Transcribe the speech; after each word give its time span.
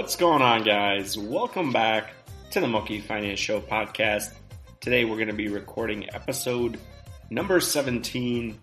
What's 0.00 0.16
going 0.16 0.40
on, 0.40 0.64
guys? 0.64 1.18
Welcome 1.18 1.72
back 1.72 2.14
to 2.52 2.60
the 2.60 2.66
Moki 2.66 3.02
Finance 3.02 3.38
Show 3.38 3.60
podcast. 3.60 4.32
Today 4.80 5.04
we're 5.04 5.16
going 5.16 5.28
to 5.28 5.34
be 5.34 5.48
recording 5.48 6.08
episode 6.14 6.80
number 7.28 7.60
17. 7.60 8.58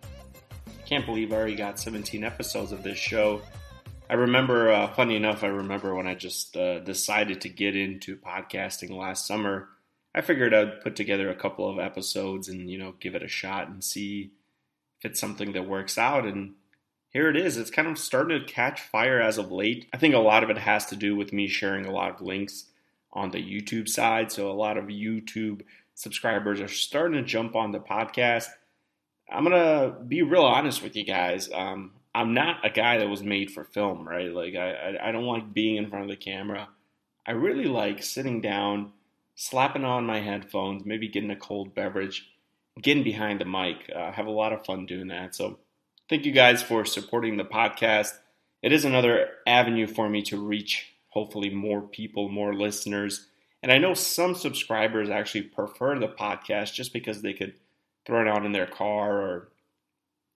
Can't 0.88 1.06
believe 1.06 1.32
I 1.32 1.36
already 1.36 1.56
got 1.56 1.80
17 1.80 2.24
episodes 2.24 2.72
of 2.72 2.82
this 2.82 2.98
show. 2.98 3.44
I 4.10 4.16
remember, 4.16 4.72
uh, 4.72 4.92
funny 4.96 5.16
enough, 5.16 5.44
I 5.44 5.48
remember 5.48 5.94
when 5.94 6.08
I 6.08 6.16
just 6.16 6.58
uh, 6.58 6.80
decided 6.80 7.42
to 7.42 7.50
get 7.50 7.76
into 7.76 8.18
podcasting 8.18 8.90
last 8.90 9.28
summer. 9.28 9.70
I 10.16 10.22
figured 10.22 10.56
I'd 10.56 10.82
put 10.82 10.96
together 10.96 11.30
a 11.30 11.36
couple 11.36 11.70
of 11.70 11.78
episodes 11.78 12.50
and, 12.50 12.68
you 12.68 12.80
know, 12.80 12.96
give 13.00 13.14
it 13.14 13.22
a 13.22 13.28
shot 13.28 13.70
and 13.70 13.84
see 13.84 14.32
if 14.98 15.12
it's 15.12 15.20
something 15.20 15.52
that 15.52 15.70
works 15.70 16.00
out. 16.00 16.26
And 16.26 16.56
here 17.18 17.30
it 17.30 17.36
is. 17.36 17.58
It's 17.58 17.72
kind 17.72 17.88
of 17.88 17.98
starting 17.98 18.40
to 18.40 18.46
catch 18.46 18.80
fire 18.80 19.20
as 19.20 19.40
of 19.40 19.52
late. 19.52 19.90
I 19.92 19.98
think 19.98 20.14
a 20.14 20.20
lot 20.20 20.44
of 20.44 20.52
it 20.52 20.58
has 20.60 20.86
to 20.86 20.96
do 20.96 21.16
with 21.16 21.34
me 21.34 21.48
sharing 21.48 21.88
a 21.88 21.92
lot 21.92 22.12
of 22.12 22.22
links 22.22 22.66
on 23.12 23.32
the 23.32 23.40
YouTube 23.40 23.90
side. 23.90 24.32
So 24.32 24.52
a 24.52 24.54
lot 24.54 24.78
of 24.78 24.86
YouTube 24.86 25.62
subscribers 25.96 26.62
are 26.62 26.68
starting 26.68 27.18
to 27.18 27.28
jump 27.28 27.56
on 27.56 27.72
the 27.72 27.80
podcast. 27.80 28.50
I'm 29.32 29.44
gonna 29.44 29.96
be 30.08 30.22
real 30.22 30.44
honest 30.44 30.84
with 30.84 30.96
you 30.96 31.06
guys. 31.06 31.50
Um, 31.52 31.94
I'm 32.14 32.36
not 32.36 32.64
a 32.64 32.70
guy 32.70 33.00
that 33.00 33.10
was 33.10 33.24
made 33.24 33.50
for 33.50 33.64
film, 33.64 34.08
right? 34.08 34.32
Like 34.32 34.54
I, 34.54 35.00
I, 35.02 35.12
don't 35.12 35.26
like 35.26 35.52
being 35.52 35.78
in 35.78 35.90
front 35.90 36.04
of 36.04 36.12
the 36.12 36.24
camera. 36.24 36.70
I 37.26 37.32
really 37.32 37.66
like 37.66 38.04
sitting 38.04 38.42
down, 38.42 38.92
slapping 39.34 39.86
on 39.86 40.06
my 40.06 40.20
headphones, 40.20 40.86
maybe 40.86 41.08
getting 41.08 41.32
a 41.32 41.36
cold 41.36 41.74
beverage, 41.74 42.30
getting 42.80 43.04
behind 43.04 43.42
the 43.42 43.46
mic. 43.46 43.90
Uh, 43.94 44.12
have 44.12 44.28
a 44.28 44.32
lot 44.32 44.54
of 44.54 44.64
fun 44.68 44.86
doing 44.86 45.08
that. 45.08 45.34
So 45.34 45.58
Thank 46.10 46.26
you 46.26 46.32
guys 46.32 46.64
for 46.64 46.86
supporting 46.86 47.36
the 47.36 47.44
podcast. 47.44 48.14
It 48.62 48.72
is 48.72 48.86
another 48.86 49.28
avenue 49.46 49.88
for 49.88 50.08
me 50.08 50.22
to 50.24 50.38
reach 50.42 50.94
hopefully 51.10 51.50
more 51.50 51.82
people, 51.82 52.30
more 52.30 52.54
listeners. 52.54 53.28
And 53.62 53.74
I 53.74 53.78
know 53.78 53.94
some 53.94 54.34
subscribers 54.34 55.10
actually 55.10 55.42
prefer 55.42 56.00
the 56.00 56.08
podcast 56.08 56.74
just 56.74 56.94
because 56.94 57.22
they 57.22 57.34
could 57.34 57.56
throw 58.06 58.22
it 58.22 58.28
on 58.30 58.46
in 58.46 58.54
their 58.54 58.68
car 58.68 59.22
or 59.22 59.50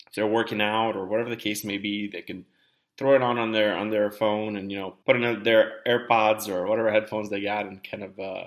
if 0.06 0.14
they're 0.14 0.28
working 0.28 0.60
out 0.60 0.98
or 0.98 1.06
whatever 1.06 1.30
the 1.30 1.38
case 1.38 1.64
may 1.64 1.78
be, 1.78 2.10
they 2.10 2.22
can 2.22 2.46
throw 2.98 3.16
it 3.16 3.22
on 3.22 3.38
on 3.38 3.54
their 3.54 3.74
on 3.74 3.92
their 3.92 4.12
phone 4.12 4.58
and 4.58 4.70
you 4.74 4.78
know 4.78 4.96
put 5.06 5.16
it 5.16 5.24
in 5.24 5.44
their 5.44 5.80
AirPods 5.88 6.50
or 6.50 6.68
whatever 6.68 6.92
headphones 6.92 7.30
they 7.30 7.40
got 7.40 7.66
and 7.66 7.82
kind 7.82 8.04
of 8.04 8.20
uh, 8.20 8.44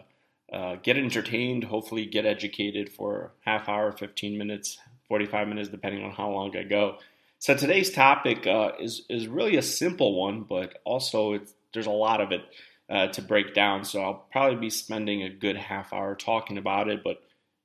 uh, 0.52 0.76
get 0.82 0.98
entertained. 0.98 1.64
Hopefully, 1.64 2.04
get 2.04 2.26
educated 2.26 2.90
for 2.90 3.32
half 3.46 3.66
hour, 3.66 3.92
fifteen 3.92 4.36
minutes, 4.36 4.76
forty 5.08 5.24
five 5.24 5.48
minutes, 5.48 5.70
depending 5.70 6.04
on 6.04 6.10
how 6.10 6.28
long 6.28 6.54
I 6.54 6.64
go. 6.64 6.98
So 7.44 7.54
today's 7.54 7.90
topic 7.90 8.46
uh, 8.46 8.70
is 8.80 9.02
is 9.10 9.28
really 9.28 9.56
a 9.56 9.62
simple 9.62 10.18
one, 10.18 10.44
but 10.44 10.78
also 10.86 11.38
there's 11.74 11.84
a 11.84 11.90
lot 11.90 12.22
of 12.22 12.32
it 12.32 12.40
uh, 12.88 13.08
to 13.08 13.20
break 13.20 13.52
down. 13.52 13.84
So 13.84 14.00
I'll 14.00 14.26
probably 14.32 14.56
be 14.56 14.70
spending 14.70 15.22
a 15.22 15.28
good 15.28 15.58
half 15.58 15.92
hour 15.92 16.14
talking 16.14 16.56
about 16.56 16.88
it. 16.88 17.04
But 17.04 17.22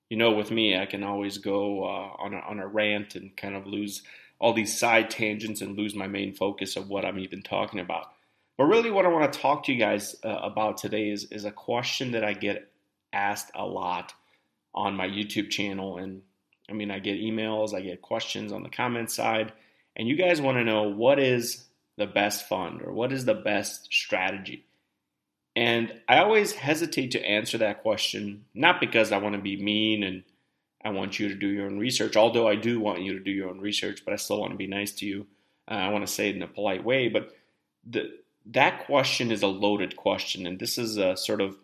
you 0.10 0.18
know, 0.18 0.32
with 0.32 0.52
me, 0.52 0.78
I 0.78 0.86
can 0.86 1.02
always 1.02 1.38
go 1.38 1.86
uh, 1.86 2.12
on 2.22 2.34
a, 2.34 2.40
on 2.40 2.60
a 2.60 2.68
rant 2.68 3.16
and 3.16 3.38
kind 3.38 3.56
of 3.56 3.68
lose 3.68 4.04
all 4.38 4.52
these 4.52 4.78
side 4.78 5.10
tangents 5.10 5.62
and 5.62 5.78
lose 5.78 5.96
my 5.96 6.08
main 6.08 6.34
focus 6.34 6.76
of 6.76 6.90
what 6.90 7.06
I'm 7.06 7.20
even 7.20 7.42
talking 7.42 7.80
about. 7.80 8.12
But 8.58 8.66
really, 8.66 8.92
what 8.92 9.06
I 9.06 9.08
want 9.08 9.32
to 9.32 9.40
talk 9.40 9.64
to 9.64 9.72
you 9.72 9.80
guys 9.80 10.14
uh, 10.26 10.40
about 10.44 10.76
today 10.76 11.10
is 11.10 11.24
is 11.32 11.46
a 11.46 11.52
question 11.52 12.12
that 12.12 12.26
I 12.26 12.34
get 12.34 12.70
asked 13.14 13.52
a 13.56 13.66
lot 13.66 14.14
on 14.76 14.98
my 14.98 15.08
YouTube 15.08 15.50
channel, 15.50 16.00
and 16.00 16.24
I 16.70 16.74
mean, 16.74 16.92
I 16.92 17.00
get 17.00 17.18
emails, 17.18 17.74
I 17.74 17.80
get 17.80 18.02
questions 18.02 18.52
on 18.52 18.64
the 18.64 18.70
comment 18.70 19.10
side 19.10 19.54
and 19.96 20.08
you 20.08 20.16
guys 20.16 20.42
want 20.42 20.58
to 20.58 20.64
know 20.64 20.84
what 20.84 21.20
is 21.20 21.66
the 21.98 22.08
best 22.08 22.48
fund 22.48 22.82
or 22.82 22.94
what 22.94 23.12
is 23.12 23.26
the 23.26 23.34
best 23.34 23.92
strategy. 23.92 24.66
And 25.56 25.94
I 26.08 26.20
always 26.20 26.54
hesitate 26.54 27.12
to 27.12 27.26
answer 27.26 27.58
that 27.58 27.82
question, 27.82 28.46
not 28.54 28.80
because 28.80 29.12
I 29.12 29.18
want 29.18 29.36
to 29.36 29.42
be 29.42 29.62
mean 29.62 30.04
and 30.04 30.24
I 30.84 30.92
want 30.92 31.20
you 31.20 31.28
to 31.28 31.36
do 31.36 31.48
your 31.48 31.66
own 31.66 31.78
research, 31.78 32.16
although 32.16 32.48
I 32.48 32.56
do 32.56 32.80
want 32.80 33.02
you 33.02 33.14
to 33.14 33.20
do 33.20 33.32
your 33.32 33.50
own 33.50 33.60
research, 33.60 34.06
but 34.06 34.14
I 34.14 34.18
still 34.18 34.40
want 34.40 34.52
to 34.52 34.58
be 34.58 34.68
nice 34.68 34.94
to 34.94 35.06
you. 35.06 35.28
Uh, 35.70 35.74
I 35.74 35.90
want 35.90 36.08
to 36.08 36.12
say 36.12 36.30
it 36.30 36.36
in 36.36 36.42
a 36.42 36.48
polite 36.48 36.84
way, 36.84 37.10
but 37.10 37.36
the, 37.86 38.12
that 38.46 38.86
question 38.86 39.32
is 39.32 39.44
a 39.44 39.48
loaded 39.48 39.98
question, 39.98 40.48
and 40.48 40.58
this 40.58 40.78
is 40.78 40.98
a 40.98 41.18
sort 41.18 41.42
of 41.42 41.58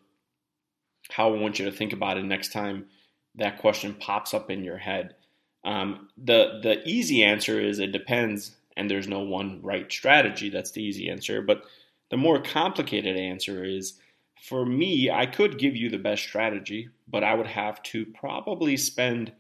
how 1.09 1.33
I 1.33 1.39
want 1.39 1.59
you 1.59 1.65
to 1.65 1.71
think 1.71 1.93
about 1.93 2.17
it 2.17 2.25
next 2.25 2.51
time 2.51 2.87
that 3.35 3.59
question 3.59 3.93
pops 3.93 4.33
up 4.33 4.49
in 4.49 4.63
your 4.63 4.77
head. 4.77 5.15
Um, 5.65 6.09
the 6.17 6.59
the 6.63 6.87
easy 6.87 7.23
answer 7.23 7.59
is 7.59 7.79
it 7.79 7.91
depends, 7.91 8.55
and 8.77 8.89
there's 8.89 9.07
no 9.07 9.19
one 9.19 9.59
right 9.61 9.91
strategy. 9.91 10.49
That's 10.49 10.71
the 10.71 10.83
easy 10.83 11.09
answer. 11.09 11.41
But 11.41 11.65
the 12.11 12.17
more 12.17 12.39
complicated 12.39 13.17
answer 13.17 13.65
is 13.65 13.99
for 14.41 14.65
me, 14.65 15.09
I 15.09 15.25
could 15.25 15.57
give 15.57 15.75
you 15.75 15.89
the 15.89 15.97
best 15.97 16.21
strategy, 16.23 16.89
but 17.07 17.23
I 17.23 17.33
would 17.33 17.47
have 17.47 17.81
to 17.83 18.05
probably 18.05 18.77
spend 18.77 19.31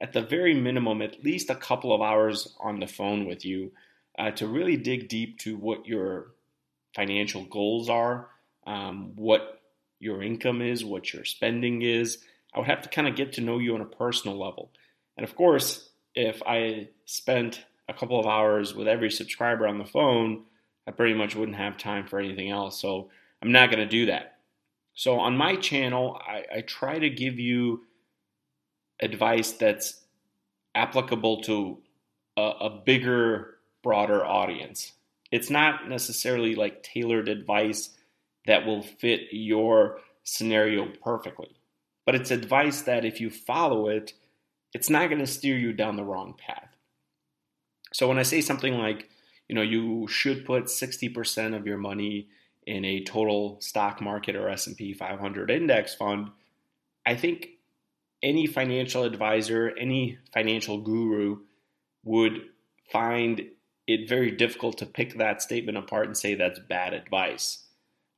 at 0.00 0.12
the 0.12 0.22
very 0.22 0.54
minimum 0.54 1.02
at 1.02 1.24
least 1.24 1.50
a 1.50 1.54
couple 1.56 1.92
of 1.92 2.00
hours 2.00 2.54
on 2.60 2.78
the 2.78 2.86
phone 2.86 3.26
with 3.26 3.44
you 3.44 3.72
uh, 4.18 4.30
to 4.32 4.46
really 4.46 4.76
dig 4.76 5.08
deep 5.08 5.38
to 5.40 5.56
what 5.56 5.86
your 5.86 6.34
financial 6.94 7.44
goals 7.46 7.88
are, 7.88 8.28
um, 8.66 9.12
what 9.16 9.60
your 9.98 10.22
income 10.22 10.62
is, 10.62 10.84
what 10.84 11.12
your 11.12 11.24
spending 11.24 11.82
is. 11.82 12.18
I 12.54 12.58
would 12.58 12.68
have 12.68 12.82
to 12.82 12.88
kind 12.88 13.08
of 13.08 13.16
get 13.16 13.32
to 13.34 13.40
know 13.40 13.58
you 13.58 13.74
on 13.74 13.80
a 13.80 13.86
personal 13.86 14.38
level. 14.38 14.70
And 15.16 15.24
of 15.24 15.34
course, 15.36 15.90
if 16.14 16.42
I 16.46 16.88
spent 17.04 17.64
a 17.88 17.94
couple 17.94 18.18
of 18.18 18.26
hours 18.26 18.74
with 18.74 18.88
every 18.88 19.10
subscriber 19.10 19.66
on 19.66 19.78
the 19.78 19.84
phone, 19.84 20.44
I 20.86 20.90
pretty 20.90 21.14
much 21.14 21.34
wouldn't 21.34 21.56
have 21.56 21.76
time 21.76 22.06
for 22.06 22.18
anything 22.18 22.50
else. 22.50 22.80
So 22.80 23.10
I'm 23.42 23.52
not 23.52 23.70
going 23.70 23.80
to 23.80 23.86
do 23.86 24.06
that. 24.06 24.38
So 24.94 25.18
on 25.18 25.36
my 25.36 25.56
channel, 25.56 26.18
I, 26.24 26.44
I, 26.58 26.60
try 26.60 26.98
to 26.98 27.10
give 27.10 27.40
you 27.40 27.82
advice 29.00 29.50
that's 29.52 30.00
applicable 30.74 31.42
to 31.42 31.78
a, 32.36 32.42
a 32.42 32.82
bigger, 32.84 33.56
broader 33.82 34.24
audience. 34.24 34.92
It's 35.32 35.50
not 35.50 35.88
necessarily 35.88 36.54
like 36.54 36.84
tailored 36.84 37.28
advice 37.28 37.90
that 38.46 38.66
will 38.66 38.82
fit 38.82 39.22
your 39.32 39.98
scenario 40.22 40.86
perfectly, 41.02 41.56
but 42.06 42.14
it's 42.14 42.30
advice 42.30 42.82
that 42.82 43.04
if 43.04 43.20
you 43.20 43.30
follow 43.30 43.88
it, 43.88 44.12
it's 44.74 44.90
not 44.90 45.08
going 45.08 45.20
to 45.20 45.26
steer 45.26 45.56
you 45.56 45.72
down 45.72 45.96
the 45.96 46.04
wrong 46.04 46.34
path. 46.36 46.76
So 47.92 48.08
when 48.08 48.18
I 48.18 48.24
say 48.24 48.40
something 48.40 48.74
like, 48.74 49.08
you 49.48 49.54
know, 49.54 49.62
you 49.62 50.08
should 50.08 50.44
put 50.44 50.64
60% 50.64 51.56
of 51.56 51.66
your 51.66 51.78
money 51.78 52.28
in 52.66 52.84
a 52.84 53.04
total 53.04 53.60
stock 53.60 54.00
market 54.00 54.34
or 54.34 54.48
S&P 54.48 54.92
500 54.92 55.50
index 55.50 55.94
fund, 55.94 56.30
I 57.06 57.14
think 57.14 57.50
any 58.22 58.46
financial 58.46 59.04
advisor, 59.04 59.72
any 59.78 60.18
financial 60.32 60.80
guru 60.80 61.40
would 62.02 62.40
find 62.90 63.46
it 63.86 64.08
very 64.08 64.30
difficult 64.30 64.78
to 64.78 64.86
pick 64.86 65.18
that 65.18 65.42
statement 65.42 65.78
apart 65.78 66.06
and 66.06 66.16
say 66.16 66.34
that's 66.34 66.58
bad 66.58 66.94
advice. 66.94 67.64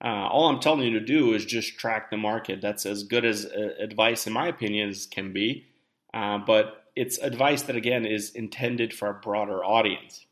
Uh, 0.03 0.29
all 0.29 0.49
I'm 0.49 0.61
telling 0.61 0.83
you 0.83 0.99
to 0.99 1.05
do 1.05 1.35
is 1.35 1.45
just 1.45 1.79
track 1.79 2.11
the 2.11 2.17
market. 2.17 2.61
That's 2.61 2.87
as 2.87 3.03
good 3.03 3.25
as 3.25 3.47
uh, 3.47 3.71
advice, 3.81 4.27
in 4.27 4.33
my 4.33 4.47
opinion, 4.47 4.91
as 4.91 5.07
can 5.07 5.33
be. 5.33 5.67
Uh, 6.15 6.39
but 6.39 6.85
it's 6.95 7.19
advice 7.19 7.63
that 7.63 7.77
again 7.77 8.07
is 8.07 8.31
intended 8.31 8.93
for 8.95 9.09
a 9.09 9.15
broader 9.15 9.65
audience. 9.65 10.27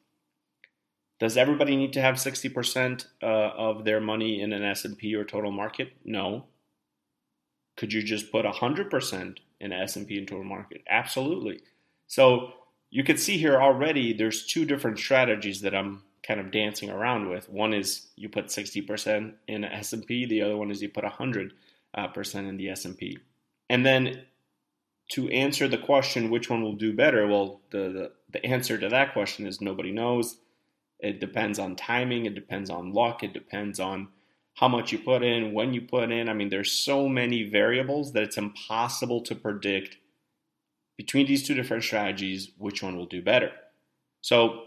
Does 1.21 1.37
everybody 1.37 1.77
need 1.77 1.93
to 1.93 2.01
have 2.01 2.17
60% 2.17 3.07
uh, 3.23 3.27
of 3.27 3.85
their 3.85 4.01
money 4.01 4.41
in 4.41 4.53
an 4.53 4.65
S&P 4.65 5.15
or 5.15 5.25
total 5.25 5.53
market? 5.53 5.93
No. 6.05 6.47
Could 7.77 7.93
you 7.93 8.03
just 8.03 8.33
put 8.33 8.45
100% 8.45 9.37
in 9.61 9.73
S&P 9.73 10.19
and 10.19 10.27
total 10.27 10.45
market? 10.45 10.83
Absolutely. 10.89 11.61
So 12.07 12.53
you 12.91 13.05
can 13.05 13.17
see 13.17 13.39
here 13.39 13.61
already 13.61 14.13
there's 14.13 14.47
two 14.47 14.65
different 14.65 14.99
strategies 14.99 15.61
that 15.61 15.75
I'm 15.75 16.03
kind 16.27 16.41
of 16.41 16.51
dancing 16.51 16.91
around 16.91 17.29
with. 17.29 17.49
One 17.49 17.75
is 17.75 18.09
you 18.17 18.29
put 18.29 18.47
60% 18.47 19.35
in 19.47 19.65
S&P, 19.65 20.27
the 20.27 20.43
other 20.43 20.57
one 20.57 20.71
is 20.71 20.83
you 20.83 20.89
put 20.89 21.05
100% 21.05 21.53
uh, 21.95 22.39
in 22.39 22.57
the 22.57 22.71
S&P. 22.71 23.19
And 23.69 23.85
then 23.85 24.23
to 25.11 25.29
answer 25.29 25.69
the 25.69 25.79
question 25.79 26.31
which 26.31 26.49
one 26.49 26.63
will 26.63 26.75
do 26.75 26.93
better, 26.93 27.27
well, 27.27 27.61
the, 27.71 27.79
the, 27.79 28.13
the 28.33 28.47
answer 28.47 28.79
to 28.79 28.89
that 28.89 29.13
question 29.13 29.47
is 29.47 29.61
nobody 29.61 29.93
knows. 29.93 30.39
It 30.99 31.21
depends 31.21 31.59
on 31.59 31.77
timing, 31.77 32.25
it 32.27 32.35
depends 32.35 32.71
on 32.71 32.93
luck, 32.93 33.23
it 33.23 33.33
depends 33.33 33.79
on 33.79 34.09
how 34.55 34.69
much 34.69 34.93
you 34.93 34.99
put 34.99 35.23
in, 35.23 35.53
when 35.53 35.75
you 35.75 35.83
put 35.83 36.11
in. 36.11 36.29
I 36.29 36.33
mean, 36.33 36.49
there's 36.49 36.73
so 36.73 37.09
many 37.09 37.43
variables 37.43 38.13
that 38.13 38.23
it's 38.23 38.39
impossible 38.39 39.21
to 39.23 39.35
predict 39.35 39.99
between 40.97 41.27
these 41.27 41.47
two 41.47 41.55
different 41.55 41.83
strategies 41.83 42.51
which 42.57 42.83
one 42.83 42.97
will 42.97 43.07
do 43.07 43.21
better. 43.21 43.51
So 44.21 44.63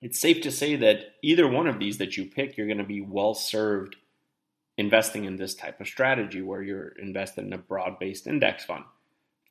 it's 0.00 0.20
safe 0.20 0.40
to 0.42 0.50
say 0.50 0.74
that 0.76 1.14
either 1.22 1.46
one 1.46 1.68
of 1.68 1.78
these 1.78 1.98
that 1.98 2.16
you 2.16 2.26
pick, 2.26 2.56
you're 2.56 2.66
going 2.66 2.78
to 2.78 2.84
be 2.84 3.00
well 3.00 3.34
served 3.34 3.96
investing 4.76 5.24
in 5.24 5.36
this 5.36 5.54
type 5.54 5.80
of 5.80 5.86
strategy 5.86 6.42
where 6.42 6.62
you're 6.62 6.88
invested 6.88 7.44
in 7.46 7.52
a 7.52 7.58
broad 7.58 7.98
based 8.00 8.26
index 8.26 8.64
fund. 8.64 8.84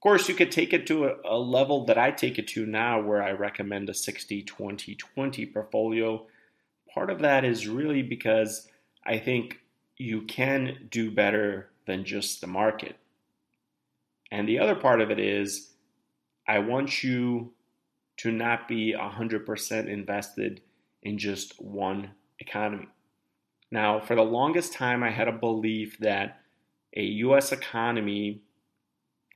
Of 0.02 0.04
course, 0.04 0.28
you 0.28 0.34
could 0.34 0.52
take 0.52 0.74
it 0.74 0.88
to 0.88 1.06
a, 1.06 1.16
a 1.24 1.38
level 1.38 1.86
that 1.86 1.96
I 1.96 2.10
take 2.10 2.40
it 2.40 2.48
to 2.50 2.66
now 2.66 3.00
where 3.00 3.22
I 3.22 3.34
recommend 3.34 3.88
a 3.88 3.94
60 3.94 4.42
20 4.42 4.96
20 4.96 5.46
portfolio. 5.46 6.26
Part 6.92 7.12
of 7.12 7.20
that 7.20 7.46
is 7.46 7.68
really 7.68 8.02
because 8.02 8.68
I 9.06 9.20
think 9.20 9.60
you 9.98 10.24
can 10.24 10.88
do 10.90 11.12
better 11.12 11.70
than 11.86 12.04
just 12.04 12.42
the 12.42 12.48
market. 12.48 12.96
And 14.32 14.50
the 14.50 14.58
other 14.58 14.74
part 14.74 15.02
of 15.02 15.12
it 15.12 15.20
is, 15.20 15.70
I 16.48 16.58
want 16.58 17.04
you 17.04 17.54
to 18.18 18.32
not 18.32 18.68
be 18.68 18.96
100% 18.98 19.88
invested 19.88 20.62
in 21.04 21.20
just 21.20 21.62
one 21.62 22.10
economy. 22.40 22.88
Now, 23.70 24.00
for 24.00 24.16
the 24.16 24.24
longest 24.24 24.74
time, 24.74 25.04
I 25.04 25.12
had 25.12 25.28
a 25.28 25.32
belief 25.32 26.00
that 26.00 26.42
a 26.98 27.04
US 27.04 27.52
economy, 27.52 28.42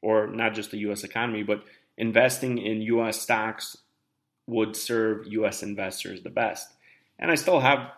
or 0.01 0.27
not 0.27 0.53
just 0.53 0.71
the 0.71 0.79
US 0.89 1.03
economy, 1.03 1.43
but 1.43 1.63
investing 1.97 2.57
in 2.57 2.81
US 2.81 3.21
stocks 3.21 3.77
would 4.47 4.75
serve 4.75 5.27
US 5.27 5.63
investors 5.63 6.21
the 6.21 6.29
best. 6.29 6.73
And 7.17 7.31
I 7.31 7.35
still 7.35 7.59
have 7.59 7.91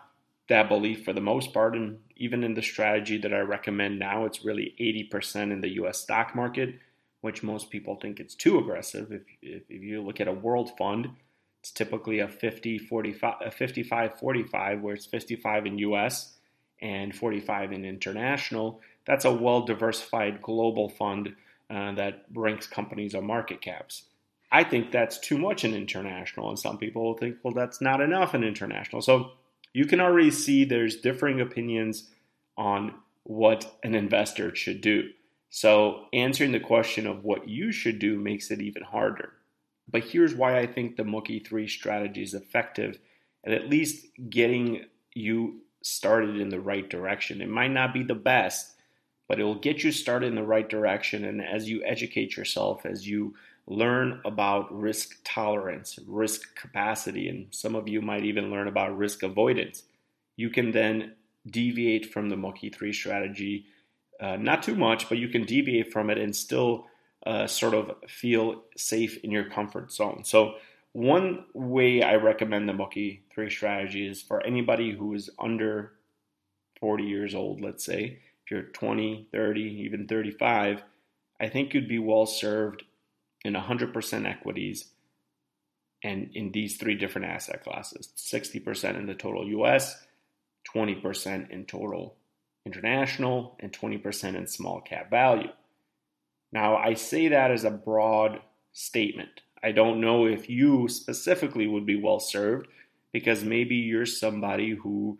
that 0.48 0.68
belief 0.68 1.04
for 1.04 1.12
the 1.12 1.20
most 1.20 1.52
part. 1.52 1.76
And 1.76 1.98
even 2.16 2.42
in 2.42 2.54
the 2.54 2.62
strategy 2.62 3.18
that 3.18 3.34
I 3.34 3.40
recommend 3.40 3.98
now, 3.98 4.24
it's 4.24 4.44
really 4.44 4.74
80% 4.80 5.52
in 5.52 5.60
the 5.60 5.74
US 5.82 5.98
stock 5.98 6.34
market, 6.34 6.76
which 7.20 7.42
most 7.42 7.70
people 7.70 7.96
think 7.96 8.18
it's 8.18 8.34
too 8.34 8.58
aggressive. 8.58 9.12
If, 9.12 9.22
if, 9.42 9.62
if 9.68 9.82
you 9.82 10.02
look 10.02 10.20
at 10.20 10.28
a 10.28 10.32
world 10.32 10.70
fund, 10.78 11.10
it's 11.60 11.72
typically 11.72 12.20
a 12.20 12.28
50 12.28 12.78
45 12.78 13.34
a 13.44 13.50
55 13.50 14.18
45 14.18 14.80
where 14.80 14.94
it's 14.94 15.06
55 15.06 15.66
in 15.66 15.78
US 15.78 16.34
and 16.80 17.14
45 17.14 17.72
in 17.72 17.84
international. 17.84 18.80
That's 19.06 19.24
a 19.24 19.32
well 19.32 19.62
diversified 19.62 20.40
global 20.40 20.88
fund 20.88 21.34
uh, 21.70 21.92
that 21.92 22.24
ranks 22.34 22.66
companies 22.66 23.14
on 23.14 23.26
market 23.26 23.60
caps. 23.60 24.04
I 24.50 24.64
think 24.64 24.90
that's 24.90 25.18
too 25.18 25.36
much 25.36 25.64
in 25.64 25.74
international, 25.74 26.48
and 26.48 26.58
some 26.58 26.78
people 26.78 27.14
think, 27.14 27.36
well, 27.42 27.52
that's 27.52 27.80
not 27.80 28.00
enough 28.00 28.34
in 28.34 28.42
international. 28.42 29.02
So 29.02 29.32
you 29.74 29.84
can 29.84 30.00
already 30.00 30.30
see 30.30 30.64
there's 30.64 30.96
differing 30.96 31.40
opinions 31.40 32.08
on 32.56 32.94
what 33.24 33.78
an 33.82 33.94
investor 33.94 34.54
should 34.54 34.80
do. 34.80 35.10
So 35.50 36.06
answering 36.12 36.52
the 36.52 36.60
question 36.60 37.06
of 37.06 37.24
what 37.24 37.48
you 37.48 37.72
should 37.72 37.98
do 37.98 38.18
makes 38.18 38.50
it 38.50 38.60
even 38.60 38.82
harder. 38.82 39.32
But 39.90 40.04
here's 40.04 40.34
why 40.34 40.58
I 40.58 40.66
think 40.66 40.96
the 40.96 41.02
Mookie 41.02 41.46
3 41.46 41.66
strategy 41.68 42.22
is 42.22 42.34
effective 42.34 42.98
at 43.44 43.52
at 43.52 43.68
least 43.68 44.06
getting 44.28 44.84
you 45.14 45.60
started 45.82 46.36
in 46.36 46.48
the 46.48 46.60
right 46.60 46.88
direction. 46.88 47.40
It 47.40 47.48
might 47.48 47.70
not 47.70 47.94
be 47.94 48.02
the 48.02 48.14
best, 48.14 48.74
but 49.28 49.38
it 49.38 49.44
will 49.44 49.54
get 49.54 49.84
you 49.84 49.92
started 49.92 50.26
in 50.26 50.34
the 50.34 50.42
right 50.42 50.68
direction. 50.68 51.24
And 51.24 51.42
as 51.44 51.68
you 51.68 51.84
educate 51.84 52.36
yourself, 52.36 52.84
as 52.84 53.06
you 53.06 53.34
learn 53.68 54.20
about 54.24 54.74
risk 54.76 55.18
tolerance, 55.24 55.98
risk 56.06 56.56
capacity, 56.56 57.28
and 57.28 57.46
some 57.50 57.74
of 57.74 57.86
you 57.86 58.00
might 58.00 58.24
even 58.24 58.50
learn 58.50 58.66
about 58.66 58.96
risk 58.96 59.22
avoidance. 59.22 59.82
You 60.36 60.48
can 60.48 60.70
then 60.70 61.12
deviate 61.46 62.10
from 62.12 62.30
the 62.30 62.36
Mookie 62.36 62.74
3 62.74 62.92
strategy, 62.92 63.66
uh, 64.20 64.36
not 64.36 64.62
too 64.62 64.74
much, 64.74 65.08
but 65.08 65.18
you 65.18 65.28
can 65.28 65.44
deviate 65.44 65.92
from 65.92 66.08
it 66.08 66.18
and 66.18 66.34
still 66.34 66.86
uh, 67.26 67.46
sort 67.46 67.74
of 67.74 67.92
feel 68.08 68.62
safe 68.76 69.18
in 69.22 69.30
your 69.30 69.44
comfort 69.50 69.92
zone. 69.92 70.22
So, 70.24 70.54
one 70.92 71.44
way 71.52 72.02
I 72.02 72.16
recommend 72.16 72.68
the 72.68 72.72
Mookie 72.72 73.20
3 73.30 73.50
strategy 73.50 74.08
is 74.08 74.22
for 74.22 74.42
anybody 74.44 74.92
who 74.92 75.12
is 75.14 75.28
under 75.38 75.92
40 76.80 77.04
years 77.04 77.34
old, 77.34 77.60
let's 77.60 77.84
say, 77.84 78.20
if 78.48 78.52
you're 78.52 78.62
20, 78.62 79.28
30, 79.30 79.60
even 79.60 80.06
35, 80.06 80.82
I 81.38 81.48
think 81.48 81.74
you'd 81.74 81.86
be 81.86 81.98
well 81.98 82.24
served 82.24 82.82
in 83.44 83.52
100% 83.52 84.26
equities 84.26 84.88
and 86.02 86.30
in 86.34 86.52
these 86.52 86.78
three 86.78 86.94
different 86.94 87.26
asset 87.26 87.62
classes 87.62 88.08
60% 88.16 88.98
in 88.98 89.04
the 89.04 89.14
total 89.14 89.46
US, 89.48 90.02
20% 90.74 91.50
in 91.50 91.66
total 91.66 92.16
international, 92.64 93.54
and 93.60 93.70
20% 93.70 94.34
in 94.34 94.46
small 94.46 94.80
cap 94.80 95.10
value. 95.10 95.50
Now, 96.50 96.76
I 96.76 96.94
say 96.94 97.28
that 97.28 97.50
as 97.50 97.64
a 97.64 97.70
broad 97.70 98.40
statement. 98.72 99.42
I 99.62 99.72
don't 99.72 100.00
know 100.00 100.26
if 100.26 100.48
you 100.48 100.88
specifically 100.88 101.66
would 101.66 101.84
be 101.84 102.00
well 102.00 102.20
served 102.20 102.68
because 103.12 103.44
maybe 103.44 103.76
you're 103.76 104.06
somebody 104.06 104.70
who 104.70 105.18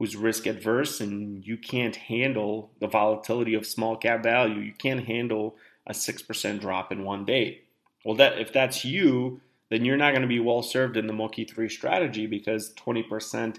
who's 0.00 0.16
risk 0.16 0.46
adverse 0.46 0.98
and 0.98 1.46
you 1.46 1.58
can't 1.58 1.94
handle 1.94 2.70
the 2.80 2.88
volatility 2.88 3.52
of 3.52 3.66
small 3.66 3.96
cap 3.96 4.22
value. 4.22 4.58
You 4.58 4.72
can't 4.72 5.04
handle 5.04 5.56
a 5.86 5.92
6% 5.92 6.60
drop 6.60 6.90
in 6.90 7.04
one 7.04 7.26
day. 7.26 7.60
Well, 8.02 8.16
that 8.16 8.38
if 8.38 8.50
that's 8.50 8.82
you, 8.82 9.42
then 9.68 9.84
you're 9.84 9.98
not 9.98 10.12
going 10.12 10.22
to 10.22 10.26
be 10.26 10.40
well 10.40 10.62
served 10.62 10.96
in 10.96 11.06
the 11.06 11.12
Mookie 11.12 11.48
3 11.48 11.68
strategy 11.68 12.26
because 12.26 12.72
20% 12.74 13.58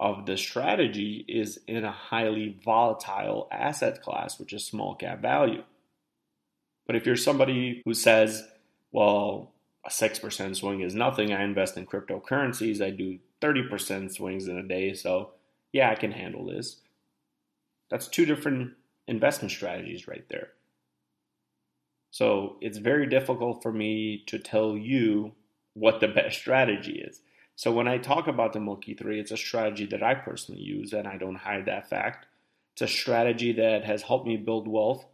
of 0.00 0.26
the 0.26 0.36
strategy 0.36 1.24
is 1.28 1.60
in 1.68 1.84
a 1.84 1.92
highly 1.92 2.58
volatile 2.64 3.46
asset 3.52 4.02
class, 4.02 4.40
which 4.40 4.52
is 4.52 4.66
small 4.66 4.96
cap 4.96 5.22
value. 5.22 5.62
But 6.88 6.96
if 6.96 7.06
you're 7.06 7.14
somebody 7.14 7.82
who 7.84 7.94
says, 7.94 8.42
well, 8.90 9.52
a 9.84 9.90
6% 9.90 10.56
swing 10.56 10.80
is 10.80 10.96
nothing, 10.96 11.32
I 11.32 11.44
invest 11.44 11.76
in 11.76 11.86
cryptocurrencies, 11.86 12.84
I 12.84 12.90
do 12.90 13.20
30% 13.40 14.12
swings 14.12 14.48
in 14.48 14.58
a 14.58 14.64
day, 14.64 14.92
so 14.92 15.30
yeah, 15.76 15.90
I 15.90 15.94
can 15.94 16.12
handle 16.12 16.46
this. 16.46 16.80
That's 17.90 18.08
two 18.08 18.26
different 18.26 18.72
investment 19.06 19.52
strategies 19.52 20.08
right 20.08 20.28
there. 20.28 20.48
So 22.10 22.56
it's 22.60 22.78
very 22.78 23.06
difficult 23.06 23.62
for 23.62 23.72
me 23.72 24.24
to 24.26 24.38
tell 24.38 24.76
you 24.76 25.32
what 25.74 26.00
the 26.00 26.08
best 26.18 26.38
strategy 26.38 27.04
is. 27.06 27.20
So 27.54 27.72
when 27.72 27.88
I 27.88 27.98
talk 27.98 28.26
about 28.26 28.52
the 28.52 28.58
Mookie 28.58 28.98
3, 28.98 29.20
it's 29.20 29.30
a 29.30 29.36
strategy 29.36 29.86
that 29.86 30.02
I 30.02 30.14
personally 30.14 30.60
use, 30.60 30.92
and 30.92 31.08
I 31.08 31.16
don't 31.16 31.36
hide 31.36 31.66
that 31.66 31.88
fact. 31.88 32.26
It's 32.72 32.82
a 32.82 32.88
strategy 32.88 33.52
that 33.52 33.84
has 33.84 34.02
helped 34.02 34.26
me 34.26 34.36
build 34.36 34.68
wealth 34.68 35.06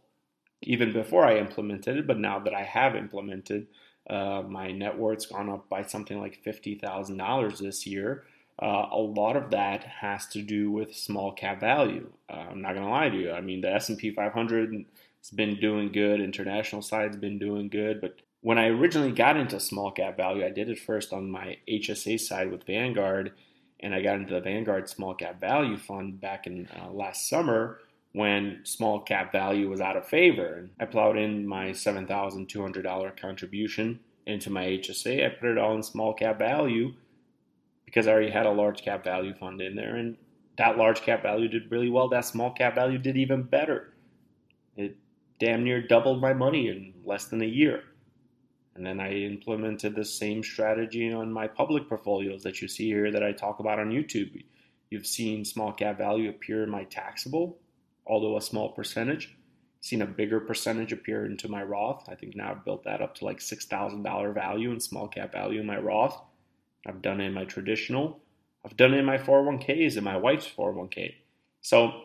even 0.61 0.93
before 0.93 1.25
I 1.25 1.37
implemented 1.37 1.97
it, 1.97 2.07
but 2.07 2.19
now 2.19 2.39
that 2.39 2.53
I 2.53 2.63
have 2.63 2.95
implemented, 2.95 3.67
uh, 4.09 4.43
my 4.47 4.71
net 4.71 4.97
worth's 4.97 5.25
gone 5.25 5.49
up 5.49 5.69
by 5.69 5.83
something 5.83 6.19
like 6.19 6.43
$50,000 6.45 7.57
this 7.59 7.85
year. 7.87 8.23
Uh, 8.61 8.85
a 8.91 8.99
lot 8.99 9.35
of 9.35 9.49
that 9.49 9.83
has 9.83 10.27
to 10.27 10.41
do 10.41 10.71
with 10.71 10.95
small 10.95 11.31
cap 11.31 11.59
value. 11.59 12.09
Uh, 12.29 12.45
I'm 12.51 12.61
not 12.61 12.73
going 12.73 12.85
to 12.85 12.91
lie 12.91 13.09
to 13.09 13.17
you. 13.17 13.31
I 13.31 13.41
mean, 13.41 13.61
the 13.61 13.73
S&P 13.73 14.11
500 14.11 14.85
it's 15.23 15.31
been 15.31 15.57
doing 15.57 15.93
good. 15.93 16.19
International 16.19 16.81
side's 16.81 17.15
been 17.15 17.39
doing 17.39 17.69
good. 17.69 18.01
But 18.01 18.17
when 18.41 18.57
I 18.57 18.67
originally 18.67 19.13
got 19.13 19.37
into 19.37 19.57
small 19.57 19.89
cap 19.89 20.17
value, 20.17 20.45
I 20.45 20.49
did 20.49 20.69
it 20.69 20.77
first 20.77 21.13
on 21.13 21.31
my 21.31 21.59
HSA 21.65 22.19
side 22.19 22.51
with 22.51 22.65
Vanguard, 22.65 23.31
and 23.79 23.95
I 23.95 24.01
got 24.01 24.17
into 24.17 24.33
the 24.33 24.41
Vanguard 24.41 24.89
Small 24.89 25.15
Cap 25.15 25.39
Value 25.39 25.77
Fund 25.77 26.19
back 26.19 26.45
in 26.45 26.67
uh, 26.77 26.91
last 26.91 27.29
summer 27.29 27.79
when 28.11 28.59
small 28.63 28.99
cap 28.99 29.31
value 29.31 29.69
was 29.69 29.79
out 29.79 29.95
of 29.95 30.05
favor. 30.05 30.55
And 30.55 30.71
I 30.77 30.85
plowed 30.85 31.17
in 31.17 31.47
my 31.47 31.67
$7,200 31.69 33.17
contribution 33.17 34.01
into 34.25 34.49
my 34.49 34.65
HSA. 34.65 35.25
I 35.25 35.29
put 35.29 35.51
it 35.51 35.57
all 35.57 35.77
in 35.77 35.83
small 35.83 36.13
cap 36.13 36.37
value 36.37 36.95
because 37.93 38.07
I 38.07 38.11
already 38.11 38.31
had 38.31 38.47
a 38.47 38.51
large 38.51 38.81
cap 38.81 39.03
value 39.03 39.35
fund 39.35 39.61
in 39.61 39.75
there. 39.75 39.97
And 39.97 40.17
that 40.57 40.77
large 40.77 41.01
cap 41.01 41.21
value 41.21 41.47
did 41.47 41.69
really 41.69 41.91
well. 41.91 42.09
That 42.09 42.25
small 42.25 42.51
cap 42.51 42.73
value 42.73 42.97
did 42.97 43.17
even 43.17 43.43
better. 43.43 43.93
It 44.75 44.97
damn 45.39 45.63
near 45.63 45.85
doubled 45.85 46.19
my 46.19 46.33
money 46.33 46.69
in 46.69 46.93
less 47.05 47.25
than 47.25 47.43
a 47.43 47.45
year. 47.45 47.83
And 48.75 48.83
then 48.83 48.99
I 48.99 49.11
implemented 49.11 49.93
the 49.93 50.05
same 50.05 50.41
strategy 50.41 51.13
on 51.13 51.31
my 51.31 51.47
public 51.47 51.87
portfolios 51.87 52.41
that 52.41 52.63
you 52.63 52.67
see 52.67 52.87
here 52.87 53.11
that 53.11 53.23
I 53.23 53.31
talk 53.31 53.59
about 53.59 53.79
on 53.79 53.91
YouTube. 53.91 54.43
You've 54.89 55.05
seen 55.05 55.45
small 55.45 55.71
cap 55.71 55.99
value 55.99 56.29
appear 56.29 56.63
in 56.63 56.71
my 56.71 56.85
taxable, 56.85 57.59
although 58.07 58.37
a 58.37 58.41
small 58.41 58.69
percentage. 58.69 59.37
Seen 59.81 60.01
a 60.01 60.07
bigger 60.07 60.39
percentage 60.39 60.93
appear 60.93 61.27
into 61.27 61.47
my 61.47 61.61
Roth. 61.61 62.09
I 62.09 62.15
think 62.15 62.35
now 62.35 62.51
I've 62.51 62.65
built 62.65 62.85
that 62.85 63.01
up 63.01 63.13
to 63.15 63.25
like 63.25 63.37
$6,000 63.37 64.33
value 64.33 64.71
in 64.71 64.79
small 64.79 65.07
cap 65.07 65.31
value 65.31 65.59
in 65.59 65.67
my 65.67 65.77
Roth. 65.77 66.19
I've 66.85 67.01
done 67.01 67.21
it 67.21 67.25
in 67.25 67.33
my 67.33 67.45
traditional. 67.45 68.19
I've 68.65 68.77
done 68.77 68.93
it 68.93 68.97
in 68.97 69.05
my 69.05 69.17
401ks 69.17 69.95
and 69.95 70.03
my 70.03 70.17
wife's 70.17 70.47
401k. 70.47 71.15
So 71.61 72.03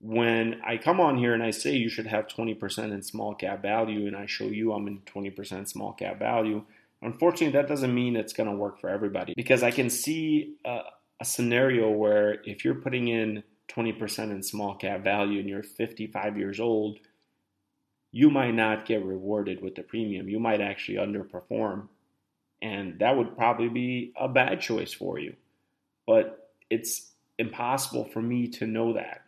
when 0.00 0.60
I 0.66 0.76
come 0.76 1.00
on 1.00 1.16
here 1.16 1.34
and 1.34 1.42
I 1.42 1.50
say 1.50 1.72
you 1.72 1.88
should 1.88 2.06
have 2.06 2.26
20% 2.28 2.92
in 2.92 3.02
small 3.02 3.34
cap 3.34 3.62
value, 3.62 4.06
and 4.06 4.16
I 4.16 4.26
show 4.26 4.44
you 4.44 4.72
I'm 4.72 4.86
in 4.86 5.00
20% 5.00 5.68
small 5.68 5.92
cap 5.92 6.18
value, 6.18 6.62
unfortunately, 7.02 7.58
that 7.58 7.68
doesn't 7.68 7.94
mean 7.94 8.16
it's 8.16 8.32
going 8.32 8.48
to 8.48 8.54
work 8.54 8.80
for 8.80 8.90
everybody 8.90 9.34
because 9.36 9.62
I 9.62 9.70
can 9.70 9.90
see 9.90 10.56
a, 10.64 10.80
a 11.20 11.24
scenario 11.24 11.90
where 11.90 12.42
if 12.44 12.64
you're 12.64 12.74
putting 12.74 13.08
in 13.08 13.42
20% 13.68 14.30
in 14.30 14.42
small 14.42 14.74
cap 14.76 15.02
value 15.02 15.40
and 15.40 15.48
you're 15.48 15.62
55 15.62 16.38
years 16.38 16.60
old, 16.60 16.98
you 18.12 18.30
might 18.30 18.54
not 18.54 18.86
get 18.86 19.04
rewarded 19.04 19.60
with 19.60 19.74
the 19.74 19.82
premium. 19.82 20.28
You 20.28 20.38
might 20.38 20.60
actually 20.60 20.98
underperform. 20.98 21.88
And 22.62 22.98
that 23.00 23.16
would 23.16 23.36
probably 23.36 23.68
be 23.68 24.12
a 24.18 24.28
bad 24.28 24.60
choice 24.60 24.92
for 24.92 25.18
you. 25.18 25.34
But 26.06 26.50
it's 26.70 27.12
impossible 27.38 28.04
for 28.04 28.22
me 28.22 28.48
to 28.48 28.66
know 28.66 28.94
that 28.94 29.22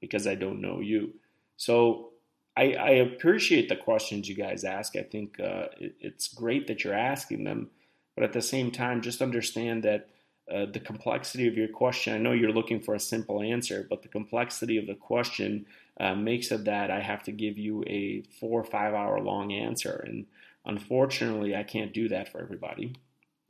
because 0.00 0.26
I 0.26 0.34
don't 0.34 0.60
know 0.60 0.80
you. 0.80 1.14
So 1.56 2.10
I, 2.56 2.74
I 2.74 2.90
appreciate 2.90 3.68
the 3.68 3.76
questions 3.76 4.28
you 4.28 4.34
guys 4.34 4.64
ask. 4.64 4.96
I 4.96 5.02
think 5.02 5.38
uh, 5.40 5.68
it, 5.78 5.94
it's 6.00 6.28
great 6.28 6.66
that 6.66 6.84
you're 6.84 6.94
asking 6.94 7.44
them, 7.44 7.70
but 8.14 8.24
at 8.24 8.32
the 8.32 8.42
same 8.42 8.70
time, 8.70 9.00
just 9.00 9.22
understand 9.22 9.84
that 9.84 10.08
uh, 10.52 10.66
the 10.66 10.80
complexity 10.80 11.46
of 11.46 11.56
your 11.56 11.68
question. 11.68 12.14
I 12.14 12.18
know 12.18 12.32
you're 12.32 12.52
looking 12.52 12.80
for 12.80 12.94
a 12.94 13.00
simple 13.00 13.40
answer, 13.40 13.86
but 13.88 14.02
the 14.02 14.08
complexity 14.08 14.76
of 14.76 14.86
the 14.86 14.94
question 14.94 15.66
uh, 15.98 16.14
makes 16.14 16.50
it 16.50 16.64
that 16.64 16.90
I 16.90 17.00
have 17.00 17.22
to 17.24 17.32
give 17.32 17.56
you 17.56 17.84
a 17.86 18.22
four 18.40 18.60
or 18.60 18.64
five 18.64 18.92
hour 18.92 19.20
long 19.20 19.52
answer. 19.52 20.04
And 20.06 20.26
unfortunately, 20.64 21.54
I 21.56 21.62
can't 21.62 21.92
do 21.92 22.08
that 22.08 22.30
for 22.30 22.40
everybody. 22.40 22.94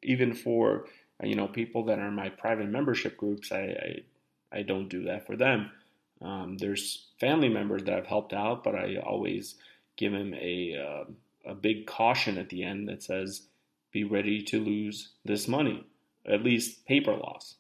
Even 0.03 0.35
for 0.35 0.87
you 1.23 1.35
know 1.35 1.47
people 1.47 1.85
that 1.87 1.99
are 1.99 2.09
in 2.09 2.15
my 2.15 2.29
private 2.29 2.69
membership 2.69 3.17
groups, 3.17 3.53
I 3.53 4.03
I, 4.53 4.59
I 4.59 4.63
don't 4.63 4.89
do 4.89 5.05
that 5.05 5.27
for 5.27 5.37
them. 5.37 5.71
Um, 6.21 6.57
there's 6.59 7.09
family 7.19 7.49
members 7.49 7.85
that 7.85 7.95
I've 7.95 8.07
helped 8.07 8.33
out, 8.33 8.63
but 8.63 8.75
I 8.75 8.97
always 8.97 9.57
give 9.97 10.13
them 10.13 10.35
a 10.35 10.77
uh, 10.77 11.51
a 11.51 11.55
big 11.55 11.87
caution 11.87 12.39
at 12.39 12.49
the 12.49 12.63
end 12.63 12.89
that 12.89 13.03
says, 13.03 13.43
"Be 13.93 14.05
ready 14.05 14.43
to 14.43 14.61
lose 14.61 15.11
this 15.25 15.49
money, 15.49 15.85
at 16.27 16.45
least 16.45 16.87
paper 16.87 17.15
loss." 17.15 17.57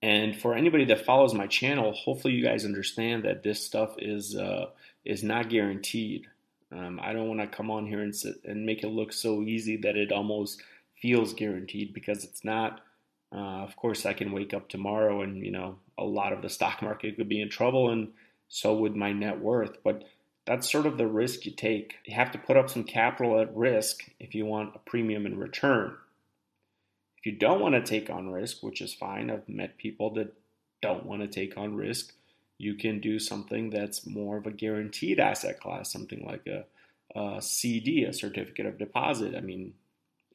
And 0.00 0.40
for 0.40 0.54
anybody 0.54 0.84
that 0.86 1.04
follows 1.04 1.34
my 1.34 1.46
channel, 1.46 1.92
hopefully 1.92 2.34
you 2.34 2.44
guys 2.44 2.64
understand 2.64 3.24
that 3.24 3.42
this 3.42 3.64
stuff 3.64 3.94
is 3.98 4.36
uh, 4.36 4.66
is 5.04 5.22
not 5.22 5.50
guaranteed. 5.50 6.26
Um, 6.70 7.00
I 7.02 7.12
don't 7.12 7.28
want 7.28 7.40
to 7.40 7.46
come 7.46 7.70
on 7.70 7.86
here 7.86 8.00
and 8.00 8.14
sit 8.14 8.36
and 8.44 8.66
make 8.66 8.82
it 8.82 8.88
look 8.88 9.12
so 9.12 9.42
easy 9.42 9.76
that 9.78 9.96
it 9.96 10.12
almost 10.12 10.62
feels 11.00 11.32
guaranteed 11.32 11.94
because 11.94 12.24
it's 12.24 12.44
not. 12.44 12.80
Uh, 13.34 13.62
of 13.62 13.76
course, 13.76 14.06
I 14.06 14.12
can 14.12 14.32
wake 14.32 14.54
up 14.54 14.68
tomorrow 14.68 15.22
and 15.22 15.44
you 15.44 15.50
know 15.50 15.78
a 15.96 16.04
lot 16.04 16.32
of 16.32 16.42
the 16.42 16.50
stock 16.50 16.82
market 16.82 17.16
could 17.16 17.28
be 17.28 17.40
in 17.40 17.48
trouble, 17.48 17.90
and 17.90 18.08
so 18.48 18.74
would 18.74 18.96
my 18.96 19.12
net 19.12 19.40
worth. 19.40 19.78
But 19.82 20.04
that's 20.46 20.70
sort 20.70 20.86
of 20.86 20.96
the 20.96 21.06
risk 21.06 21.44
you 21.44 21.52
take. 21.52 21.96
You 22.06 22.14
have 22.14 22.30
to 22.32 22.38
put 22.38 22.56
up 22.56 22.70
some 22.70 22.84
capital 22.84 23.40
at 23.40 23.54
risk 23.54 24.10
if 24.18 24.34
you 24.34 24.46
want 24.46 24.74
a 24.74 24.78
premium 24.78 25.26
in 25.26 25.38
return. 25.38 25.94
If 27.18 27.26
you 27.26 27.32
don't 27.32 27.60
want 27.60 27.74
to 27.74 27.82
take 27.82 28.08
on 28.08 28.30
risk, 28.30 28.62
which 28.62 28.80
is 28.80 28.94
fine, 28.94 29.30
I've 29.30 29.48
met 29.48 29.76
people 29.76 30.14
that 30.14 30.32
don't 30.80 31.04
want 31.04 31.20
to 31.20 31.28
take 31.28 31.58
on 31.58 31.74
risk, 31.74 32.14
you 32.58 32.74
can 32.74 33.00
do 33.00 33.18
something 33.18 33.70
that's 33.70 34.06
more 34.06 34.36
of 34.36 34.46
a 34.46 34.50
guaranteed 34.50 35.20
asset 35.20 35.60
class, 35.60 35.92
something 35.92 36.26
like 36.26 36.46
a, 36.46 36.64
a 37.18 37.40
CD, 37.40 38.04
a 38.04 38.12
certificate 38.12 38.66
of 38.66 38.78
deposit. 38.78 39.34
I 39.36 39.40
mean, 39.40 39.74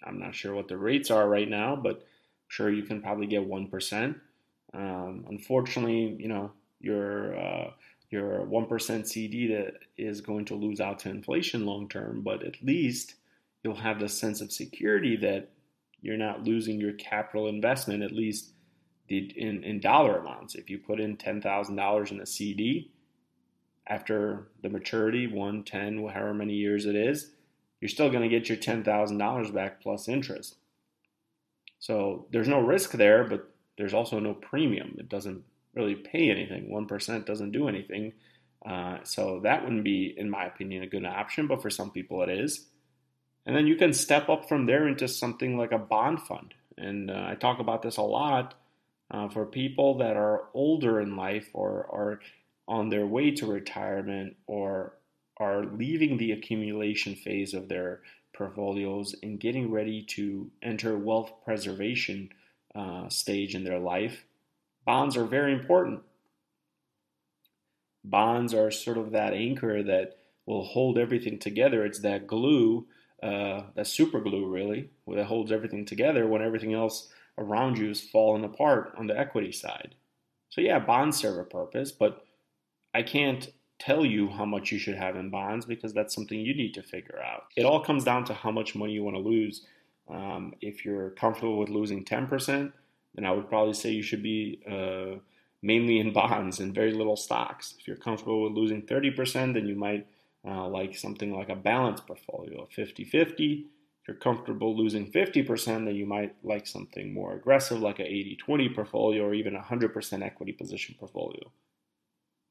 I'm 0.03 0.19
not 0.19 0.33
sure 0.33 0.55
what 0.55 0.69
the 0.69 0.77
rates 0.77 1.11
are 1.11 1.27
right 1.27 1.49
now, 1.49 1.75
but 1.75 1.97
I'm 1.97 2.47
sure 2.47 2.71
you 2.71 2.83
can 2.83 3.01
probably 3.01 3.27
get 3.27 3.47
1%. 3.47 4.15
Um, 4.73 5.25
unfortunately, 5.29 6.15
you 6.17 6.29
know, 6.29 6.51
your 6.79 7.37
uh, 7.37 7.71
your 8.09 8.45
1% 8.45 9.07
CD 9.07 9.47
that 9.47 9.73
is 9.97 10.21
going 10.21 10.45
to 10.45 10.55
lose 10.55 10.79
out 10.79 10.99
to 10.99 11.09
inflation 11.09 11.65
long 11.65 11.89
term, 11.89 12.21
but 12.21 12.43
at 12.43 12.63
least 12.63 13.15
you'll 13.63 13.75
have 13.75 13.99
the 13.99 14.07
sense 14.07 14.39
of 14.39 14.51
security 14.51 15.15
that 15.17 15.49
you're 16.01 16.17
not 16.17 16.43
losing 16.43 16.79
your 16.79 16.93
capital 16.93 17.47
investment, 17.47 18.03
at 18.03 18.11
least 18.11 18.52
in, 19.09 19.63
in 19.63 19.79
dollar 19.79 20.17
amounts. 20.17 20.55
If 20.55 20.69
you 20.69 20.77
put 20.77 20.99
in 20.99 21.17
$10,000 21.17 22.11
in 22.11 22.19
a 22.21 22.25
CD, 22.25 22.91
after 23.87 24.47
the 24.61 24.69
maturity, 24.69 25.27
one, 25.27 25.63
10, 25.63 25.97
however 26.07 26.33
many 26.33 26.53
years 26.53 26.85
it 26.85 26.95
is, 26.95 27.31
you're 27.81 27.89
still 27.89 28.09
going 28.09 28.23
to 28.23 28.29
get 28.29 28.47
your 28.47 28.57
$10,000 28.57 29.53
back 29.53 29.81
plus 29.81 30.07
interest. 30.07 30.55
So 31.79 32.27
there's 32.31 32.47
no 32.47 32.61
risk 32.61 32.91
there, 32.91 33.25
but 33.25 33.49
there's 33.77 33.93
also 33.93 34.19
no 34.19 34.33
premium. 34.33 34.95
It 34.97 35.09
doesn't 35.09 35.43
really 35.75 35.95
pay 35.95 36.29
anything. 36.29 36.69
1% 36.71 37.25
doesn't 37.25 37.51
do 37.51 37.67
anything. 37.67 38.13
Uh, 38.65 38.99
so 39.03 39.41
that 39.43 39.63
wouldn't 39.63 39.83
be, 39.83 40.13
in 40.15 40.29
my 40.29 40.45
opinion, 40.45 40.83
a 40.83 40.87
good 40.87 41.05
option, 41.05 41.47
but 41.47 41.61
for 41.61 41.69
some 41.69 41.91
people 41.91 42.23
it 42.23 42.29
is. 42.29 42.67
And 43.45 43.53
then 43.53 43.67
you 43.67 43.75
can 43.75 43.91
step 43.91 44.29
up 44.29 44.47
from 44.47 44.65
there 44.65 44.87
into 44.87 45.09
something 45.09 45.57
like 45.57 45.73
a 45.73 45.77
bond 45.77 46.21
fund. 46.21 46.53
And 46.77 47.11
uh, 47.11 47.25
I 47.27 47.35
talk 47.35 47.59
about 47.59 47.81
this 47.81 47.97
a 47.97 48.01
lot 48.01 48.53
uh, 49.13 49.29
for 49.29 49.45
people 49.45 49.97
that 49.99 50.17
are 50.17 50.45
older 50.53 50.99
in 50.99 51.15
life 51.15 51.49
or 51.53 51.87
are 51.91 52.19
on 52.67 52.89
their 52.89 53.05
way 53.05 53.31
to 53.31 53.45
retirement 53.45 54.35
or 54.47 54.97
are 55.37 55.65
leaving 55.65 56.17
the 56.17 56.31
accumulation 56.31 57.15
phase 57.15 57.53
of 57.53 57.69
their 57.69 58.01
portfolios 58.35 59.15
and 59.21 59.39
getting 59.39 59.71
ready 59.71 60.01
to 60.01 60.49
enter 60.63 60.97
wealth 60.97 61.31
preservation 61.45 62.29
uh, 62.73 63.07
stage 63.07 63.53
in 63.53 63.63
their 63.63 63.79
life. 63.79 64.25
Bonds 64.85 65.15
are 65.15 65.25
very 65.25 65.53
important. 65.53 66.01
Bonds 68.03 68.53
are 68.53 68.71
sort 68.71 68.97
of 68.97 69.11
that 69.11 69.33
anchor 69.33 69.83
that 69.83 70.17
will 70.45 70.63
hold 70.63 70.97
everything 70.97 71.37
together. 71.39 71.85
It's 71.85 71.99
that 71.99 72.27
glue 72.27 72.87
uh, 73.21 73.63
that 73.75 73.87
super 73.87 74.19
glue 74.19 74.45
really 74.45 74.89
that 75.07 75.25
holds 75.25 75.49
everything 75.49 75.85
together 75.85 76.27
when 76.27 76.41
everything 76.41 76.73
else 76.73 77.07
around 77.37 77.77
you 77.77 77.89
is 77.89 78.01
falling 78.01 78.43
apart 78.43 78.93
on 78.97 79.07
the 79.07 79.17
equity 79.17 79.51
side. 79.51 79.95
So 80.49 80.61
yeah, 80.61 80.79
bonds 80.79 81.17
serve 81.17 81.37
a 81.37 81.43
purpose, 81.43 81.91
but 81.91 82.23
I 82.93 83.01
can't 83.01 83.49
tell 83.79 84.05
you 84.05 84.29
how 84.29 84.45
much 84.45 84.71
you 84.71 84.79
should 84.79 84.95
have 84.95 85.15
in 85.15 85.29
bonds 85.29 85.65
because 85.65 85.93
that's 85.93 86.13
something 86.13 86.39
you 86.39 86.53
need 86.53 86.73
to 86.75 86.83
figure 86.83 87.19
out. 87.21 87.45
It 87.55 87.65
all 87.65 87.83
comes 87.83 88.03
down 88.03 88.25
to 88.25 88.33
how 88.33 88.51
much 88.51 88.75
money 88.75 88.93
you 88.93 89.03
want 89.03 89.15
to 89.15 89.21
lose. 89.21 89.65
Um, 90.09 90.53
if 90.61 90.85
you're 90.85 91.09
comfortable 91.11 91.57
with 91.57 91.69
losing 91.69 92.05
10%, 92.05 92.71
then 93.15 93.25
I 93.25 93.31
would 93.31 93.49
probably 93.49 93.73
say 93.73 93.91
you 93.91 94.03
should 94.03 94.23
be 94.23 94.61
uh, 94.69 95.19
mainly 95.61 95.99
in 95.99 96.13
bonds 96.13 96.59
and 96.59 96.73
very 96.73 96.93
little 96.93 97.15
stocks. 97.15 97.75
If 97.79 97.87
you're 97.87 97.97
comfortable 97.97 98.43
with 98.43 98.53
losing 98.53 98.83
30%, 98.83 99.53
then 99.53 99.67
you 99.67 99.75
might 99.75 100.07
uh, 100.45 100.67
like 100.67 100.95
something 100.95 101.33
like 101.33 101.49
a 101.49 101.55
balanced 101.55 102.05
portfolio, 102.05 102.67
50 102.71 103.03
50. 103.05 103.65
You're 104.07 104.17
comfortable 104.17 104.75
losing 104.75 105.11
50%, 105.11 105.65
then 105.85 105.95
you 105.95 106.05
might 106.05 106.35
like 106.43 106.67
something 106.67 107.13
more 107.13 107.33
aggressive, 107.33 107.79
like 107.79 107.99
an 107.99 108.07
80 108.07 108.35
20 108.35 108.69
portfolio 108.69 109.23
or 109.23 109.33
even 109.33 109.55
a 109.55 109.61
100% 109.61 110.23
equity 110.23 110.51
position 110.51 110.95
portfolio. 110.99 111.51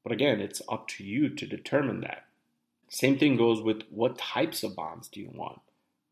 But 0.03 0.13
again, 0.13 0.39
it's 0.39 0.61
up 0.69 0.87
to 0.89 1.03
you 1.03 1.29
to 1.29 1.45
determine 1.45 2.01
that. 2.01 2.25
Same 2.89 3.17
thing 3.17 3.37
goes 3.37 3.61
with 3.61 3.83
what 3.89 4.17
types 4.17 4.63
of 4.63 4.75
bonds 4.75 5.07
do 5.07 5.19
you 5.19 5.29
want? 5.33 5.61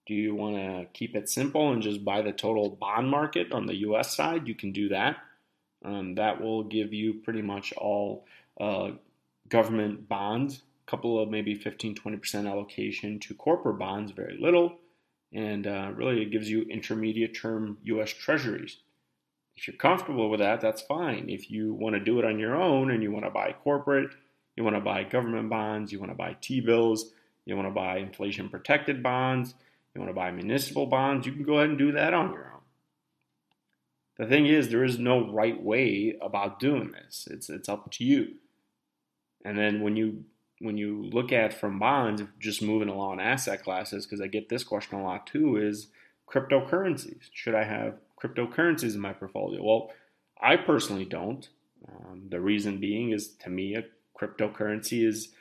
Do 0.07 0.13
you 0.13 0.36
want 0.36 0.55
to 0.55 0.88
keep 0.93 1.15
it 1.15 1.29
simple 1.29 1.71
and 1.71 1.81
just 1.81 2.05
buy 2.05 2.21
the 2.21 2.31
total 2.31 2.69
bond 2.69 3.10
market 3.10 3.51
on 3.51 3.65
the 3.65 3.75
US 3.88 4.15
side? 4.15 4.48
You 4.48 4.55
can 4.55 4.71
do 4.71 4.89
that. 4.89 5.17
Um, 5.83 6.15
that 6.15 6.41
will 6.41 6.63
give 6.63 6.93
you 6.93 7.15
pretty 7.15 7.41
much 7.41 7.74
all 7.74 8.25
uh, 8.60 8.91
government 9.50 10.07
bonds 10.07 10.62
a 10.88 10.89
couple 10.89 11.21
of 11.21 11.29
maybe 11.29 11.55
15 11.55 11.95
20% 11.95 12.50
allocation 12.50 13.19
to 13.19 13.33
corporate 13.33 13.79
bonds, 13.79 14.12
very 14.12 14.38
little. 14.39 14.77
And 15.33 15.65
uh, 15.65 15.91
really, 15.95 16.21
it 16.21 16.31
gives 16.31 16.50
you 16.50 16.63
intermediate 16.63 17.35
term 17.35 17.77
US 17.83 18.09
Treasuries. 18.11 18.77
If 19.55 19.67
you're 19.67 19.77
comfortable 19.77 20.29
with 20.29 20.39
that, 20.39 20.61
that's 20.61 20.81
fine. 20.81 21.29
If 21.29 21.51
you 21.51 21.73
want 21.73 21.95
to 21.95 22.00
do 22.00 22.19
it 22.19 22.25
on 22.25 22.39
your 22.39 22.55
own 22.55 22.91
and 22.91 23.03
you 23.03 23.11
want 23.11 23.25
to 23.25 23.31
buy 23.31 23.53
corporate, 23.63 24.11
you 24.55 24.63
want 24.63 24.75
to 24.75 24.81
buy 24.81 25.03
government 25.03 25.50
bonds, 25.50 25.91
you 25.91 26.00
want 26.00 26.11
to 26.11 26.17
buy 26.17 26.35
T 26.41 26.61
bills, 26.61 27.11
you 27.45 27.55
want 27.55 27.67
to 27.67 27.73
buy 27.73 27.97
inflation 27.97 28.50
protected 28.50 29.03
bonds, 29.03 29.53
you 29.93 30.01
want 30.01 30.09
to 30.09 30.15
buy 30.15 30.31
municipal 30.31 30.85
bonds, 30.85 31.25
you 31.25 31.33
can 31.33 31.43
go 31.43 31.57
ahead 31.57 31.69
and 31.69 31.77
do 31.77 31.91
that 31.93 32.13
on 32.13 32.31
your 32.31 32.51
own. 32.53 32.61
The 34.17 34.25
thing 34.27 34.45
is, 34.45 34.69
there 34.69 34.83
is 34.83 35.00
no 35.00 35.31
right 35.31 35.61
way 35.61 36.17
about 36.21 36.59
doing 36.59 36.91
this. 36.91 37.27
It's, 37.29 37.50
it's 37.50 37.69
up 37.69 37.91
to 37.93 38.03
you. 38.03 38.35
And 39.43 39.57
then 39.57 39.81
when 39.81 39.95
you 39.95 40.25
when 40.61 40.77
you 40.77 41.03
look 41.11 41.31
at 41.31 41.59
from 41.59 41.79
bonds, 41.79 42.23
just 42.39 42.61
moving 42.61 42.89
along 42.89 43.19
asset 43.19 43.63
classes, 43.63 44.05
because 44.05 44.21
I 44.21 44.27
get 44.27 44.49
this 44.49 44.63
question 44.63 44.99
a 44.99 45.03
lot 45.03 45.27
too, 45.27 45.57
is 45.57 45.87
cryptocurrencies. 46.31 47.23
Should 47.33 47.55
I 47.55 47.63
have 47.63 47.95
cryptocurrencies 48.21 48.95
in 48.95 49.01
my 49.01 49.13
portfolio? 49.13 49.63
Well, 49.63 49.91
I 50.41 50.55
personally 50.57 51.05
don't. 51.05 51.47
Um, 51.87 52.27
the 52.29 52.39
reason 52.39 52.79
being 52.79 53.11
is 53.11 53.29
to 53.43 53.49
me, 53.49 53.75
a 53.75 53.83
cryptocurrency 54.19 55.05
is 55.05 55.33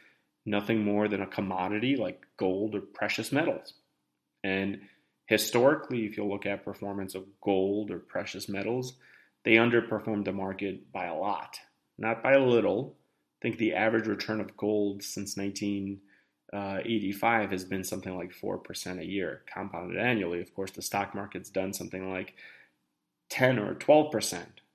nothing 0.46 0.82
more 0.82 1.06
than 1.06 1.22
a 1.22 1.26
commodity 1.26 1.96
like 1.96 2.26
gold 2.36 2.74
or 2.74 2.80
precious 2.80 3.30
metals. 3.30 3.74
And 4.42 4.80
historically, 5.26 6.06
if 6.06 6.16
you 6.16 6.24
look 6.24 6.46
at 6.46 6.64
performance 6.64 7.14
of 7.14 7.24
gold 7.42 7.90
or 7.90 7.98
precious 7.98 8.48
metals, 8.48 8.94
they 9.44 9.56
underperformed 9.56 10.24
the 10.24 10.32
market 10.32 10.90
by 10.92 11.06
a 11.06 11.14
lot, 11.14 11.58
not 11.98 12.22
by 12.22 12.32
a 12.32 12.44
little, 12.44 12.96
think 13.40 13.58
the 13.58 13.74
average 13.74 14.06
return 14.06 14.40
of 14.40 14.56
gold 14.56 15.02
since 15.02 15.36
1985 15.36 17.50
has 17.50 17.64
been 17.64 17.84
something 17.84 18.16
like 18.16 18.32
4% 18.32 19.00
a 19.00 19.06
year, 19.06 19.42
compounded 19.52 19.98
annually. 19.98 20.40
Of 20.40 20.54
course, 20.54 20.70
the 20.70 20.82
stock 20.82 21.14
market's 21.14 21.50
done 21.50 21.72
something 21.72 22.12
like 22.12 22.34
10 23.30 23.58
or 23.58 23.74
12% 23.74 24.12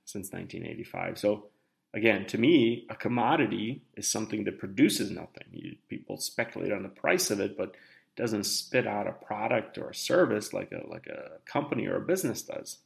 since 0.04 0.32
1985. 0.32 1.18
So, 1.18 1.46
again, 1.94 2.26
to 2.26 2.38
me, 2.38 2.86
a 2.90 2.96
commodity 2.96 3.82
is 3.96 4.10
something 4.10 4.44
that 4.44 4.58
produces 4.58 5.10
nothing. 5.10 5.44
You, 5.52 5.76
people 5.88 6.18
speculate 6.18 6.72
on 6.72 6.82
the 6.82 6.88
price 6.88 7.30
of 7.30 7.40
it, 7.40 7.56
but 7.56 7.68
it 7.68 8.16
doesn't 8.16 8.44
spit 8.44 8.86
out 8.86 9.06
a 9.06 9.12
product 9.12 9.78
or 9.78 9.90
a 9.90 9.94
service 9.94 10.52
like 10.52 10.72
a 10.72 10.88
like 10.88 11.06
a 11.06 11.38
company 11.44 11.86
or 11.86 11.96
a 11.96 12.00
business 12.00 12.42
does. 12.42 12.78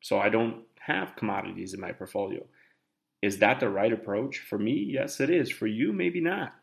So 0.00 0.18
I 0.18 0.28
don't 0.28 0.64
have 0.80 1.16
commodities 1.16 1.74
in 1.74 1.80
my 1.80 1.92
portfolio. 1.92 2.44
Is 3.26 3.38
that 3.38 3.58
the 3.58 3.68
right 3.68 3.92
approach? 3.92 4.38
For 4.38 4.56
me, 4.56 4.86
yes, 4.88 5.18
it 5.18 5.30
is. 5.30 5.50
For 5.50 5.66
you, 5.66 5.92
maybe 5.92 6.20
not. 6.20 6.54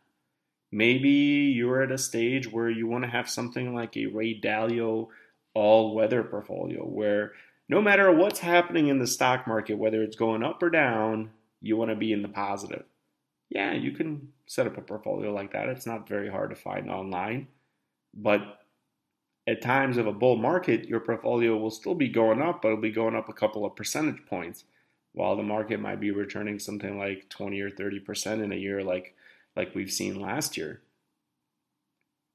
Maybe 0.71 1.09
you're 1.09 1.83
at 1.83 1.91
a 1.91 1.97
stage 1.97 2.49
where 2.49 2.69
you 2.69 2.87
want 2.87 3.03
to 3.03 3.09
have 3.09 3.29
something 3.29 3.75
like 3.75 3.97
a 3.97 4.05
Ray 4.05 4.39
Dalio 4.39 5.09
all 5.53 5.93
weather 5.93 6.23
portfolio 6.23 6.85
where 6.85 7.33
no 7.67 7.81
matter 7.81 8.09
what's 8.13 8.39
happening 8.39 8.87
in 8.87 8.97
the 8.97 9.07
stock 9.07 9.45
market, 9.45 9.77
whether 9.77 10.01
it's 10.01 10.15
going 10.15 10.41
up 10.41 10.63
or 10.63 10.69
down, 10.69 11.31
you 11.61 11.75
want 11.75 11.91
to 11.91 11.97
be 11.97 12.13
in 12.13 12.21
the 12.21 12.29
positive. 12.29 12.85
Yeah, 13.49 13.73
you 13.73 13.91
can 13.91 14.29
set 14.45 14.65
up 14.65 14.77
a 14.77 14.81
portfolio 14.81 15.33
like 15.33 15.51
that. 15.51 15.67
It's 15.67 15.85
not 15.85 16.07
very 16.07 16.29
hard 16.29 16.49
to 16.51 16.55
find 16.55 16.89
online. 16.89 17.49
But 18.13 18.39
at 19.45 19.61
times 19.61 19.97
of 19.97 20.07
a 20.07 20.13
bull 20.13 20.37
market, 20.37 20.87
your 20.87 21.01
portfolio 21.01 21.57
will 21.57 21.71
still 21.71 21.93
be 21.93 22.07
going 22.07 22.41
up, 22.41 22.61
but 22.61 22.69
it'll 22.69 22.81
be 22.81 22.89
going 22.89 23.15
up 23.15 23.27
a 23.27 23.33
couple 23.33 23.65
of 23.65 23.75
percentage 23.75 24.25
points, 24.27 24.63
while 25.13 25.35
the 25.35 25.43
market 25.43 25.79
might 25.79 25.99
be 25.99 26.11
returning 26.11 26.59
something 26.59 26.97
like 26.97 27.29
20 27.29 27.59
or 27.61 27.69
30% 27.69 28.43
in 28.43 28.51
a 28.51 28.55
year 28.55 28.83
like 28.83 29.15
like 29.55 29.75
we've 29.75 29.91
seen 29.91 30.19
last 30.19 30.57
year. 30.57 30.81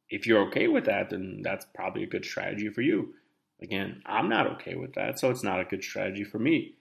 If 0.09 0.27
you're 0.27 0.47
okay 0.49 0.69
with 0.69 0.87
that, 0.87 1.11
then 1.11 1.43
that's 1.43 1.67
probably 1.75 2.05
a 2.05 2.09
good 2.09 2.25
strategy 2.25 2.69
for 2.71 2.81
you. 2.81 3.15
Again, 3.61 4.03
I'm 4.07 4.29
not 4.29 4.47
okay 4.53 4.77
with 4.77 4.95
that, 4.95 5.19
so 5.19 5.31
it's 5.31 5.43
not 5.43 5.61
a 5.61 5.65
good 5.65 5.83
strategy 5.83 6.25
for 6.25 6.39
me. 6.39 6.75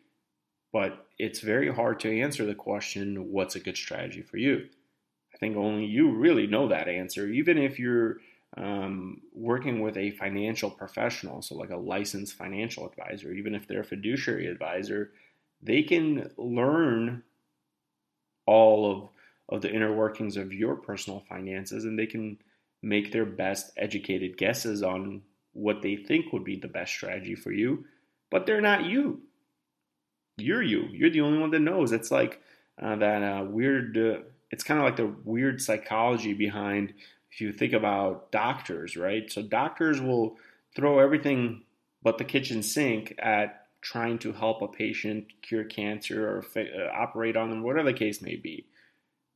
But 0.72 1.08
it's 1.18 1.40
very 1.40 1.74
hard 1.74 2.00
to 2.02 2.22
answer 2.22 2.46
the 2.46 2.54
question, 2.54 3.32
what's 3.32 3.56
a 3.56 3.60
good 3.60 3.78
strategy 3.78 4.22
for 4.22 4.38
you? 4.38 4.68
I 5.34 5.38
think 5.38 5.58
only 5.58 5.86
you 5.86 6.12
really 6.12 6.46
know 6.46 6.68
that 6.68 6.88
answer, 6.88 7.28
even 7.28 7.58
if 7.58 7.80
you're 7.80 8.18
um, 8.56 9.22
working 9.34 9.82
with 9.82 9.98
a 9.98 10.12
financial 10.12 10.70
professional, 10.70 11.42
so 11.42 11.56
like 11.56 11.70
a 11.70 11.78
licensed 11.78 12.36
financial 12.36 12.88
advisor, 12.88 13.32
even 13.32 13.56
if 13.56 13.68
they're 13.68 13.82
a 13.82 13.86
fiduciary 13.86 14.48
advisor, 14.48 15.12
they 15.62 15.84
can 15.84 16.32
learn 16.38 17.24
all 18.46 18.92
of, 18.92 19.10
of 19.50 19.62
the 19.62 19.74
inner 19.74 19.94
workings 19.94 20.38
of 20.38 20.54
your 20.54 20.76
personal 20.76 21.24
finances 21.28 21.84
and 21.84 21.98
they 21.98 22.06
can 22.06 22.38
make 22.82 23.12
their 23.12 23.26
best 23.26 23.72
educated 23.78 24.38
guesses 24.38 24.84
on 24.84 25.22
what 25.54 25.82
they 25.82 25.96
think 25.96 26.32
would 26.32 26.44
be 26.44 26.56
the 26.56 26.68
best 26.68 26.94
strategy 26.94 27.36
for 27.36 27.52
you, 27.52 27.86
but 28.30 28.46
they're 28.46 28.62
not 28.62 28.86
you. 28.86 29.22
You're 30.38 30.62
you. 30.62 30.88
You're 30.92 31.10
the 31.10 31.22
only 31.22 31.40
one 31.40 31.52
that 31.52 31.60
knows. 31.60 31.92
It's 31.92 32.12
like 32.12 32.42
uh, 32.80 32.96
that 32.98 33.24
uh, 33.24 33.44
weird, 33.44 33.98
uh, 33.98 34.20
it's 34.52 34.64
kind 34.64 34.80
of 34.80 34.86
like 34.86 34.98
the 34.98 35.14
weird 35.24 35.62
psychology 35.62 36.34
behind 36.34 36.94
if 37.32 37.42
you 37.42 37.52
think 37.52 37.74
about 37.74 38.32
doctors, 38.32 38.96
right? 38.96 39.32
So 39.32 39.42
doctors 39.42 40.00
will 40.00 40.38
throw 40.76 41.00
everything 41.00 41.64
but 42.04 42.18
the 42.18 42.24
kitchen 42.24 42.64
sink 42.64 43.16
at 43.20 43.67
trying 43.88 44.20
to 44.20 44.34
help 44.34 44.62
a 44.62 44.68
patient 44.68 45.26
cure 45.42 45.64
cancer 45.64 46.28
or 46.28 46.46
uh, 46.58 46.92
operate 46.94 47.38
on 47.38 47.50
them, 47.50 47.64
whatever 47.64 47.90
the 47.90 47.98
case 47.98 48.22
may 48.22 48.36
be. 48.36 48.66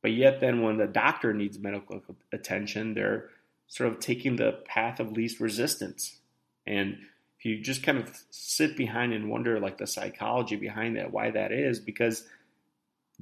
But 0.02 0.12
yet, 0.12 0.40
then 0.40 0.60
when 0.60 0.76
the 0.76 0.86
doctor 0.86 1.32
needs 1.32 1.58
medical 1.58 2.02
attention, 2.32 2.92
they're 2.92 3.30
sort 3.66 3.90
of 3.90 3.98
taking 3.98 4.36
the 4.36 4.60
path 4.66 5.00
of 5.00 5.12
least 5.12 5.40
resistance. 5.40 6.18
And 6.66 6.98
if 7.38 7.46
you 7.46 7.62
just 7.62 7.82
kind 7.82 7.96
of 7.96 8.14
sit 8.28 8.76
behind 8.76 9.14
and 9.14 9.30
wonder, 9.30 9.58
like 9.58 9.78
the 9.78 9.86
psychology 9.86 10.56
behind 10.56 10.96
that, 10.96 11.12
why 11.12 11.30
that 11.30 11.50
is, 11.50 11.80
because 11.80 12.24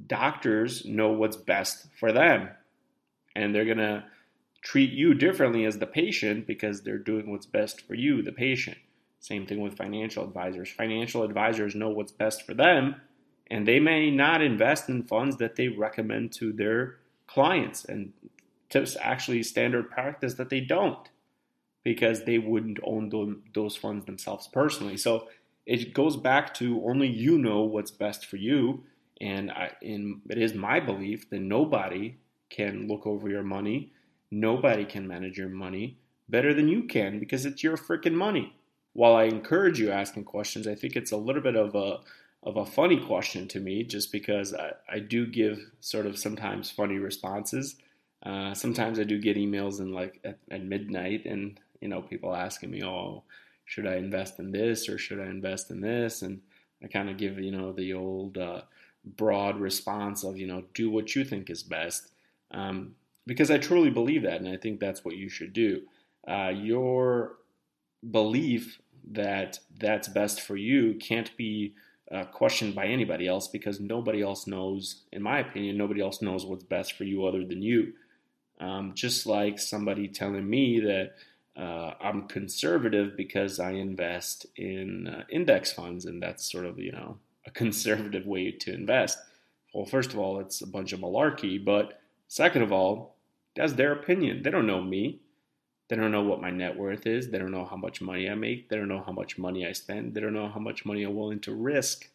doctors 0.05 0.83
know 0.83 1.11
what's 1.11 1.37
best 1.37 1.87
for 1.97 2.11
them. 2.11 2.49
And 3.37 3.55
they're 3.55 3.63
going 3.63 3.77
to 3.77 4.03
treat 4.61 4.91
you 4.91 5.13
differently 5.13 5.63
as 5.63 5.77
the 5.77 5.87
patient 5.87 6.45
because 6.45 6.81
they're 6.81 6.97
doing 6.97 7.31
what's 7.31 7.45
best 7.45 7.87
for 7.87 7.93
you, 7.93 8.21
the 8.21 8.33
patient. 8.33 8.77
Same 9.21 9.45
thing 9.45 9.61
with 9.61 9.77
financial 9.77 10.23
advisors. 10.23 10.71
Financial 10.71 11.21
advisors 11.21 11.75
know 11.75 11.89
what's 11.89 12.11
best 12.11 12.43
for 12.43 12.55
them, 12.55 12.95
and 13.51 13.67
they 13.67 13.79
may 13.79 14.09
not 14.09 14.41
invest 14.41 14.89
in 14.89 15.03
funds 15.03 15.37
that 15.37 15.55
they 15.55 15.67
recommend 15.67 16.33
to 16.33 16.51
their 16.51 16.97
clients. 17.27 17.85
And 17.85 18.13
it's 18.71 18.97
actually 18.99 19.43
standard 19.43 19.91
practice 19.91 20.33
that 20.33 20.49
they 20.49 20.59
don't 20.59 21.07
because 21.83 22.23
they 22.23 22.39
wouldn't 22.39 22.79
own 22.83 23.41
those 23.53 23.75
funds 23.75 24.05
themselves 24.05 24.47
personally. 24.47 24.97
So 24.97 25.27
it 25.67 25.93
goes 25.93 26.17
back 26.17 26.55
to 26.55 26.81
only 26.83 27.07
you 27.07 27.37
know 27.37 27.61
what's 27.61 27.91
best 27.91 28.25
for 28.25 28.37
you. 28.37 28.83
And, 29.19 29.51
I, 29.51 29.71
and 29.83 30.21
it 30.31 30.39
is 30.39 30.55
my 30.55 30.79
belief 30.79 31.29
that 31.29 31.41
nobody 31.41 32.15
can 32.49 32.87
look 32.87 33.05
over 33.05 33.29
your 33.29 33.43
money, 33.43 33.93
nobody 34.31 34.83
can 34.83 35.07
manage 35.07 35.37
your 35.37 35.49
money 35.49 35.99
better 36.27 36.55
than 36.55 36.67
you 36.67 36.85
can 36.85 37.19
because 37.19 37.45
it's 37.45 37.61
your 37.63 37.77
freaking 37.77 38.13
money 38.13 38.55
while 38.93 39.15
I 39.15 39.23
encourage 39.23 39.79
you 39.79 39.91
asking 39.91 40.25
questions, 40.25 40.67
I 40.67 40.75
think 40.75 40.95
it's 40.95 41.11
a 41.11 41.17
little 41.17 41.41
bit 41.41 41.55
of 41.55 41.75
a 41.75 41.99
of 42.43 42.57
a 42.57 42.65
funny 42.65 42.99
question 42.99 43.47
to 43.49 43.59
me, 43.59 43.83
just 43.83 44.11
because 44.11 44.53
I, 44.53 44.71
I 44.89 44.99
do 44.99 45.27
give 45.27 45.59
sort 45.79 46.07
of 46.07 46.17
sometimes 46.17 46.71
funny 46.71 46.97
responses. 46.97 47.75
Uh, 48.23 48.55
sometimes 48.55 48.99
I 48.99 49.03
do 49.03 49.19
get 49.19 49.37
emails 49.37 49.79
in 49.79 49.93
like 49.93 50.19
at, 50.23 50.39
at, 50.49 50.63
midnight, 50.63 51.25
and 51.25 51.59
you 51.81 51.87
know 51.87 52.01
people 52.01 52.35
asking 52.35 52.71
me, 52.71 52.83
"Oh, 52.83 53.23
should 53.65 53.87
I 53.87 53.95
invest 53.95 54.39
in 54.39 54.51
this 54.51 54.89
or 54.89 54.97
should 54.97 55.19
I 55.19 55.25
invest 55.25 55.71
in 55.71 55.81
this?" 55.81 56.21
And 56.21 56.41
I 56.83 56.87
kind 56.87 57.09
of 57.09 57.17
give 57.17 57.39
you 57.39 57.51
know 57.51 57.71
the 57.71 57.93
old 57.93 58.37
uh, 58.37 58.61
broad 59.05 59.59
response 59.59 60.23
of 60.23 60.37
you 60.37 60.47
know 60.47 60.63
do 60.73 60.89
what 60.89 61.15
you 61.15 61.23
think 61.23 61.49
is 61.49 61.63
best, 61.63 62.11
um, 62.51 62.95
because 63.25 63.51
I 63.51 63.57
truly 63.57 63.91
believe 63.91 64.23
that, 64.23 64.41
and 64.41 64.49
I 64.49 64.57
think 64.57 64.79
that's 64.79 65.05
what 65.05 65.15
you 65.15 65.29
should 65.29 65.53
do. 65.53 65.83
Uh, 66.27 66.51
your 66.53 67.37
belief 68.09 68.79
that 69.11 69.59
that's 69.79 70.07
best 70.07 70.41
for 70.41 70.55
you 70.55 70.95
can't 70.95 71.35
be 71.37 71.73
uh, 72.11 72.25
questioned 72.25 72.75
by 72.75 72.85
anybody 72.85 73.27
else 73.27 73.47
because 73.47 73.79
nobody 73.79 74.21
else 74.21 74.47
knows, 74.47 75.03
in 75.11 75.21
my 75.21 75.39
opinion, 75.39 75.77
nobody 75.77 76.01
else 76.01 76.21
knows 76.21 76.45
what's 76.45 76.63
best 76.63 76.93
for 76.93 77.03
you 77.03 77.25
other 77.25 77.45
than 77.45 77.61
you. 77.61 77.93
Um, 78.59 78.93
just 78.93 79.25
like 79.25 79.59
somebody 79.59 80.07
telling 80.07 80.47
me 80.47 80.79
that 80.81 81.13
uh, 81.57 81.93
I'm 81.99 82.27
conservative 82.27 83.17
because 83.17 83.59
I 83.59 83.71
invest 83.71 84.45
in 84.55 85.07
uh, 85.07 85.23
index 85.29 85.71
funds, 85.73 86.05
and 86.05 86.21
that's 86.21 86.51
sort 86.51 86.65
of 86.65 86.79
you 86.79 86.91
know 86.91 87.17
a 87.45 87.51
conservative 87.51 88.25
way 88.25 88.51
to 88.51 88.73
invest. 88.73 89.17
Well, 89.73 89.85
first 89.85 90.13
of 90.13 90.19
all, 90.19 90.39
it's 90.39 90.61
a 90.61 90.67
bunch 90.67 90.93
of 90.93 90.99
malarkey, 90.99 91.63
but 91.63 92.01
second 92.27 92.61
of 92.61 92.71
all, 92.71 93.15
that's 93.55 93.73
their 93.73 93.93
opinion. 93.93 94.43
They 94.43 94.51
don't 94.51 94.67
know 94.67 94.81
me. 94.81 95.21
They 95.91 95.97
don't 95.97 96.13
know 96.13 96.23
what 96.23 96.39
my 96.39 96.51
net 96.51 96.77
worth 96.77 97.05
is. 97.05 97.27
They 97.27 97.37
don't 97.37 97.51
know 97.51 97.65
how 97.65 97.75
much 97.75 97.99
money 97.99 98.29
I 98.29 98.33
make. 98.33 98.69
They 98.69 98.77
don't 98.77 98.87
know 98.87 99.03
how 99.05 99.11
much 99.11 99.37
money 99.37 99.67
I 99.67 99.73
spend. 99.73 100.13
They 100.13 100.21
don't 100.21 100.33
know 100.33 100.47
how 100.47 100.61
much 100.61 100.85
money 100.85 101.03
I'm 101.03 101.17
willing 101.17 101.41
to 101.41 101.53
risk. 101.53 102.09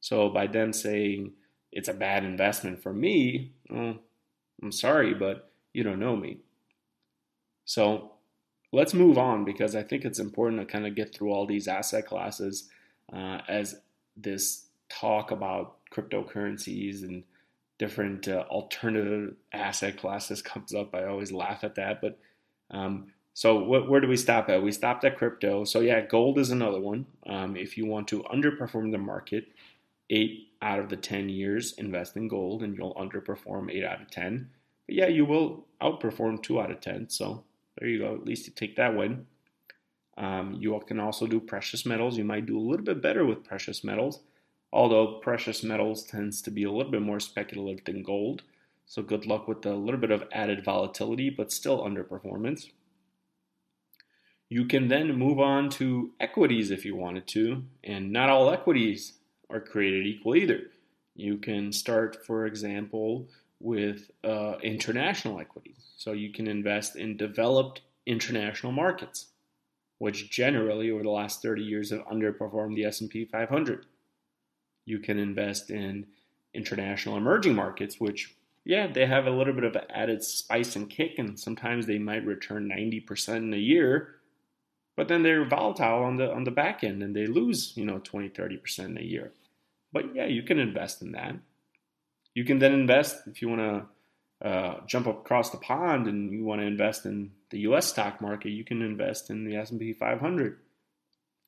So 0.00 0.28
by 0.28 0.48
them 0.48 0.72
saying 0.72 1.34
it's 1.70 1.88
a 1.88 1.94
bad 1.94 2.24
investment 2.24 2.82
for 2.82 2.92
me, 2.92 3.52
well, 3.70 3.94
I'm 4.60 4.72
sorry, 4.72 5.14
but 5.14 5.52
you 5.72 5.84
don't 5.84 6.00
know 6.00 6.16
me. 6.16 6.38
So 7.64 8.10
let's 8.72 8.92
move 8.92 9.16
on 9.16 9.44
because 9.44 9.76
I 9.76 9.84
think 9.84 10.04
it's 10.04 10.18
important 10.18 10.60
to 10.60 10.66
kind 10.66 10.84
of 10.84 10.96
get 10.96 11.14
through 11.14 11.30
all 11.30 11.46
these 11.46 11.68
asset 11.68 12.08
classes 12.08 12.70
uh, 13.12 13.38
as 13.48 13.76
this 14.16 14.66
talk 14.88 15.30
about 15.30 15.76
cryptocurrencies 15.94 17.04
and 17.04 17.22
different 17.78 18.26
uh, 18.26 18.46
alternative 18.50 19.36
asset 19.52 19.96
classes 19.96 20.42
comes 20.42 20.74
up. 20.74 20.92
I 20.92 21.04
always 21.04 21.30
laugh 21.30 21.62
at 21.62 21.76
that, 21.76 22.00
but 22.00 22.18
um, 22.70 23.12
so 23.34 23.60
wh- 23.60 23.88
where 23.88 24.00
do 24.00 24.08
we 24.08 24.16
stop 24.16 24.48
at? 24.48 24.62
We 24.62 24.72
stopped 24.72 25.04
at 25.04 25.16
crypto. 25.16 25.64
So 25.64 25.80
yeah, 25.80 26.00
gold 26.02 26.38
is 26.38 26.50
another 26.50 26.80
one. 26.80 27.06
Um, 27.26 27.56
if 27.56 27.76
you 27.76 27.86
want 27.86 28.08
to 28.08 28.22
underperform 28.24 28.90
the 28.92 28.98
market, 28.98 29.48
eight 30.10 30.48
out 30.62 30.78
of 30.78 30.88
the 30.88 30.96
10 30.96 31.28
years 31.28 31.72
invest 31.78 32.16
in 32.16 32.28
gold 32.28 32.62
and 32.62 32.76
you'll 32.76 32.94
underperform 32.94 33.72
eight 33.72 33.84
out 33.84 34.02
of 34.02 34.10
10. 34.10 34.50
But 34.86 34.94
yeah, 34.94 35.06
you 35.06 35.24
will 35.24 35.66
outperform 35.80 36.42
two 36.42 36.60
out 36.60 36.70
of 36.70 36.80
10. 36.80 37.08
So 37.08 37.44
there 37.78 37.88
you 37.88 37.98
go. 38.00 38.14
At 38.14 38.24
least 38.24 38.46
you 38.46 38.52
take 38.52 38.76
that 38.76 38.94
win. 38.94 39.26
Um, 40.18 40.58
you 40.60 40.78
can 40.86 41.00
also 41.00 41.26
do 41.26 41.40
precious 41.40 41.86
metals. 41.86 42.18
You 42.18 42.24
might 42.24 42.46
do 42.46 42.58
a 42.58 42.60
little 42.60 42.84
bit 42.84 43.00
better 43.00 43.24
with 43.24 43.44
precious 43.44 43.82
metals, 43.82 44.20
although 44.72 45.18
precious 45.20 45.62
metals 45.62 46.02
tends 46.02 46.42
to 46.42 46.50
be 46.50 46.64
a 46.64 46.70
little 46.70 46.92
bit 46.92 47.00
more 47.00 47.20
speculative 47.20 47.84
than 47.86 48.02
gold. 48.02 48.42
So 48.90 49.02
good 49.02 49.24
luck 49.24 49.46
with 49.46 49.64
a 49.66 49.74
little 49.76 50.00
bit 50.00 50.10
of 50.10 50.24
added 50.32 50.64
volatility, 50.64 51.30
but 51.30 51.52
still 51.52 51.84
underperformance. 51.84 52.70
You 54.48 54.64
can 54.64 54.88
then 54.88 55.16
move 55.16 55.38
on 55.38 55.70
to 55.78 56.10
equities 56.18 56.72
if 56.72 56.84
you 56.84 56.96
wanted 56.96 57.28
to, 57.28 57.62
and 57.84 58.12
not 58.12 58.30
all 58.30 58.50
equities 58.50 59.12
are 59.48 59.60
created 59.60 60.08
equal 60.08 60.34
either. 60.34 60.62
You 61.14 61.36
can 61.36 61.70
start, 61.70 62.26
for 62.26 62.46
example, 62.46 63.28
with 63.60 64.10
uh, 64.24 64.54
international 64.60 65.38
equities. 65.38 65.92
So 65.96 66.10
you 66.10 66.32
can 66.32 66.48
invest 66.48 66.96
in 66.96 67.16
developed 67.16 67.82
international 68.06 68.72
markets, 68.72 69.26
which 69.98 70.32
generally 70.32 70.90
over 70.90 71.04
the 71.04 71.10
last 71.10 71.42
30 71.42 71.62
years 71.62 71.90
have 71.90 72.04
underperformed 72.06 72.74
the 72.74 72.86
S&P 72.86 73.24
500. 73.24 73.86
You 74.84 74.98
can 74.98 75.20
invest 75.20 75.70
in 75.70 76.06
international 76.52 77.16
emerging 77.16 77.54
markets, 77.54 78.00
which 78.00 78.34
yeah, 78.64 78.86
they 78.86 79.06
have 79.06 79.26
a 79.26 79.30
little 79.30 79.54
bit 79.54 79.64
of 79.64 79.76
added 79.90 80.22
spice 80.22 80.76
and 80.76 80.88
kick, 80.88 81.18
and 81.18 81.38
sometimes 81.38 81.86
they 81.86 81.98
might 81.98 82.24
return 82.24 82.68
90% 82.68 83.36
in 83.36 83.54
a 83.54 83.58
year, 83.58 84.16
but 84.96 85.08
then 85.08 85.22
they're 85.22 85.48
volatile 85.48 86.04
on 86.04 86.16
the 86.16 86.30
on 86.30 86.44
the 86.44 86.50
back 86.50 86.84
end 86.84 87.02
and 87.02 87.16
they 87.16 87.26
lose, 87.26 87.72
you 87.74 87.86
know, 87.86 88.00
20, 88.00 88.28
30% 88.30 88.78
in 88.80 88.98
a 88.98 89.02
year. 89.02 89.32
But 89.92 90.14
yeah, 90.14 90.26
you 90.26 90.42
can 90.42 90.58
invest 90.58 91.00
in 91.00 91.12
that. 91.12 91.36
You 92.34 92.44
can 92.44 92.58
then 92.58 92.72
invest 92.72 93.26
if 93.26 93.40
you 93.40 93.48
want 93.48 93.60
to 93.60 94.46
uh, 94.46 94.86
jump 94.86 95.06
across 95.06 95.50
the 95.50 95.58
pond 95.58 96.06
and 96.06 96.30
you 96.30 96.44
want 96.44 96.60
to 96.60 96.66
invest 96.66 97.06
in 97.06 97.32
the 97.50 97.60
U.S. 97.60 97.86
stock 97.86 98.20
market. 98.20 98.50
You 98.50 98.64
can 98.64 98.82
invest 98.82 99.30
in 99.30 99.44
the 99.44 99.56
S&P 99.56 99.92
500. 99.92 100.52
It 100.52 100.58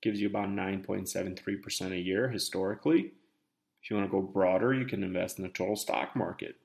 gives 0.03 0.20
you 0.20 0.29
about 0.29 0.48
9.73% 0.48 1.92
a 1.92 1.98
year 1.98 2.29
historically. 2.29 3.12
If 3.83 3.90
you 3.90 3.96
want 3.96 4.09
to 4.09 4.12
go 4.12 4.22
broader, 4.22 4.75
you 4.75 4.87
can 4.87 5.03
invest 5.03 5.38
in 5.38 5.44
the 5.44 5.51
total 5.51 5.77
stock 5.77 6.14
market. 6.16 6.57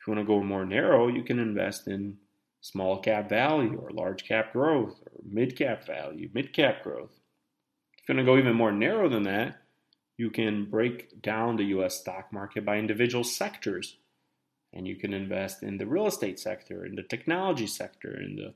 If 0.00 0.06
you 0.06 0.14
want 0.14 0.26
to 0.26 0.32
go 0.32 0.42
more 0.42 0.64
narrow, 0.64 1.08
you 1.08 1.22
can 1.22 1.38
invest 1.38 1.86
in 1.86 2.16
small 2.62 3.00
cap 3.00 3.28
value 3.28 3.78
or 3.78 3.90
large 3.90 4.24
cap 4.24 4.52
growth 4.52 4.98
or 5.04 5.12
mid 5.22 5.56
cap 5.56 5.86
value, 5.86 6.30
mid 6.32 6.54
cap 6.54 6.82
growth. 6.82 7.20
If 7.98 8.08
you 8.08 8.14
want 8.14 8.26
to 8.26 8.32
go 8.32 8.38
even 8.38 8.56
more 8.56 8.72
narrow 8.72 9.10
than 9.10 9.24
that, 9.24 9.58
you 10.16 10.30
can 10.30 10.64
break 10.70 11.20
down 11.20 11.56
the 11.56 11.64
US 11.64 12.00
stock 12.00 12.32
market 12.32 12.64
by 12.64 12.78
individual 12.78 13.24
sectors. 13.24 13.96
And 14.72 14.86
you 14.86 14.96
can 14.96 15.12
invest 15.12 15.62
in 15.62 15.76
the 15.76 15.86
real 15.86 16.06
estate 16.06 16.38
sector, 16.38 16.86
in 16.86 16.94
the 16.94 17.02
technology 17.02 17.66
sector, 17.66 18.18
in 18.20 18.36
the 18.36 18.54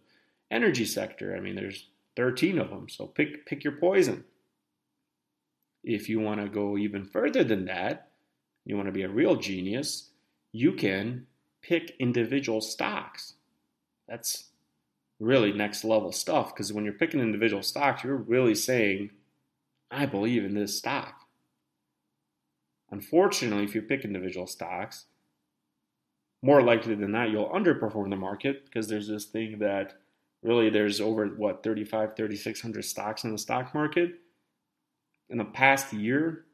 energy 0.51 0.85
sector. 0.87 1.37
I 1.37 1.41
mean, 1.41 1.57
there's 1.57 1.89
13 2.17 2.59
of 2.59 2.71
them, 2.71 2.89
so 2.89 3.07
pick 3.07 3.45
pick 3.45 3.65
your 3.65 3.77
poison. 3.77 4.25
If 5.83 6.09
you 6.09 6.21
want 6.21 6.41
to 6.41 6.49
go 6.49 6.79
even 6.79 7.05
further 7.05 7.45
than 7.45 7.67
that, 7.67 8.13
you 8.65 8.77
want 8.77 8.87
to 8.87 8.93
be 8.93 9.03
a 9.03 9.09
real 9.09 9.37
genius, 9.37 10.11
you 10.53 10.73
can 10.73 11.27
pick 11.67 11.97
individual 11.99 12.61
stocks. 12.61 13.35
That's 14.07 14.51
really 15.19 15.53
next 15.53 15.85
level 15.85 16.13
stuff 16.13 16.55
because 16.55 16.73
when 16.73 16.85
you're 16.85 16.93
picking 16.93 17.21
individual 17.21 17.63
stocks, 17.63 18.05
you're 18.05 18.17
really 18.17 18.55
saying, 18.55 19.11
I 19.91 20.07
believe 20.07 20.45
in 20.45 20.55
this 20.55 20.77
stock. 20.77 21.21
Unfortunately, 22.91 23.65
if 23.65 23.75
you 23.75 23.83
pick 23.83 24.05
individual 24.05 24.47
stocks, 24.47 25.07
more 26.43 26.63
likely 26.63 26.95
than 26.95 27.13
not, 27.13 27.31
you'll 27.31 27.49
underperform 27.49 28.11
the 28.11 28.17
market 28.17 28.67
because 28.67 28.87
there's 28.87 29.09
this 29.09 29.25
thing 29.25 29.59
that 29.61 29.95
really 30.43 30.69
there's 30.69 31.01
over 31.01 31.27
what 31.27 31.63
35 31.63 32.15
3600 32.15 32.85
stocks 32.85 33.25
in 33.25 33.33
the 33.33 33.39
stock 33.39 33.75
market 33.75 34.17
in 35.31 35.39
the 35.39 35.45
past 35.45 35.93
year 35.95 36.45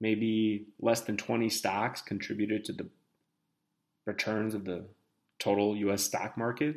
maybe 0.00 0.66
less 0.80 1.00
than 1.02 1.16
20 1.16 1.48
stocks 1.48 2.02
contributed 2.02 2.64
to 2.64 2.72
the 2.72 2.86
returns 4.04 4.54
of 4.54 4.64
the 4.64 4.84
total 5.38 5.76
US 5.76 6.02
stock 6.02 6.36
market 6.36 6.76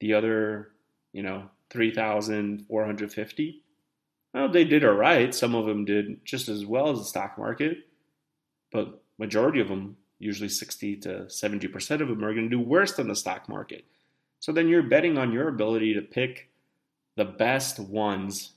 the 0.00 0.14
other 0.14 0.72
you 1.12 1.22
know 1.22 1.48
3450 1.70 3.62
well 4.34 4.48
they 4.50 4.64
did 4.64 4.84
all 4.84 4.92
right. 4.92 5.34
Some 5.34 5.54
of 5.54 5.66
them 5.66 5.84
did 5.84 6.24
just 6.24 6.48
as 6.48 6.66
well 6.66 6.90
as 6.90 6.98
the 6.98 7.04
stock 7.04 7.38
market 7.38 7.78
but 8.72 9.02
majority 9.18 9.60
of 9.60 9.68
them 9.68 9.96
usually 10.18 10.48
60 10.48 10.96
to 10.98 11.08
70% 11.28 12.00
of 12.00 12.08
them 12.08 12.24
are 12.24 12.32
going 12.32 12.48
to 12.48 12.56
do 12.56 12.60
worse 12.60 12.92
than 12.92 13.08
the 13.08 13.16
stock 13.16 13.48
market. 13.48 13.84
So 14.38 14.52
then 14.52 14.68
you're 14.68 14.82
betting 14.82 15.18
on 15.18 15.32
your 15.32 15.48
ability 15.48 15.94
to 15.94 16.00
pick 16.00 16.48
the 17.16 17.24
best 17.24 17.80
ones 17.80 18.52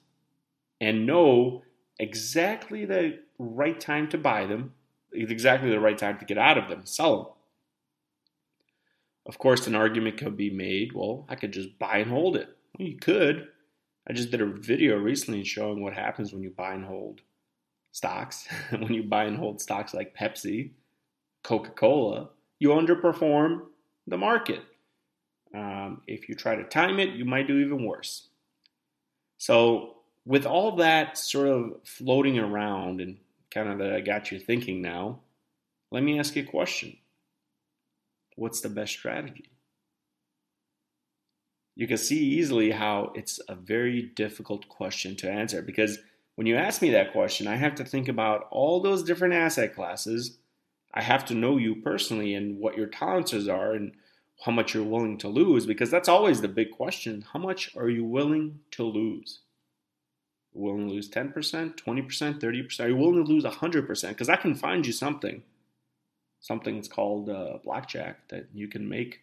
and 0.79 1.07
know 1.07 1.63
exactly 1.99 2.85
the 2.85 3.19
right 3.39 3.79
time 3.79 4.07
to 4.09 4.17
buy 4.17 4.45
them, 4.45 4.73
exactly 5.11 5.69
the 5.71 5.79
right 5.79 5.97
time 5.97 6.19
to 6.19 6.25
get 6.25 6.37
out 6.37 6.57
of 6.57 6.69
them, 6.69 6.85
sell 6.85 7.15
them. 7.15 7.33
Of 9.25 9.39
course, 9.39 9.65
an 9.65 9.75
argument 9.75 10.17
could 10.17 10.37
be 10.37 10.51
made 10.51 10.93
well, 10.93 11.25
I 11.27 11.35
could 11.35 11.51
just 11.51 11.79
buy 11.79 11.97
and 11.97 12.11
hold 12.11 12.35
it. 12.35 12.49
Well, 12.77 12.87
you 12.87 12.97
could. 12.97 13.47
I 14.07 14.13
just 14.13 14.29
did 14.29 14.41
a 14.41 14.45
video 14.45 14.97
recently 14.97 15.43
showing 15.43 15.81
what 15.81 15.93
happens 15.93 16.31
when 16.31 16.43
you 16.43 16.51
buy 16.51 16.73
and 16.73 16.85
hold 16.85 17.21
stocks. 17.91 18.47
when 18.69 18.93
you 18.93 19.03
buy 19.03 19.25
and 19.25 19.37
hold 19.37 19.61
stocks 19.61 19.93
like 19.93 20.15
Pepsi, 20.15 20.71
Coca 21.43 21.71
Cola, 21.71 22.29
you 22.59 22.69
underperform 22.69 23.61
the 24.05 24.17
market. 24.17 24.61
Um, 25.55 26.01
if 26.05 26.29
you 26.29 26.35
try 26.35 26.55
to 26.55 26.63
time 26.63 26.99
it, 26.99 27.09
you 27.09 27.25
might 27.25 27.47
do 27.47 27.57
even 27.57 27.85
worse. 27.85 28.27
So, 29.37 29.95
with 30.25 30.45
all 30.45 30.75
that 30.77 31.17
sort 31.17 31.47
of 31.47 31.75
floating 31.83 32.37
around 32.39 32.99
and 32.99 33.17
kind 33.51 33.69
of 33.69 33.77
that 33.79 33.93
I 33.93 34.01
got 34.01 34.31
you 34.31 34.39
thinking 34.39 34.81
now, 34.81 35.19
let 35.91 36.03
me 36.03 36.19
ask 36.19 36.35
you 36.35 36.43
a 36.43 36.45
question 36.45 36.97
What's 38.35 38.61
the 38.61 38.69
best 38.69 38.93
strategy? 38.93 39.49
You 41.75 41.87
can 41.87 41.97
see 41.97 42.19
easily 42.19 42.71
how 42.71 43.11
it's 43.15 43.39
a 43.49 43.55
very 43.55 44.01
difficult 44.01 44.69
question 44.69 45.15
to 45.17 45.29
answer 45.29 45.61
because 45.61 45.99
when 46.35 46.47
you 46.47 46.55
ask 46.55 46.81
me 46.81 46.89
that 46.91 47.11
question, 47.11 47.47
I 47.47 47.55
have 47.55 47.75
to 47.75 47.85
think 47.85 48.07
about 48.07 48.47
all 48.51 48.81
those 48.81 49.03
different 49.03 49.33
asset 49.33 49.73
classes. 49.73 50.37
I 50.93 51.01
have 51.01 51.25
to 51.25 51.33
know 51.33 51.57
you 51.57 51.75
personally 51.75 52.33
and 52.33 52.59
what 52.59 52.77
your 52.77 52.87
tolerances 52.87 53.47
are 53.47 53.73
and 53.73 53.93
how 54.45 54.51
much 54.51 54.73
you're 54.73 54.83
willing 54.83 55.17
to 55.19 55.29
lose 55.29 55.65
because 55.65 55.89
that's 55.89 56.09
always 56.09 56.41
the 56.41 56.47
big 56.47 56.71
question. 56.71 57.25
How 57.33 57.39
much 57.39 57.75
are 57.75 57.89
you 57.89 58.03
willing 58.05 58.59
to 58.71 58.83
lose? 58.83 59.39
willing 60.55 60.87
to 60.87 60.93
lose 60.93 61.09
10%, 61.09 61.33
20%, 61.33 62.39
30%? 62.39 62.79
Are 62.79 62.87
you 62.87 62.95
willing 62.95 63.23
to 63.23 63.31
lose 63.31 63.43
100%? 63.43 64.09
Because 64.09 64.29
I 64.29 64.37
can 64.37 64.55
find 64.55 64.85
you 64.85 64.93
something. 64.93 65.43
Something 66.45 66.75
that's 66.75 66.87
called 66.87 67.27
uh, 67.27 67.57
blackjack 67.63 68.27
that 68.27 68.45
you 68.53 68.67
can 68.67 68.87
make 68.87 69.21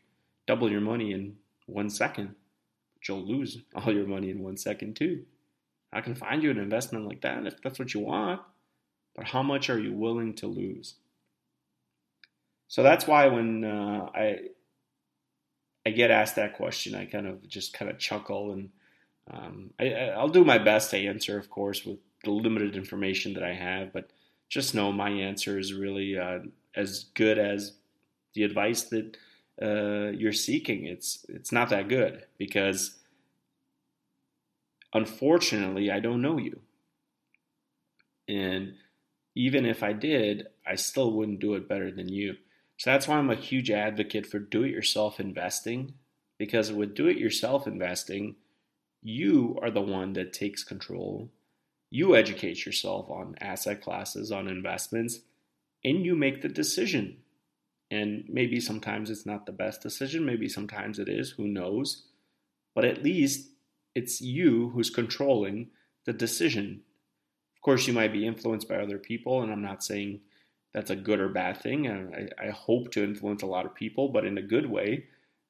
double 0.48 0.68
your 0.68 0.80
money 0.80 1.12
in 1.12 1.36
one 1.66 1.88
second, 1.88 2.34
but 2.94 3.06
you'll 3.06 3.24
lose 3.24 3.58
all 3.76 3.94
your 3.94 4.08
money 4.08 4.28
in 4.28 4.42
one 4.42 4.56
second 4.56 4.96
too. 4.96 5.22
I 5.92 6.00
can 6.00 6.16
find 6.16 6.42
you 6.42 6.50
an 6.50 6.58
investment 6.58 7.06
like 7.06 7.20
that 7.20 7.46
if 7.46 7.62
that's 7.62 7.78
what 7.78 7.94
you 7.94 8.00
want, 8.00 8.40
but 9.14 9.26
how 9.26 9.40
much 9.40 9.70
are 9.70 9.78
you 9.78 9.92
willing 9.92 10.34
to 10.34 10.48
lose? 10.48 10.96
So 12.66 12.82
that's 12.82 13.06
why 13.06 13.28
when 13.28 13.64
uh, 13.64 14.08
I 14.12 14.38
I 15.86 15.90
get 15.90 16.10
asked 16.10 16.34
that 16.34 16.56
question, 16.56 16.96
I 16.96 17.04
kind 17.04 17.28
of 17.28 17.46
just 17.46 17.72
kind 17.72 17.88
of 17.88 18.00
chuckle 18.00 18.50
and 18.50 18.70
um, 19.30 19.70
I, 19.78 20.12
will 20.16 20.28
do 20.28 20.44
my 20.44 20.58
best 20.58 20.90
to 20.90 21.06
answer, 21.06 21.38
of 21.38 21.50
course, 21.50 21.84
with 21.84 21.98
the 22.24 22.32
limited 22.32 22.74
information 22.74 23.34
that 23.34 23.44
I 23.44 23.54
have. 23.54 23.92
But 23.92 24.10
just 24.48 24.74
know 24.74 24.90
my 24.90 25.10
answer 25.10 25.56
is 25.56 25.72
really 25.72 26.18
uh, 26.18 26.40
as 26.74 27.04
good 27.14 27.38
as 27.38 27.74
the 28.34 28.44
advice 28.44 28.82
that 28.84 29.16
uh, 29.60 30.10
you're 30.10 30.32
seeking. 30.32 30.86
It's 30.86 31.24
it's 31.28 31.52
not 31.52 31.68
that 31.70 31.88
good 31.88 32.24
because 32.38 32.96
unfortunately 34.94 35.90
I 35.90 36.00
don't 36.00 36.22
know 36.22 36.38
you, 36.38 36.60
and 38.28 38.74
even 39.34 39.64
if 39.66 39.82
I 39.82 39.92
did, 39.92 40.46
I 40.66 40.74
still 40.74 41.12
wouldn't 41.12 41.40
do 41.40 41.54
it 41.54 41.68
better 41.68 41.90
than 41.90 42.08
you. 42.08 42.36
So 42.76 42.90
that's 42.90 43.06
why 43.06 43.16
I'm 43.16 43.30
a 43.30 43.36
huge 43.36 43.70
advocate 43.70 44.26
for 44.26 44.38
do 44.38 44.64
it 44.64 44.70
yourself 44.70 45.20
investing 45.20 45.94
because 46.38 46.72
with 46.72 46.94
do 46.94 47.06
it 47.06 47.18
yourself 47.18 47.66
investing, 47.66 48.34
you 49.02 49.58
are 49.62 49.70
the 49.70 49.80
one 49.80 50.12
that 50.14 50.32
takes 50.32 50.64
control. 50.64 51.30
You 51.90 52.16
educate 52.16 52.66
yourself 52.66 53.10
on 53.10 53.36
asset 53.40 53.82
classes, 53.82 54.32
on 54.32 54.48
investments, 54.48 55.20
and 55.84 56.04
you 56.04 56.14
make 56.14 56.42
the 56.42 56.48
decision. 56.48 57.18
And 57.90 58.24
maybe 58.28 58.60
sometimes 58.60 59.10
it's 59.10 59.26
not 59.26 59.44
the 59.46 59.52
best 59.52 59.82
decision, 59.82 60.24
maybe 60.24 60.48
sometimes 60.48 60.98
it 60.98 61.08
is, 61.08 61.30
who 61.30 61.46
knows. 61.46 62.04
But 62.74 62.84
at 62.84 63.02
least 63.02 63.50
it's 63.94 64.20
you 64.20 64.70
who's 64.70 64.90
controlling 64.90 65.68
the 66.06 66.12
decision. 66.12 66.80
Of 67.56 67.62
course, 67.62 67.86
you 67.86 67.92
might 67.92 68.12
be 68.12 68.26
influenced 68.26 68.68
by 68.68 68.76
other 68.76 68.98
people, 68.98 69.42
and 69.42 69.52
I'm 69.52 69.62
not 69.62 69.84
saying 69.84 70.20
that's 70.72 70.90
a 70.90 70.96
good 70.96 71.20
or 71.20 71.28
bad 71.28 71.60
thing. 71.60 71.88
I, 71.88 72.46
I 72.46 72.50
hope 72.50 72.90
to 72.92 73.04
influence 73.04 73.42
a 73.42 73.46
lot 73.46 73.66
of 73.66 73.74
people, 73.74 74.08
but 74.08 74.24
in 74.24 74.38
a 74.38 74.42
good 74.42 74.68
way. 74.68 75.04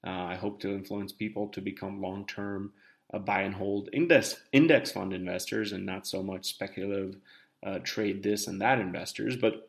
Uh, 0.05 0.11
I 0.11 0.35
hope 0.35 0.61
to 0.61 0.75
influence 0.75 1.13
people 1.13 1.49
to 1.49 1.61
become 1.61 2.03
long 2.03 2.27
term 2.27 2.73
uh, 3.15 3.19
buy 3.19 3.43
and 3.43 3.55
hold 3.55 3.89
index, 3.93 4.37
index 4.53 4.91
fund 4.91 5.13
investors 5.13 5.73
and 5.73 5.87
not 5.87 6.07
so 6.07 6.23
much 6.23 6.47
speculative 6.47 7.17
uh, 7.65 7.79
trade 7.85 8.23
this 8.23 8.49
and 8.49 8.61
that 8.61 8.81
investors. 8.81 9.37
But 9.37 9.69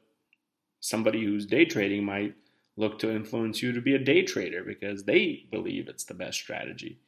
somebody 0.83 1.23
who's 1.23 1.45
day 1.45 1.63
trading 1.63 2.03
might 2.03 2.35
look 2.75 2.99
to 2.99 3.09
influence 3.09 3.63
you 3.63 3.71
to 3.71 3.79
be 3.79 3.95
a 3.95 3.99
day 3.99 4.21
trader 4.21 4.65
because 4.65 5.05
they 5.05 5.45
believe 5.49 5.87
it's 5.87 6.03
the 6.03 6.13
best 6.13 6.37
strategy. 6.37 6.99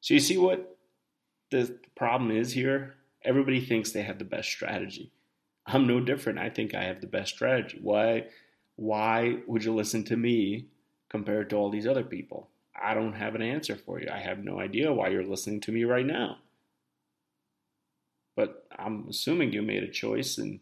So 0.00 0.14
you 0.14 0.20
see 0.20 0.38
what 0.38 0.78
the 1.50 1.76
problem 1.96 2.30
is 2.30 2.52
here? 2.52 2.94
Everybody 3.24 3.60
thinks 3.60 3.90
they 3.90 4.02
have 4.02 4.20
the 4.20 4.24
best 4.24 4.48
strategy. 4.50 5.10
I'm 5.66 5.84
no 5.84 5.98
different. 5.98 6.38
I 6.38 6.48
think 6.48 6.76
I 6.76 6.84
have 6.84 7.00
the 7.00 7.08
best 7.08 7.34
strategy. 7.34 7.80
Why 7.82 8.26
why 8.76 9.38
would 9.48 9.64
you 9.64 9.74
listen 9.74 10.04
to 10.04 10.16
me 10.16 10.66
compared 11.08 11.50
to 11.50 11.56
all 11.56 11.70
these 11.70 11.88
other 11.88 12.04
people? 12.04 12.50
I 12.80 12.94
don't 12.94 13.14
have 13.14 13.34
an 13.34 13.42
answer 13.42 13.74
for 13.74 14.00
you. 14.00 14.08
I 14.12 14.18
have 14.18 14.44
no 14.44 14.60
idea 14.60 14.92
why 14.92 15.08
you're 15.08 15.24
listening 15.24 15.60
to 15.62 15.72
me 15.72 15.82
right 15.82 16.06
now. 16.06 16.38
But 18.36 18.68
I'm 18.78 19.08
assuming 19.08 19.52
you 19.52 19.62
made 19.62 19.82
a 19.82 19.90
choice 19.90 20.38
and 20.38 20.60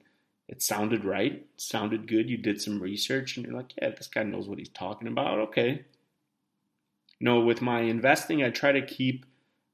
it 0.52 0.62
sounded 0.62 1.04
right, 1.04 1.46
sounded 1.56 2.06
good. 2.06 2.28
You 2.28 2.36
did 2.36 2.60
some 2.60 2.78
research 2.78 3.36
and 3.36 3.46
you're 3.46 3.56
like, 3.56 3.72
yeah, 3.80 3.88
this 3.90 4.06
guy 4.06 4.22
knows 4.22 4.48
what 4.48 4.58
he's 4.58 4.68
talking 4.68 5.08
about. 5.08 5.38
Okay. 5.38 5.86
No, 7.20 7.40
with 7.40 7.62
my 7.62 7.80
investing, 7.80 8.44
I 8.44 8.50
try 8.50 8.72
to 8.72 8.86
keep 8.86 9.24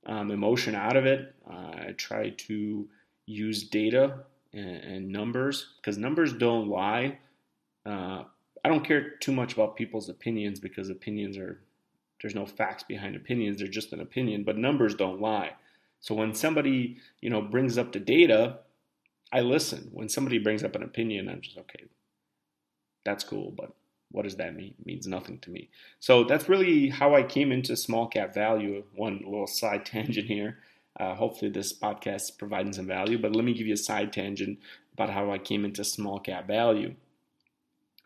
um, 0.06 0.30
emotion 0.30 0.76
out 0.76 0.96
of 0.96 1.04
it. 1.04 1.34
Uh, 1.50 1.88
I 1.88 1.94
try 1.96 2.30
to 2.30 2.88
use 3.26 3.64
data 3.64 4.20
and, 4.52 4.76
and 4.76 5.08
numbers 5.08 5.74
because 5.76 5.98
numbers 5.98 6.32
don't 6.32 6.68
lie. 6.68 7.18
Uh, 7.84 8.22
I 8.64 8.68
don't 8.68 8.84
care 8.84 9.16
too 9.16 9.32
much 9.32 9.54
about 9.54 9.76
people's 9.76 10.08
opinions 10.08 10.60
because 10.60 10.90
opinions 10.90 11.36
are 11.36 11.60
there's 12.22 12.36
no 12.36 12.46
facts 12.46 12.84
behind 12.84 13.16
opinions 13.16 13.58
they're 13.58 13.68
just 13.68 13.92
an 13.92 14.00
opinion 14.00 14.44
but 14.44 14.58
numbers 14.58 14.94
don't 14.94 15.20
lie 15.20 15.52
So 16.00 16.14
when 16.14 16.34
somebody, 16.34 16.98
you 17.20 17.30
know, 17.30 17.42
brings 17.42 17.78
up 17.78 17.92
the 17.92 18.00
data, 18.00 18.60
I 19.32 19.40
listen. 19.40 19.90
When 19.92 20.08
somebody 20.08 20.38
brings 20.38 20.64
up 20.64 20.74
an 20.74 20.82
opinion, 20.82 21.28
I'm 21.28 21.40
just 21.40 21.58
okay. 21.58 21.84
That's 23.04 23.24
cool, 23.24 23.52
but 23.56 23.72
what 24.10 24.22
does 24.22 24.36
that 24.36 24.54
mean? 24.54 24.74
It 24.78 24.86
means 24.86 25.06
nothing 25.06 25.38
to 25.40 25.50
me. 25.50 25.68
So 26.00 26.24
that's 26.24 26.48
really 26.48 26.88
how 26.88 27.14
I 27.14 27.22
came 27.22 27.52
into 27.52 27.76
small 27.76 28.06
cap 28.06 28.34
value. 28.34 28.84
One 28.94 29.22
little 29.24 29.46
side 29.46 29.84
tangent 29.86 30.26
here. 30.26 30.58
Uh, 30.98 31.14
hopefully, 31.14 31.50
this 31.50 31.72
podcast 31.72 32.22
is 32.22 32.30
providing 32.30 32.72
some 32.72 32.86
value, 32.86 33.18
but 33.18 33.36
let 33.36 33.44
me 33.44 33.54
give 33.54 33.66
you 33.66 33.74
a 33.74 33.78
side 33.78 34.12
tangent 34.12 34.58
about 34.94 35.10
how 35.10 35.30
I 35.30 35.38
came 35.38 35.64
into 35.64 35.84
small 35.84 36.18
cap 36.18 36.48
value. 36.48 36.94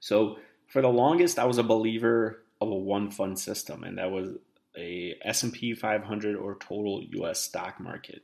So, 0.01 0.39
for 0.69 0.83
the 0.83 0.89
longest, 0.89 1.39
I 1.39 1.45
was 1.45 1.59
a 1.59 1.63
believer 1.63 2.43
of 2.61 2.69
a 2.69 2.75
one 2.75 3.11
fund 3.11 3.39
system, 3.39 3.83
and 3.85 3.97
that 3.97 4.11
was 4.11 4.35
a 4.77 5.17
S&P 5.23 5.75
500 5.75 6.37
or 6.37 6.57
total 6.57 7.03
U.S. 7.03 7.41
stock 7.41 7.81
market. 7.81 8.23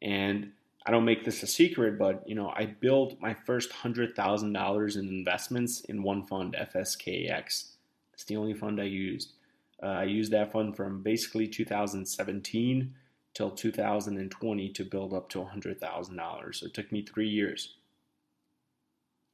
And 0.00 0.52
I 0.88 0.90
don't 0.90 1.04
make 1.04 1.22
this 1.22 1.42
a 1.42 1.46
secret, 1.46 1.98
but 1.98 2.26
you 2.26 2.34
know, 2.34 2.48
I 2.56 2.64
built 2.64 3.20
my 3.20 3.34
first 3.34 3.70
hundred 3.70 4.16
thousand 4.16 4.54
dollars 4.54 4.96
in 4.96 5.06
investments 5.06 5.80
in 5.82 6.02
one 6.02 6.26
fund, 6.26 6.56
FSKAX. 6.58 7.72
It's 8.14 8.24
the 8.26 8.38
only 8.38 8.54
fund 8.54 8.80
I 8.80 8.84
used. 8.84 9.34
Uh, 9.82 9.86
I 9.86 10.04
used 10.04 10.32
that 10.32 10.50
fund 10.50 10.74
from 10.74 11.02
basically 11.02 11.46
2017 11.46 12.94
till 13.34 13.50
2020 13.50 14.68
to 14.70 14.84
build 14.84 15.12
up 15.12 15.28
to 15.28 15.40
$100,000. 15.40 16.54
So 16.54 16.66
it 16.66 16.72
took 16.72 16.90
me 16.90 17.02
three 17.02 17.28
years. 17.28 17.74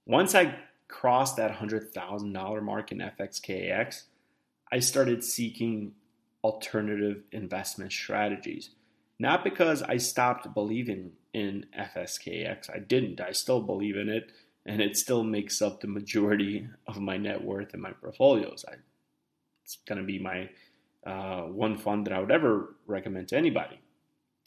Once 0.06 0.34
I 0.34 0.56
crossed 0.88 1.36
that 1.36 1.56
$100,000 1.56 2.62
mark 2.64 2.90
in 2.90 2.98
FSKAX, 2.98 4.02
I 4.72 4.80
started 4.80 5.22
seeking 5.22 5.92
alternative 6.42 7.22
investment 7.30 7.92
strategies. 7.92 8.70
Not 9.18 9.44
because 9.44 9.82
I 9.82 9.96
stopped 9.98 10.52
believing 10.54 11.12
in 11.32 11.66
FSKAX, 11.78 12.68
I 12.74 12.78
didn't. 12.78 13.20
I 13.20 13.32
still 13.32 13.60
believe 13.60 13.96
in 13.96 14.08
it, 14.08 14.32
and 14.66 14.80
it 14.80 14.96
still 14.96 15.22
makes 15.22 15.62
up 15.62 15.80
the 15.80 15.86
majority 15.86 16.68
of 16.86 17.00
my 17.00 17.16
net 17.16 17.42
worth 17.42 17.72
and 17.74 17.82
my 17.82 17.92
portfolios. 17.92 18.64
I, 18.68 18.74
it's 19.64 19.78
going 19.86 19.98
to 19.98 20.04
be 20.04 20.18
my 20.18 20.50
uh, 21.06 21.42
one 21.42 21.78
fund 21.78 22.06
that 22.06 22.12
I 22.12 22.20
would 22.20 22.30
ever 22.30 22.74
recommend 22.86 23.28
to 23.28 23.36
anybody. 23.36 23.80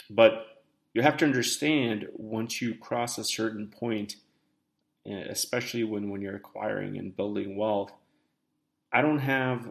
But 0.10 0.46
you 0.94 1.02
have 1.02 1.18
to 1.18 1.26
understand 1.26 2.08
once 2.14 2.62
you 2.62 2.76
cross 2.76 3.18
a 3.18 3.24
certain 3.24 3.68
point, 3.68 4.16
especially 5.06 5.84
when, 5.84 6.10
when 6.10 6.22
you're 6.22 6.36
acquiring 6.36 6.98
and 6.98 7.16
building 7.16 7.56
wealth, 7.56 7.92
I 8.92 9.02
don't 9.02 9.20
have 9.20 9.70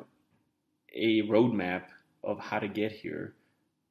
a 0.94 1.22
roadmap 1.22 1.84
of 2.22 2.38
how 2.38 2.58
to 2.58 2.68
get 2.68 2.92
here 2.92 3.34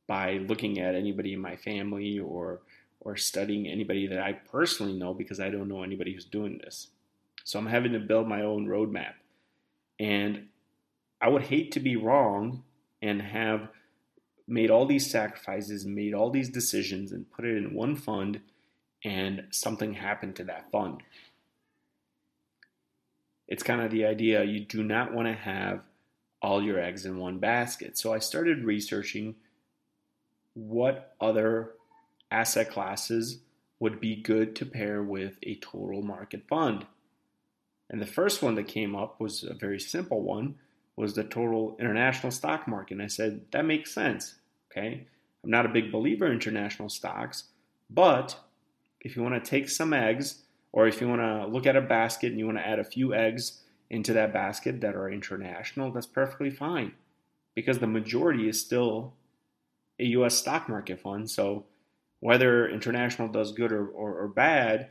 by 0.08 0.34
looking 0.48 0.80
at 0.80 0.96
anybody 0.96 1.34
in 1.34 1.40
my 1.40 1.56
family 1.56 2.20
or 2.20 2.62
or 3.02 3.16
studying 3.16 3.68
anybody 3.68 4.08
that 4.08 4.20
I 4.20 4.34
personally 4.34 4.94
know 4.94 5.14
because 5.14 5.40
I 5.40 5.50
don't 5.50 5.68
know 5.68 5.84
anybody 5.84 6.14
who's 6.14 6.26
doing 6.26 6.58
this. 6.58 6.88
So 7.44 7.60
I'm 7.60 7.68
having 7.68 7.94
to 7.94 8.00
build 8.00 8.28
my 8.28 8.42
own 8.42 8.66
roadmap. 8.66 9.14
And 10.00 10.48
I 11.22 11.30
would 11.30 11.44
hate 11.44 11.72
to 11.74 11.80
be 11.80 11.96
wrong 11.96 12.64
and 13.04 13.22
have 13.22 13.70
made 14.48 14.72
all 14.72 14.88
these 14.88 15.10
sacrifices, 15.10 15.86
made 15.86 16.16
all 16.16 16.32
these 16.32 16.50
decisions, 16.50 17.12
and 17.12 17.32
put 17.32 17.46
it 17.46 17.58
in 17.58 17.76
one 17.76 17.96
fund, 17.96 18.42
and 19.04 19.46
something 19.52 19.94
happened 19.94 20.36
to 20.38 20.44
that 20.46 20.72
fund. 20.72 21.04
It's 23.48 23.64
kind 23.64 23.82
of 23.82 23.92
the 23.92 24.06
idea 24.06 24.44
you 24.44 24.62
do 24.62 24.84
not 24.84 25.14
want 25.14 25.28
to 25.28 25.34
have 25.34 25.82
all 26.42 26.62
your 26.62 26.80
eggs 26.80 27.06
in 27.06 27.18
one 27.18 27.38
basket. 27.38 27.98
So 27.98 28.14
I 28.14 28.20
started 28.20 28.66
researching 28.66 29.36
what 30.56 31.16
other 31.22 31.74
asset 32.32 32.72
classes 32.72 33.40
would 33.80 34.00
be 34.00 34.16
good 34.16 34.56
to 34.56 34.66
pair 34.66 35.04
with 35.04 35.38
a 35.44 35.56
total 35.56 36.02
market 36.02 36.48
fund. 36.48 36.88
And 37.90 38.02
the 38.02 38.08
first 38.08 38.42
one 38.42 38.56
that 38.56 38.68
came 38.68 38.96
up 38.96 39.20
was 39.20 39.44
a 39.44 39.54
very 39.54 39.80
simple 39.80 40.22
one 40.22 40.56
was 40.96 41.14
the 41.14 41.24
total 41.24 41.76
international 41.80 42.32
stock 42.32 42.68
market. 42.68 42.96
And 42.96 43.04
I 43.04 43.08
said, 43.08 43.42
that 43.52 43.66
makes 43.66 43.94
sense. 43.94 44.36
Okay. 44.72 45.06
I'm 45.44 45.50
not 45.52 45.66
a 45.66 45.70
big 45.70 45.92
believer 45.92 46.26
in 46.26 46.32
international 46.32 46.90
stocks, 46.90 47.46
but 47.90 48.40
if 49.02 49.16
you 49.16 49.22
want 49.22 49.36
to 49.36 49.50
take 49.50 49.70
some 49.70 49.94
eggs, 49.94 50.42
or 50.74 50.88
if 50.88 51.00
you 51.00 51.08
want 51.08 51.22
to 51.22 51.46
look 51.48 51.66
at 51.66 51.76
a 51.76 51.82
basket 51.82 52.32
and 52.32 52.40
you 52.40 52.46
want 52.46 52.58
to 52.58 52.68
add 52.68 52.80
a 52.80 52.84
few 52.84 53.14
eggs 53.14 53.62
into 53.90 54.12
that 54.14 54.34
basket 54.34 54.82
that 54.82 54.96
are 54.96 55.10
international, 55.10 55.92
that's 55.92 56.08
perfectly 56.08 56.50
fine 56.50 56.92
because 57.54 57.80
the 57.80 57.88
majority 57.88 58.50
is 58.50 58.60
still 58.60 59.14
a 60.00 60.06
US 60.06 60.36
stock 60.36 60.70
market 60.70 61.00
fund. 61.00 61.30
So 61.30 61.66
whether 62.20 62.68
international 62.68 63.28
does 63.28 63.52
good 63.52 63.72
or, 63.72 63.88
or, 63.88 64.24
or 64.24 64.28
bad, 64.28 64.90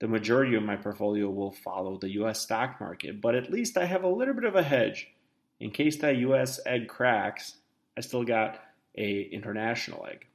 the 0.00 0.08
majority 0.08 0.54
of 0.54 0.62
my 0.62 0.76
portfolio 0.76 1.30
will 1.30 1.52
follow 1.52 1.98
the 1.98 2.10
US 2.20 2.40
stock 2.40 2.80
market. 2.80 3.20
But 3.20 3.34
at 3.34 3.50
least 3.50 3.78
I 3.78 3.86
have 3.86 4.04
a 4.04 4.08
little 4.08 4.34
bit 4.34 4.44
of 4.44 4.56
a 4.56 4.62
hedge 4.62 5.08
in 5.60 5.70
case 5.70 5.96
that 5.98 6.16
US 6.16 6.60
egg 6.66 6.88
cracks, 6.88 7.54
I 7.96 8.00
still 8.00 8.24
got 8.24 8.60
a 8.96 9.22
international 9.22 10.06
egg. 10.10 10.26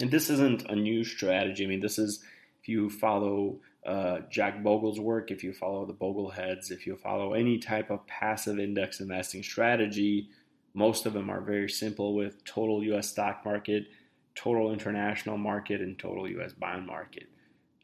And 0.00 0.10
this 0.10 0.30
isn't 0.30 0.68
a 0.68 0.74
new 0.74 1.04
strategy. 1.04 1.64
I 1.64 1.68
mean, 1.68 1.80
this 1.80 1.98
is 1.98 2.22
if 2.60 2.68
you 2.68 2.88
follow 2.88 3.60
uh, 3.84 4.20
Jack 4.30 4.62
Bogle's 4.62 5.00
work, 5.00 5.30
if 5.30 5.44
you 5.44 5.52
follow 5.52 5.84
the 5.84 5.92
Bogleheads, 5.92 6.70
if 6.70 6.86
you 6.86 6.96
follow 6.96 7.34
any 7.34 7.58
type 7.58 7.90
of 7.90 8.06
passive 8.06 8.58
index 8.58 9.00
investing 9.00 9.42
strategy, 9.42 10.28
most 10.74 11.06
of 11.06 11.12
them 11.12 11.30
are 11.30 11.40
very 11.40 11.68
simple 11.68 12.14
with 12.14 12.44
total 12.44 12.82
US 12.84 13.08
stock 13.08 13.44
market, 13.44 13.86
total 14.34 14.72
international 14.72 15.36
market, 15.36 15.80
and 15.80 15.98
total 15.98 16.28
US 16.28 16.52
bond 16.52 16.86
market. 16.86 17.28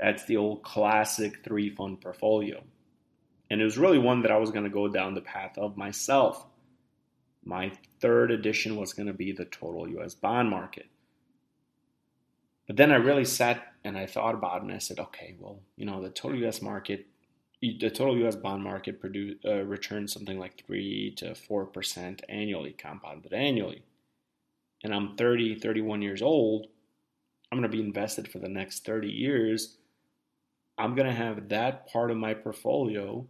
That's 0.00 0.24
the 0.24 0.36
old 0.36 0.62
classic 0.62 1.44
three 1.44 1.70
fund 1.70 2.00
portfolio. 2.00 2.62
And 3.50 3.60
it 3.60 3.64
was 3.64 3.78
really 3.78 3.98
one 3.98 4.22
that 4.22 4.30
I 4.30 4.36
was 4.36 4.50
going 4.50 4.64
to 4.64 4.70
go 4.70 4.88
down 4.88 5.14
the 5.14 5.20
path 5.20 5.56
of 5.58 5.76
myself. 5.76 6.46
My 7.44 7.72
third 8.00 8.30
edition 8.30 8.76
was 8.76 8.92
going 8.92 9.06
to 9.06 9.14
be 9.14 9.32
the 9.32 9.46
total 9.46 9.88
US 10.00 10.14
bond 10.14 10.50
market. 10.50 10.86
But 12.66 12.76
then 12.76 12.92
I 12.92 12.96
really 12.96 13.24
sat 13.24 13.66
and 13.82 13.96
I 13.96 14.06
thought 14.06 14.34
about 14.34 14.58
it 14.58 14.64
and 14.64 14.72
I 14.72 14.78
said, 14.78 14.98
okay, 14.98 15.36
well, 15.38 15.60
you 15.76 15.86
know, 15.86 16.02
the 16.02 16.10
total 16.10 16.44
US 16.46 16.60
market, 16.60 17.06
the 17.60 17.90
total 17.90 18.16
US 18.26 18.36
bond 18.36 18.62
market 18.62 19.00
produce, 19.00 19.36
uh, 19.44 19.64
returns 19.64 20.12
something 20.12 20.38
like 20.38 20.64
3 20.64 21.14
to 21.16 21.34
4% 21.34 22.20
annually, 22.28 22.72
compounded 22.72 23.32
annually. 23.32 23.82
And 24.84 24.94
I'm 24.94 25.16
30, 25.16 25.56
31 25.56 26.02
years 26.02 26.22
old. 26.22 26.68
I'm 27.50 27.58
going 27.58 27.68
to 27.68 27.76
be 27.76 27.82
invested 27.82 28.28
for 28.28 28.38
the 28.38 28.48
next 28.48 28.84
30 28.84 29.08
years. 29.08 29.76
I'm 30.76 30.94
going 30.94 31.08
to 31.08 31.14
have 31.14 31.48
that 31.48 31.90
part 31.90 32.10
of 32.10 32.16
my 32.16 32.34
portfolio 32.34 33.26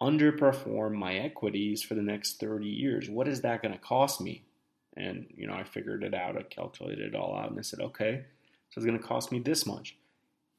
underperform 0.00 0.92
my 0.92 1.14
equities 1.16 1.82
for 1.82 1.94
the 1.94 2.02
next 2.02 2.40
30 2.40 2.66
years. 2.66 3.10
What 3.10 3.28
is 3.28 3.42
that 3.42 3.60
going 3.60 3.74
to 3.74 3.80
cost 3.80 4.20
me? 4.20 4.44
And, 4.96 5.26
you 5.36 5.46
know, 5.46 5.52
I 5.52 5.64
figured 5.64 6.02
it 6.02 6.14
out. 6.14 6.38
I 6.38 6.42
calculated 6.42 7.14
it 7.14 7.14
all 7.14 7.36
out 7.36 7.50
and 7.50 7.58
I 7.58 7.62
said, 7.62 7.80
okay, 7.80 8.24
so 8.70 8.78
it's 8.78 8.86
going 8.86 8.98
to 8.98 9.06
cost 9.06 9.30
me 9.30 9.40
this 9.40 9.66
much. 9.66 9.96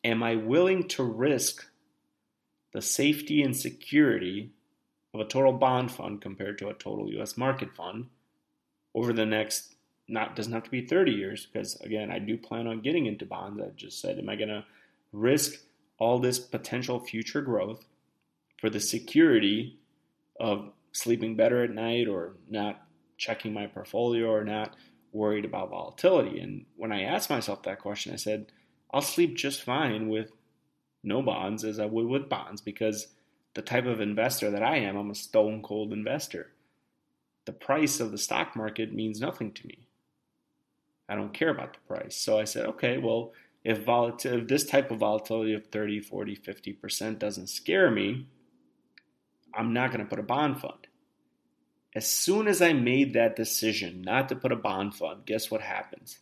Am 0.04 0.22
I 0.22 0.36
willing 0.36 0.88
to 0.90 1.04
risk 1.04 1.66
the 2.74 2.82
safety 2.82 3.42
and 3.42 3.56
security 3.56 4.52
of 5.14 5.20
a 5.20 5.26
total 5.26 5.54
bond 5.54 5.92
fund 5.92 6.22
compared 6.22 6.58
to 6.58 6.70
a 6.70 6.74
total 6.74 7.10
US 7.20 7.38
market 7.38 7.76
fund 7.76 8.08
over 8.94 9.14
the 9.14 9.26
next 9.26 9.76
not 10.08 10.36
doesn't 10.36 10.54
have 10.54 10.64
to 10.64 10.72
be 10.72 10.86
30 10.86 11.12
years 11.12 11.46
because 11.46 11.76
again 11.82 12.12
I 12.12 12.20
do 12.20 12.38
plan 12.38 12.68
on 12.68 12.82
getting 12.82 13.06
into 13.06 13.26
bonds 13.26 13.62
I 13.62 13.70
just 13.76 14.02
said 14.02 14.18
am 14.20 14.30
I 14.30 14.36
going 14.36 14.50
to 14.50 14.66
risk 15.12 15.62
all 15.98 16.20
this 16.20 16.40
potential 16.40 17.00
future 17.00 17.42
growth 17.42 17.86
for 18.60 18.70
the 18.70 18.80
security 18.80 19.80
of 20.40 20.72
sleeping 20.92 21.36
better 21.36 21.64
at 21.64 21.72
night 21.72 22.08
or 22.08 22.34
not 22.50 22.82
checking 23.18 23.54
my 23.54 23.68
portfolio 23.68 24.28
or 24.28 24.44
not 24.44 24.76
worried 25.12 25.46
about 25.46 25.70
volatility. 25.70 26.40
And 26.40 26.66
when 26.76 26.92
I 26.92 27.04
asked 27.04 27.30
myself 27.30 27.64
that 27.64 27.80
question, 27.80 28.14
I 28.14 28.18
said, 28.18 28.52
I'll 28.92 29.02
sleep 29.02 29.36
just 29.36 29.62
fine 29.62 30.10
with 30.10 30.32
no 31.04 31.22
bonds 31.22 31.64
as 31.64 31.80
I 31.80 31.86
would 31.86 32.08
with 32.08 32.30
bonds 32.30 32.62
because 32.62 33.08
the 33.54 33.62
type 33.62 33.86
of 33.86 34.00
investor 34.00 34.52
that 34.52 34.64
I 34.64 34.78
am, 34.78 34.96
I'm 34.96 35.12
a 35.12 35.16
stone 35.16 35.62
cold 35.62 35.92
investor. 35.92 36.52
The 37.46 37.54
price 37.54 38.00
of 38.00 38.12
the 38.12 38.18
stock 38.18 38.56
market 38.56 38.94
means 38.94 39.20
nothing 39.20 39.52
to 39.54 39.68
me. 39.68 39.88
I 41.10 41.16
don't 41.16 41.34
care 41.34 41.50
about 41.50 41.74
the 41.74 41.80
price. 41.94 42.16
So 42.16 42.40
I 42.40 42.46
said, 42.46 42.66
okay, 42.68 42.98
well, 42.98 43.34
if, 43.64 43.80
if 43.88 44.48
this 44.48 44.66
type 44.66 44.92
of 44.92 45.00
volatility 45.00 45.54
of 45.54 45.68
30, 45.68 46.00
40, 46.00 46.36
50% 46.38 47.20
doesn't 47.20 47.48
scare 47.48 47.92
me, 47.92 48.28
I'm 49.54 49.74
not 49.74 49.92
going 49.92 50.00
to 50.00 50.10
put 50.10 50.20
a 50.20 50.24
bond 50.24 50.62
fund. 50.62 50.88
As 51.94 52.08
soon 52.08 52.48
as 52.48 52.62
I 52.62 52.72
made 52.72 53.14
that 53.14 53.36
decision 53.36 54.02
not 54.02 54.30
to 54.30 54.36
put 54.36 54.54
a 54.54 54.56
bond 54.56 54.96
fund, 54.96 55.26
guess 55.26 55.52
what 55.52 55.62
happens? 55.62 56.20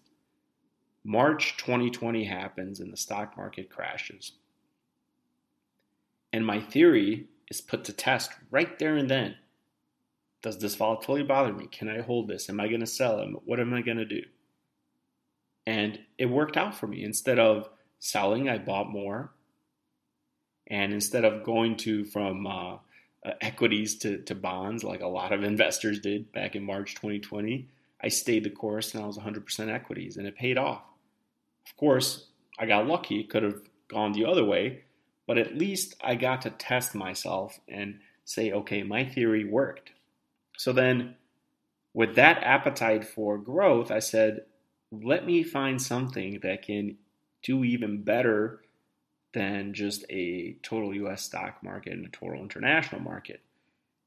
March 1.04 1.56
2020 1.58 2.26
happens 2.26 2.80
and 2.80 2.92
the 2.92 2.98
stock 2.98 3.38
market 3.38 3.70
crashes. 3.70 4.34
And 6.32 6.46
my 6.46 6.60
theory 6.60 7.28
is 7.50 7.62
put 7.62 7.84
to 7.86 7.94
test 7.94 8.32
right 8.52 8.78
there 8.80 8.96
and 8.96 9.10
then. 9.10 9.36
Does 10.42 10.60
this 10.60 10.76
volatility 10.76 11.26
bother 11.26 11.54
me? 11.54 11.68
Can 11.68 11.90
I 11.90 12.02
hold 12.02 12.28
this? 12.28 12.50
Am 12.50 12.60
I 12.60 12.68
going 12.68 12.80
to 12.80 12.88
sell? 12.88 13.20
What 13.46 13.60
am 13.60 13.74
I 13.74 13.82
going 13.82 13.98
to 13.98 14.06
do? 14.06 14.22
And 15.66 16.00
it 16.18 16.28
worked 16.28 16.56
out 16.56 16.74
for 16.74 16.88
me. 16.88 17.04
Instead 17.04 17.40
of 17.40 17.70
selling, 18.00 18.48
I 18.50 18.58
bought 18.58 18.90
more. 18.90 19.34
And 20.68 20.94
instead 20.94 21.26
of 21.26 21.44
going 21.44 21.76
to 21.78 22.06
from 22.06 22.48
uh, 22.48 22.76
uh, 23.26 23.32
equities 23.42 23.98
to, 23.98 24.20
to 24.20 24.36
bonds 24.36 24.84
like 24.84 25.02
a 25.02 25.08
lot 25.08 25.34
of 25.34 25.44
investors 25.54 26.00
did 26.00 26.32
back 26.32 26.56
in 26.56 26.64
March 26.64 26.96
2020, 26.96 27.68
I 28.02 28.08
stayed 28.08 28.46
the 28.46 28.50
course 28.50 28.94
and 28.94 29.04
I 29.04 29.08
was 29.08 29.18
100% 29.18 29.70
equities 29.70 30.18
and 30.18 30.26
it 30.26 30.38
paid 30.38 30.58
off. 30.58 30.84
Of 31.68 31.76
course, 31.76 32.28
I 32.58 32.66
got 32.66 32.88
lucky. 32.88 33.20
It 33.20 33.30
could 33.30 33.44
have 33.44 33.62
gone 33.90 34.14
the 34.14 34.26
other 34.26 34.46
way, 34.46 34.84
but 35.30 35.38
at 35.38 35.56
least 35.56 35.94
I 36.04 36.16
got 36.16 36.42
to 36.42 36.50
test 36.50 36.96
myself 36.96 37.60
and 37.68 38.00
say, 38.26 38.52
okay, 38.52 38.82
my 38.82 39.06
theory 39.06 39.46
worked. 39.46 39.92
So 40.58 40.74
then, 40.74 41.18
with 41.94 42.16
that 42.16 42.42
appetite 42.42 43.06
for 43.06 43.38
growth, 43.38 43.92
I 43.92 44.00
said, 44.00 44.46
let 44.92 45.28
me 45.28 45.44
find 45.44 45.80
something 45.80 46.40
that 46.42 46.64
can 46.64 46.98
do 47.44 47.64
even 47.64 48.02
better 48.02 48.62
than 49.36 49.76
just 49.76 50.04
a 50.10 50.58
total 50.64 50.96
US 50.96 51.26
stock 51.26 51.62
market 51.62 51.94
and 51.94 52.08
a 52.08 52.10
total 52.10 52.42
international 52.42 53.02
market. 53.02 53.42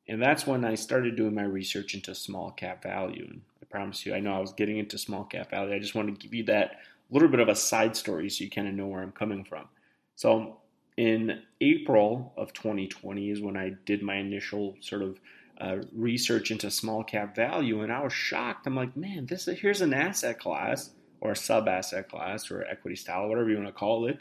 And 0.09 0.21
that's 0.21 0.45
when 0.45 0.65
I 0.65 0.75
started 0.75 1.15
doing 1.15 1.37
my 1.37 1.45
research 1.45 1.95
into 1.95 2.17
small 2.17 2.51
cap 2.51 2.83
value. 2.83 3.29
And 3.31 3.43
I 3.63 3.67
promise 3.67 4.05
you, 4.05 4.13
I 4.13 4.19
know 4.19 4.35
I 4.35 4.41
was 4.41 4.55
getting 4.55 4.79
into 4.79 4.99
small 4.99 5.23
cap 5.23 5.53
value. 5.53 5.73
I 5.73 5.79
just 5.79 5.95
want 5.95 6.09
to 6.09 6.21
give 6.21 6.35
you 6.35 6.43
that 6.47 6.81
little 7.13 7.29
bit 7.29 7.39
of 7.39 7.49
a 7.49 7.55
side 7.55 7.95
story 7.97 8.29
so 8.29 8.43
you 8.43 8.51
kind 8.51 8.67
of 8.67 8.75
know 8.75 8.89
where 8.89 9.05
I'm 9.05 9.13
coming 9.13 9.45
from. 9.45 9.69
So, 10.17 10.57
in 10.97 11.43
April 11.61 12.33
of 12.37 12.53
2020 12.53 13.31
is 13.31 13.41
when 13.41 13.57
I 13.57 13.73
did 13.87 14.03
my 14.03 14.17
initial 14.17 14.77
sort 14.81 15.03
of 15.03 15.21
uh, 15.61 15.77
research 15.95 16.51
into 16.51 16.71
small 16.71 17.05
cap 17.05 17.37
value, 17.37 17.83
and 17.83 17.93
I 17.93 18.03
was 18.03 18.13
shocked. 18.13 18.67
I'm 18.67 18.75
like, 18.75 18.97
man, 18.97 19.27
this 19.27 19.47
here's 19.47 19.81
an 19.81 19.95
asset 19.95 20.39
class 20.39 20.91
or 21.21 21.33
a 21.33 21.37
sub 21.37 21.69
asset 21.69 22.09
class 22.09 22.51
or 22.51 22.65
equity 22.65 22.97
style, 22.97 23.29
whatever 23.29 23.49
you 23.49 23.57
want 23.57 23.69
to 23.69 23.73
call 23.73 24.07
it. 24.07 24.21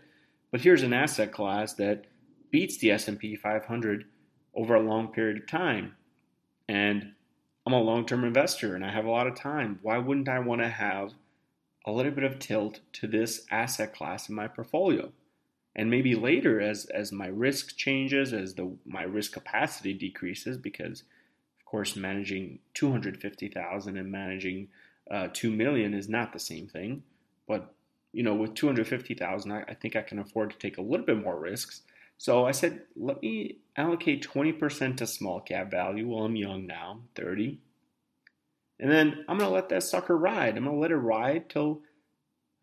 But 0.51 0.61
here's 0.61 0.83
an 0.83 0.93
asset 0.93 1.31
class 1.31 1.73
that 1.73 2.05
beats 2.51 2.77
the 2.77 2.91
S&P 2.91 3.35
500 3.35 4.05
over 4.53 4.75
a 4.75 4.81
long 4.81 5.07
period 5.07 5.37
of 5.37 5.47
time. 5.47 5.95
And 6.67 7.13
I'm 7.65 7.73
a 7.73 7.81
long-term 7.81 8.23
investor 8.23 8.75
and 8.75 8.85
I 8.85 8.91
have 8.91 9.05
a 9.05 9.09
lot 9.09 9.27
of 9.27 9.35
time. 9.35 9.79
Why 9.81 9.97
wouldn't 9.97 10.29
I 10.29 10.39
want 10.39 10.61
to 10.61 10.69
have 10.69 11.13
a 11.87 11.91
little 11.91 12.11
bit 12.11 12.23
of 12.23 12.37
tilt 12.37 12.81
to 12.93 13.07
this 13.07 13.45
asset 13.49 13.95
class 13.95 14.29
in 14.29 14.35
my 14.35 14.47
portfolio? 14.47 15.11
And 15.75 15.89
maybe 15.89 16.15
later 16.15 16.59
as 16.59 16.85
as 16.85 17.11
my 17.11 17.27
risk 17.27 17.77
changes, 17.77 18.33
as 18.33 18.55
the 18.55 18.75
my 18.85 19.03
risk 19.03 19.31
capacity 19.31 19.93
decreases 19.93 20.57
because 20.57 21.03
of 21.59 21.65
course 21.65 21.95
managing 21.95 22.59
250,000 22.73 23.97
and 23.97 24.11
managing 24.11 24.67
uh, 25.09 25.27
2 25.33 25.51
million 25.51 25.93
is 25.93 26.09
not 26.09 26.33
the 26.33 26.39
same 26.39 26.67
thing, 26.67 27.03
but 27.47 27.73
you 28.13 28.23
know, 28.23 28.35
with 28.35 28.55
250,000, 28.55 29.51
I, 29.51 29.63
I 29.67 29.73
think 29.73 29.95
I 29.95 30.01
can 30.01 30.19
afford 30.19 30.51
to 30.51 30.57
take 30.57 30.77
a 30.77 30.81
little 30.81 31.05
bit 31.05 31.23
more 31.23 31.39
risks. 31.39 31.81
So 32.17 32.45
I 32.45 32.51
said, 32.51 32.81
let 32.95 33.21
me 33.21 33.57
allocate 33.75 34.27
20% 34.27 34.97
to 34.97 35.07
small 35.07 35.39
cap 35.39 35.71
value 35.71 36.07
while 36.07 36.25
I'm 36.25 36.35
young 36.35 36.67
now, 36.67 37.01
30. 37.15 37.59
And 38.79 38.91
then 38.91 39.25
I'm 39.27 39.37
going 39.37 39.49
to 39.49 39.53
let 39.53 39.69
that 39.69 39.83
sucker 39.83 40.17
ride. 40.17 40.57
I'm 40.57 40.65
going 40.65 40.75
to 40.75 40.81
let 40.81 40.91
it 40.91 40.97
ride 40.97 41.49
till 41.49 41.81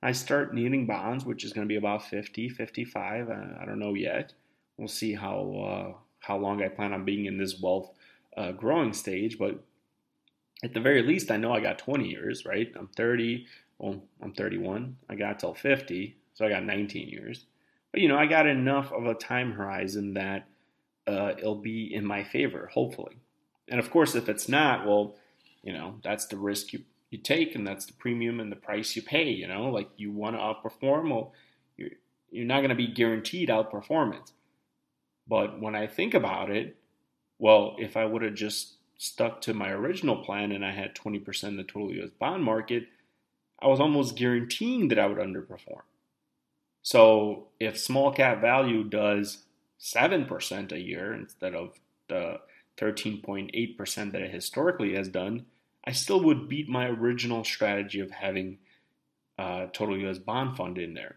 I 0.03 0.13
start 0.13 0.55
needing 0.55 0.87
bonds, 0.87 1.25
which 1.25 1.45
is 1.45 1.53
going 1.53 1.67
to 1.67 1.69
be 1.69 1.77
about 1.77 2.07
50, 2.07 2.49
55. 2.49 3.29
Uh, 3.29 3.33
I 3.61 3.65
don't 3.65 3.79
know 3.79 3.95
yet. 3.95 4.33
We'll 4.77 4.89
see 4.89 5.15
how 5.15 5.95
uh, 5.95 5.99
how 6.21 6.37
long 6.37 6.63
I 6.63 6.69
plan 6.69 6.93
on 6.93 7.05
being 7.05 7.27
in 7.27 7.39
this 7.39 7.61
wealth 7.61 7.91
uh, 8.37 8.53
growing 8.53 8.93
stage. 8.93 9.39
But 9.39 9.65
at 10.63 10.75
the 10.75 10.81
very 10.81 11.03
least, 11.03 11.31
I 11.31 11.37
know 11.37 11.53
I 11.53 11.61
got 11.61 11.79
20 11.79 12.09
years, 12.09 12.45
right? 12.45 12.73
I'm 12.77 12.89
30 12.89 13.47
well, 13.79 14.03
I'm 14.21 14.33
31. 14.33 14.97
I 15.09 15.15
got 15.15 15.39
till 15.39 15.55
50, 15.55 16.17
so 16.35 16.45
I 16.45 16.51
got 16.51 16.65
19 16.65 17.09
years. 17.09 17.47
But 17.93 18.01
you 18.01 18.09
know, 18.09 18.19
I 18.19 18.27
got 18.27 18.47
enough 18.47 18.93
of 18.93 19.07
a 19.07 19.15
time 19.15 19.53
horizon 19.53 20.15
that 20.15 20.47
uh, 21.07 21.33
it'll 21.39 21.55
be 21.55 21.93
in 21.95 22.05
my 22.05 22.25
favor, 22.25 22.71
hopefully. 22.73 23.17
And 23.69 23.81
of 23.81 23.91
course, 23.91 24.15
if 24.15 24.29
it's 24.29 24.49
not, 24.49 24.87
well, 24.87 25.15
you 25.63 25.73
know, 25.73 25.97
that's 26.03 26.27
the 26.27 26.37
risk 26.37 26.73
you 26.73 26.81
you 27.11 27.19
take, 27.19 27.55
and 27.55 27.67
that's 27.67 27.87
the 27.87 27.93
premium 27.95 28.41
and 28.41 28.53
the 28.53 28.57
price 28.57 28.95
you 28.97 29.03
pay. 29.03 29.31
You 29.31 29.49
know, 29.49 29.71
like 29.71 29.89
you 29.97 30.13
want 30.13 30.37
to 30.37 30.41
outperform, 30.41 31.11
well, 31.11 31.33
you're 31.77 31.91
you're 32.31 32.45
not 32.45 32.59
going 32.59 32.71
to 32.71 32.75
be 32.75 32.89
guaranteed 32.89 33.49
outperformance. 33.49 34.33
But 35.27 35.61
when 35.61 35.75
I 35.75 35.87
think 35.87 36.15
about 36.15 36.51
it, 36.51 36.77
well, 37.39 37.77
if 37.79 37.97
I 37.97 38.05
would 38.05 38.23
have 38.23 38.35
just 38.35 38.75
stuck 38.97 39.41
to 39.43 39.55
my 39.55 39.71
original 39.71 40.17
plan 40.17 40.53
and 40.53 40.65
I 40.65 40.73
had 40.73 40.95
20% 40.95 41.45
of 41.45 41.57
the 41.57 41.63
total 41.63 41.93
US 41.93 42.11
bond 42.19 42.43
market, 42.43 42.89
I 43.61 43.67
was 43.69 43.81
almost 43.81 44.17
guaranteeing 44.17 44.89
that 44.89 44.99
I 44.99 45.07
would 45.07 45.19
underperform. 45.19 45.83
So 46.83 47.49
if 47.61 47.79
small 47.79 48.13
cap 48.13 48.41
value 48.41 48.85
does 48.85 49.45
7% 49.81 50.73
a 50.73 50.81
year 50.81 51.13
instead 51.13 51.55
of 51.55 51.79
the 52.09 52.41
13.8% 52.79 54.13
that 54.13 54.23
it 54.23 54.31
historically 54.33 54.95
has 54.95 55.09
done, 55.09 55.47
I 55.89 55.93
still 55.93 56.21
would 56.25 56.51
beat 56.51 56.69
my 56.69 56.87
original 56.87 57.45
strategy 57.45 58.01
of 58.01 58.11
having 58.11 58.59
uh, 59.39 59.69
total 59.73 59.97
US 60.07 60.19
bond 60.19 60.55
fund 60.55 60.77
in 60.77 60.93
there. 60.93 61.17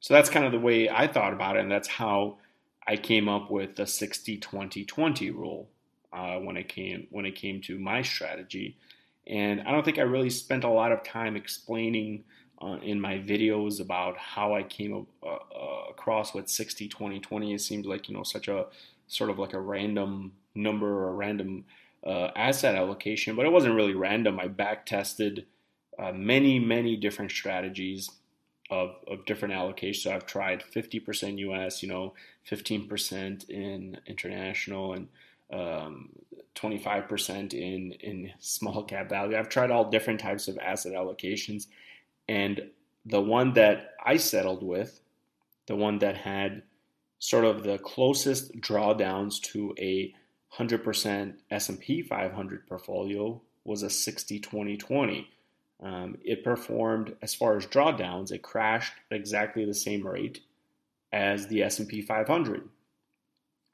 So 0.00 0.14
that's 0.14 0.30
kind 0.30 0.46
of 0.46 0.52
the 0.52 0.58
way 0.58 0.88
I 0.88 1.06
thought 1.06 1.34
about 1.34 1.56
it, 1.56 1.60
and 1.60 1.70
that's 1.70 1.88
how 1.88 2.38
I 2.86 2.96
came 2.96 3.28
up 3.28 3.50
with 3.50 3.76
the 3.76 3.86
60 3.86 4.38
20 4.38 4.86
20 4.86 5.30
rule 5.32 5.68
uh, 6.10 6.36
when 6.38 6.56
it 6.56 6.68
came 6.68 7.06
when 7.10 7.26
it 7.26 7.34
came 7.34 7.60
to 7.62 7.78
my 7.78 8.00
strategy. 8.00 8.78
And 9.26 9.60
I 9.60 9.72
don't 9.72 9.84
think 9.84 9.98
I 9.98 10.02
really 10.02 10.30
spent 10.30 10.64
a 10.64 10.70
lot 10.70 10.90
of 10.90 11.04
time 11.04 11.36
explaining 11.36 12.24
uh, 12.62 12.78
in 12.82 12.98
my 12.98 13.18
videos 13.18 13.78
about 13.78 14.16
how 14.16 14.54
I 14.54 14.62
came 14.62 15.06
uh, 15.22 15.26
uh, 15.26 15.84
across 15.90 16.32
with 16.32 16.48
60 16.48 16.88
20 16.88 17.20
20. 17.20 17.52
It 17.52 17.60
seemed 17.60 17.84
like, 17.84 18.08
you 18.08 18.14
know, 18.16 18.22
such 18.22 18.48
a 18.48 18.68
sort 19.06 19.28
of 19.28 19.38
like 19.38 19.52
a 19.52 19.60
random 19.60 20.32
number 20.54 20.88
or 20.88 21.10
a 21.10 21.12
random 21.12 21.66
uh, 22.06 22.28
asset 22.36 22.74
allocation, 22.74 23.36
but 23.36 23.46
it 23.46 23.52
wasn't 23.52 23.74
really 23.74 23.94
random. 23.94 24.40
I 24.40 24.48
back 24.48 24.86
tested 24.86 25.46
uh, 25.98 26.12
many, 26.12 26.58
many 26.58 26.96
different 26.96 27.30
strategies. 27.30 28.10
Of, 28.70 28.94
of 29.06 29.26
different 29.26 29.52
allocations. 29.52 29.96
So 29.96 30.14
I've 30.14 30.24
tried 30.24 30.62
50% 30.62 31.36
US, 31.40 31.82
you 31.82 31.90
know, 31.90 32.14
15% 32.50 33.50
in 33.50 33.98
international, 34.06 34.94
and 34.94 35.08
um, 35.52 36.08
25% 36.54 37.52
in 37.52 37.92
in 37.92 38.30
small 38.38 38.82
cap 38.84 39.10
value. 39.10 39.36
I've 39.36 39.50
tried 39.50 39.70
all 39.70 39.90
different 39.90 40.20
types 40.20 40.48
of 40.48 40.56
asset 40.56 40.94
allocations 40.94 41.66
and 42.28 42.70
the 43.04 43.20
one 43.20 43.52
that 43.54 43.94
I 44.04 44.16
settled 44.16 44.62
with, 44.62 45.00
the 45.66 45.76
one 45.76 45.98
that 45.98 46.16
had 46.16 46.62
sort 47.18 47.44
of 47.44 47.62
the 47.62 47.78
closest 47.78 48.60
drawdowns 48.60 49.40
to 49.40 49.74
a 49.78 50.14
100% 50.58 51.34
S&P 51.50 52.02
500 52.02 52.66
portfolio 52.66 53.40
was 53.64 53.82
a 53.82 53.90
60 53.90 54.40
20 54.40 54.76
20. 54.76 55.28
Um, 55.82 56.16
it 56.22 56.44
performed 56.44 57.16
as 57.22 57.34
far 57.34 57.56
as 57.56 57.66
drawdowns, 57.66 58.30
it 58.30 58.42
crashed 58.42 58.92
at 59.10 59.16
exactly 59.16 59.64
the 59.64 59.74
same 59.74 60.06
rate 60.06 60.40
as 61.12 61.48
the 61.48 61.62
S&P 61.62 62.02
500. 62.02 62.68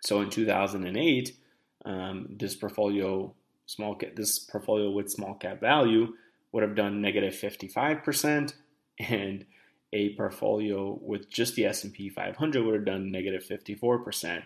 So 0.01 0.21
in 0.21 0.31
2008, 0.31 1.37
um, 1.85 2.27
this 2.39 2.55
portfolio 2.55 3.35
small 3.67 3.95
cap, 3.95 4.17
this 4.17 4.39
portfolio 4.39 4.91
with 4.91 5.11
small 5.11 5.35
cap 5.35 5.61
value 5.61 6.15
would 6.53 6.63
have 6.63 6.75
done 6.75 7.03
negative 7.03 7.35
55% 7.35 8.55
and 8.99 9.45
a 9.93 10.15
portfolio 10.15 10.99
with 11.03 11.31
just 11.31 11.57
the 11.57 11.67
S&P 11.67 12.09
500 12.09 12.65
would 12.65 12.75
have 12.75 12.85
done 12.85 13.11
negative 13.11 13.45
54%. 13.45 14.43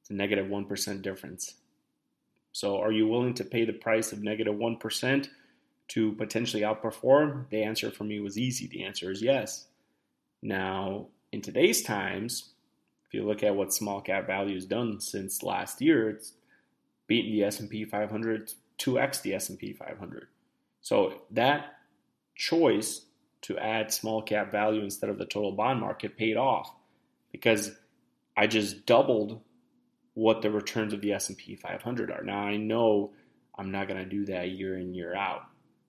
It's 0.00 0.10
a 0.10 0.14
negative 0.14 0.48
1 0.48 1.00
difference. 1.02 1.54
So 2.54 2.78
are 2.80 2.92
you 2.92 3.08
willing 3.08 3.34
to 3.34 3.44
pay 3.44 3.64
the 3.64 3.72
price 3.72 4.12
of 4.12 4.22
negative 4.22 4.54
1 4.54 4.78
to 5.88 6.12
potentially 6.12 6.62
outperform? 6.62 7.50
The 7.50 7.64
answer 7.64 7.90
for 7.90 8.04
me 8.04 8.20
was 8.20 8.38
easy. 8.38 8.68
The 8.68 8.84
answer 8.84 9.10
is 9.10 9.20
yes. 9.20 9.66
Now, 10.40 11.08
in 11.32 11.42
today's 11.42 11.82
times, 11.82 12.50
if 13.06 13.12
you 13.12 13.26
look 13.26 13.42
at 13.42 13.56
what 13.56 13.74
small 13.74 14.00
cap 14.00 14.28
value 14.28 14.54
has 14.54 14.66
done 14.66 15.00
since 15.00 15.42
last 15.42 15.80
year, 15.80 16.08
it's 16.08 16.34
beaten 17.08 17.32
the 17.32 17.42
S&P 17.42 17.84
500 17.84 18.52
2x 18.78 19.22
the 19.22 19.34
S&P 19.34 19.72
500. 19.72 20.28
So 20.80 21.22
that 21.32 21.74
choice 22.36 23.04
to 23.42 23.58
add 23.58 23.92
small 23.92 24.22
cap 24.22 24.52
value 24.52 24.84
instead 24.84 25.10
of 25.10 25.18
the 25.18 25.26
total 25.26 25.50
bond 25.50 25.80
market 25.80 26.16
paid 26.16 26.36
off 26.36 26.72
because 27.32 27.72
I 28.36 28.46
just 28.46 28.86
doubled 28.86 29.40
what 30.14 30.42
the 30.42 30.50
returns 30.50 30.92
of 30.92 31.00
the 31.00 31.12
S&P 31.12 31.56
500 31.56 32.10
are. 32.10 32.22
Now 32.22 32.40
I 32.40 32.56
know 32.56 33.12
I'm 33.56 33.70
not 33.70 33.88
going 33.88 34.02
to 34.02 34.08
do 34.08 34.26
that 34.26 34.50
year 34.50 34.78
in 34.78 34.94
year 34.94 35.14
out. 35.14 35.42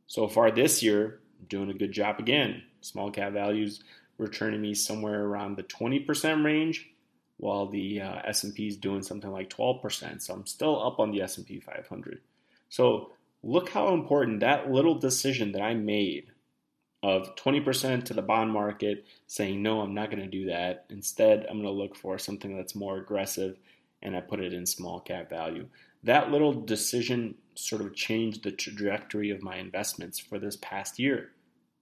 So 0.07 0.27
far 0.27 0.51
this 0.51 0.83
year, 0.83 1.19
I'm 1.39 1.47
doing 1.47 1.69
a 1.69 1.73
good 1.73 1.91
job 1.91 2.19
again. 2.19 2.63
Small 2.81 3.11
cap 3.11 3.33
values 3.33 3.81
returning 4.17 4.61
me 4.61 4.73
somewhere 4.73 5.23
around 5.23 5.57
the 5.57 5.63
20% 5.63 6.43
range 6.43 6.89
while 7.37 7.67
the 7.67 8.01
uh, 8.01 8.21
S&P 8.25 8.67
is 8.67 8.77
doing 8.77 9.01
something 9.01 9.31
like 9.31 9.49
12%. 9.49 10.21
So 10.21 10.33
I'm 10.33 10.45
still 10.45 10.81
up 10.81 10.99
on 10.99 11.11
the 11.11 11.21
S&P 11.21 11.59
500. 11.59 12.21
So 12.69 13.11
look 13.43 13.69
how 13.69 13.93
important 13.93 14.39
that 14.39 14.71
little 14.71 14.95
decision 14.95 15.51
that 15.51 15.61
I 15.61 15.73
made 15.73 16.27
of 17.03 17.35
20% 17.35 18.05
to 18.05 18.13
the 18.13 18.21
bond 18.21 18.51
market, 18.51 19.05
saying, 19.27 19.61
no, 19.61 19.81
I'm 19.81 19.93
not 19.93 20.09
going 20.09 20.23
to 20.23 20.27
do 20.27 20.47
that. 20.47 20.85
Instead, 20.89 21.45
I'm 21.47 21.61
going 21.61 21.63
to 21.63 21.69
look 21.71 21.95
for 21.95 22.17
something 22.17 22.55
that's 22.55 22.73
more 22.73 22.97
aggressive 22.97 23.57
and 24.05 24.15
I 24.15 24.21
put 24.21 24.39
it 24.39 24.53
in 24.53 24.67
small 24.67 24.99
cap 24.99 25.29
value. 25.29 25.67
That 26.03 26.31
little 26.31 26.53
decision 26.53 27.33
sort 27.55 27.81
of 27.81 27.95
changed 27.95 28.43
the 28.43 28.51
trajectory 28.51 29.31
of 29.31 29.41
my 29.41 29.57
investments 29.57 30.19
for 30.19 30.37
this 30.37 30.57
past 30.61 30.99
year. 30.99 31.31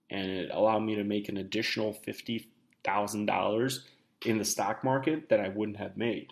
And 0.09 0.31
it 0.31 0.49
allowed 0.51 0.79
me 0.79 0.95
to 0.95 1.03
make 1.03 1.27
an 1.27 1.37
additional 1.37 1.93
$50,000 2.07 3.79
in 4.25 4.37
the 4.37 4.45
stock 4.45 4.83
market 4.85 5.27
that 5.27 5.41
I 5.41 5.49
wouldn't 5.49 5.77
have 5.77 5.97
made. 5.97 6.27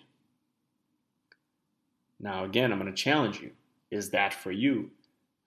Now, 2.18 2.44
again, 2.44 2.72
I'm 2.72 2.78
going 2.78 2.90
to 2.90 3.02
challenge 3.02 3.40
you. 3.40 3.50
Is 3.90 4.10
that 4.10 4.32
for 4.32 4.50
you? 4.50 4.92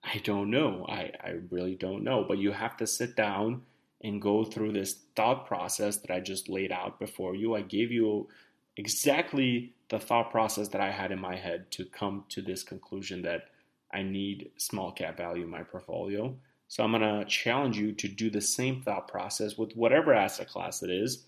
I 0.04 0.18
don't 0.18 0.50
know. 0.50 0.86
I, 0.88 1.10
I 1.24 1.34
really 1.50 1.74
don't 1.74 2.04
know. 2.04 2.24
But 2.26 2.38
you 2.38 2.52
have 2.52 2.76
to 2.76 2.86
sit 2.86 3.16
down 3.16 3.62
and 4.00 4.22
go 4.22 4.44
through 4.44 4.72
this 4.72 5.00
thought 5.16 5.46
process 5.46 5.96
that 5.96 6.12
I 6.12 6.20
just 6.20 6.48
laid 6.48 6.70
out 6.70 7.00
before 7.00 7.34
you. 7.34 7.56
I 7.56 7.62
gave 7.62 7.90
you 7.90 8.28
exactly 8.76 9.72
the 9.88 9.98
thought 9.98 10.30
process 10.30 10.68
that 10.68 10.80
I 10.80 10.90
had 10.90 11.12
in 11.12 11.20
my 11.20 11.36
head 11.36 11.70
to 11.72 11.84
come 11.84 12.24
to 12.30 12.42
this 12.42 12.62
conclusion 12.62 13.22
that 13.22 13.48
I 13.92 14.02
need 14.02 14.50
small 14.56 14.92
cap 14.92 15.16
value 15.16 15.44
in 15.44 15.50
my 15.50 15.62
portfolio. 15.62 16.34
So 16.68 16.82
I'm 16.82 16.90
going 16.90 17.02
to 17.02 17.24
challenge 17.26 17.78
you 17.78 17.92
to 17.92 18.08
do 18.08 18.28
the 18.28 18.40
same 18.40 18.82
thought 18.82 19.08
process 19.08 19.56
with 19.56 19.76
whatever 19.76 20.12
asset 20.12 20.48
class 20.48 20.82
it 20.82 20.90
is 20.90 21.24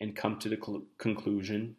and 0.00 0.16
come 0.16 0.38
to 0.38 0.48
the 0.48 0.56
cl- 0.56 0.82
conclusion 0.96 1.76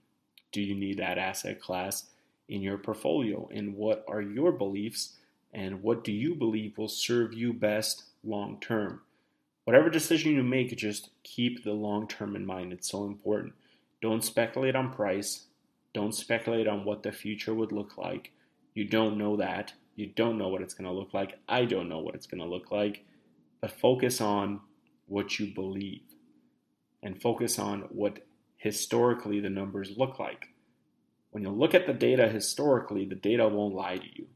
do 0.52 0.62
you 0.62 0.76
need 0.76 0.98
that 0.98 1.18
asset 1.18 1.62
class 1.62 2.06
in 2.48 2.62
your 2.62 2.78
portfolio? 2.78 3.48
And 3.54 3.76
what 3.76 4.04
are 4.08 4.22
your 4.22 4.52
beliefs? 4.52 5.16
And 5.54 5.82
what 5.84 6.04
do 6.04 6.12
you 6.12 6.36
believe 6.36 6.78
will 6.78 6.88
serve 6.88 7.34
you 7.34 7.54
best 7.54 8.04
long 8.24 8.60
term? 8.60 9.02
Whatever 9.66 9.90
decision 9.90 10.34
you 10.34 10.44
make, 10.44 10.76
just 10.76 11.12
keep 11.24 11.64
the 11.64 11.74
long 11.74 12.08
term 12.08 12.36
in 12.36 12.46
mind. 12.46 12.74
It's 12.74 12.90
so 12.90 13.06
important. 13.06 13.54
Don't 14.02 14.24
speculate 14.24 14.76
on 14.76 14.94
price. 14.94 15.46
Don't 15.94 16.14
speculate 16.14 16.68
on 16.68 16.86
what 16.86 17.04
the 17.04 17.12
future 17.12 17.54
would 17.54 17.72
look 17.72 17.98
like. 17.98 18.32
You 18.74 18.86
don't 18.86 19.18
know 19.18 19.38
that. 19.38 19.74
You 19.96 20.08
don't 20.08 20.38
know 20.38 20.48
what 20.48 20.62
it's 20.62 20.74
going 20.74 20.90
to 20.90 20.98
look 20.98 21.14
like. 21.14 21.38
I 21.48 21.66
don't 21.66 21.90
know 21.90 22.00
what 22.00 22.16
it's 22.16 22.28
going 22.28 22.42
to 22.42 22.48
look 22.48 22.72
like. 22.72 23.04
But 23.60 23.72
focus 23.72 24.22
on 24.22 24.62
what 25.08 25.40
you 25.40 25.54
believe 25.54 26.04
and 27.04 27.22
focus 27.22 27.60
on 27.60 27.82
what 27.90 28.26
historically 28.58 29.40
the 29.40 29.50
numbers 29.50 29.94
look 29.98 30.20
like. 30.20 30.48
When 31.32 31.44
you 31.44 31.50
look 31.50 31.74
at 31.74 31.88
the 31.88 31.94
data 31.94 32.28
historically, 32.28 33.06
the 33.06 33.16
data 33.16 33.48
won't 33.48 33.76
lie 33.76 33.98
to 33.98 34.08
you. 34.16 34.28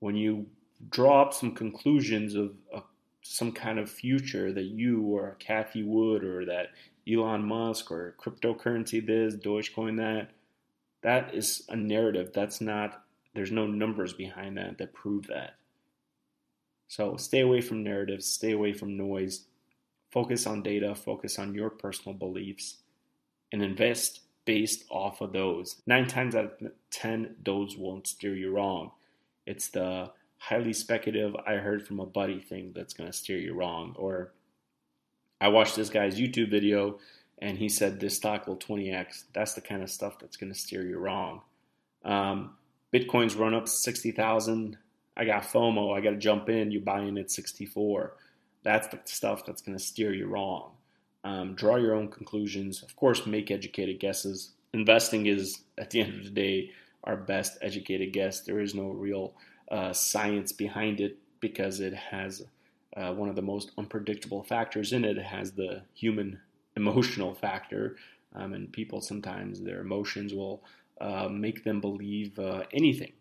When 0.00 0.16
you 0.16 0.46
draw 0.88 1.22
up 1.22 1.34
some 1.34 1.54
conclusions 1.54 2.34
of, 2.34 2.52
of 2.72 2.84
some 3.22 3.52
kind 3.52 3.78
of 3.78 3.90
future 3.90 4.52
that 4.52 4.64
you 4.64 5.02
or 5.02 5.36
Cathie 5.40 5.82
Wood 5.82 6.24
or 6.24 6.46
that 6.46 6.68
Elon 7.10 7.44
Musk 7.44 7.90
or 7.90 8.14
cryptocurrency 8.20 9.04
this, 9.04 9.36
Dogecoin 9.36 9.96
that, 9.98 10.30
that 11.02 11.34
is 11.34 11.64
a 11.68 11.76
narrative. 11.76 12.32
That's 12.34 12.60
not, 12.60 13.02
there's 13.34 13.52
no 13.52 13.66
numbers 13.66 14.12
behind 14.12 14.56
that 14.58 14.78
that 14.78 14.92
prove 14.92 15.26
that. 15.28 15.54
So 16.88 17.16
stay 17.16 17.40
away 17.40 17.60
from 17.60 17.84
narratives, 17.84 18.26
stay 18.26 18.52
away 18.52 18.72
from 18.72 18.96
noise, 18.96 19.44
focus 20.10 20.46
on 20.46 20.62
data, 20.62 20.94
focus 20.94 21.38
on 21.38 21.54
your 21.54 21.70
personal 21.70 22.18
beliefs, 22.18 22.78
and 23.52 23.62
invest 23.62 24.20
based 24.44 24.84
off 24.90 25.20
of 25.20 25.32
those. 25.32 25.80
Nine 25.86 26.08
times 26.08 26.34
out 26.34 26.44
of 26.44 26.72
10, 26.90 27.36
those 27.44 27.76
won't 27.76 28.08
steer 28.08 28.34
you 28.34 28.50
wrong. 28.50 28.90
It's 29.46 29.68
the 29.68 30.10
highly 30.38 30.72
speculative, 30.72 31.36
I 31.46 31.54
heard 31.54 31.86
from 31.86 32.00
a 32.00 32.06
buddy 32.06 32.40
thing 32.40 32.72
that's 32.74 32.94
going 32.94 33.10
to 33.10 33.16
steer 33.16 33.38
you 33.38 33.54
wrong. 33.54 33.94
Or 33.96 34.32
I 35.40 35.48
watched 35.48 35.76
this 35.76 35.90
guy's 35.90 36.20
YouTube 36.20 36.50
video 36.50 36.98
and 37.40 37.56
he 37.56 37.68
said 37.68 37.98
this 37.98 38.16
stock 38.16 38.46
will 38.46 38.56
20x. 38.56 39.24
That's 39.32 39.54
the 39.54 39.60
kind 39.60 39.82
of 39.82 39.90
stuff 39.90 40.18
that's 40.18 40.36
going 40.36 40.52
to 40.52 40.58
steer 40.58 40.86
you 40.86 40.98
wrong. 40.98 41.40
Um, 42.04 42.56
Bitcoin's 42.92 43.36
run 43.36 43.54
up 43.54 43.64
to 43.64 43.70
60,000. 43.70 44.76
I 45.16 45.24
got 45.24 45.44
FOMO. 45.44 45.96
I 45.96 46.00
got 46.00 46.10
to 46.10 46.16
jump 46.16 46.48
in. 46.48 46.70
You 46.70 46.80
buy 46.80 47.00
in 47.00 47.18
at 47.18 47.30
64. 47.30 48.14
That's 48.62 48.88
the 48.88 48.98
stuff 49.04 49.46
that's 49.46 49.62
going 49.62 49.76
to 49.76 49.82
steer 49.82 50.12
you 50.12 50.26
wrong. 50.26 50.72
Um, 51.24 51.54
draw 51.54 51.76
your 51.76 51.94
own 51.94 52.08
conclusions. 52.08 52.82
Of 52.82 52.96
course, 52.96 53.26
make 53.26 53.50
educated 53.50 54.00
guesses. 54.00 54.52
Investing 54.72 55.26
is, 55.26 55.60
at 55.78 55.90
the 55.90 56.00
end 56.00 56.18
of 56.18 56.24
the 56.24 56.30
day, 56.30 56.70
our 57.04 57.16
best 57.16 57.58
educated 57.62 58.12
guess. 58.12 58.40
There 58.40 58.60
is 58.60 58.74
no 58.74 58.88
real 58.90 59.34
uh, 59.70 59.92
science 59.92 60.52
behind 60.52 61.00
it 61.00 61.18
because 61.40 61.80
it 61.80 61.94
has 61.94 62.44
uh, 62.96 63.12
one 63.12 63.28
of 63.28 63.36
the 63.36 63.42
most 63.42 63.70
unpredictable 63.78 64.42
factors 64.42 64.92
in 64.92 65.04
it. 65.04 65.18
Has 65.18 65.52
the 65.52 65.82
human 65.94 66.40
emotional 66.76 67.34
factor, 67.34 67.96
um, 68.34 68.52
and 68.54 68.72
people 68.72 69.00
sometimes 69.00 69.60
their 69.60 69.80
emotions 69.80 70.34
will 70.34 70.62
uh, 71.00 71.28
make 71.28 71.64
them 71.64 71.80
believe 71.80 72.38
uh, 72.38 72.64
anything. 72.72 73.12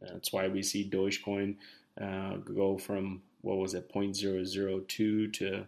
That's 0.00 0.32
why 0.32 0.48
we 0.48 0.62
see 0.62 0.88
Dogecoin 0.88 1.56
uh, 2.00 2.36
go 2.36 2.78
from 2.78 3.22
what 3.42 3.58
was 3.58 3.74
it 3.74 3.92
0.002 3.92 4.86
to 5.32 5.66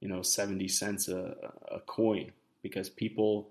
you 0.00 0.08
know 0.08 0.22
70 0.22 0.68
cents 0.68 1.08
a, 1.08 1.34
a 1.70 1.80
coin 1.80 2.32
because 2.62 2.88
people 2.88 3.48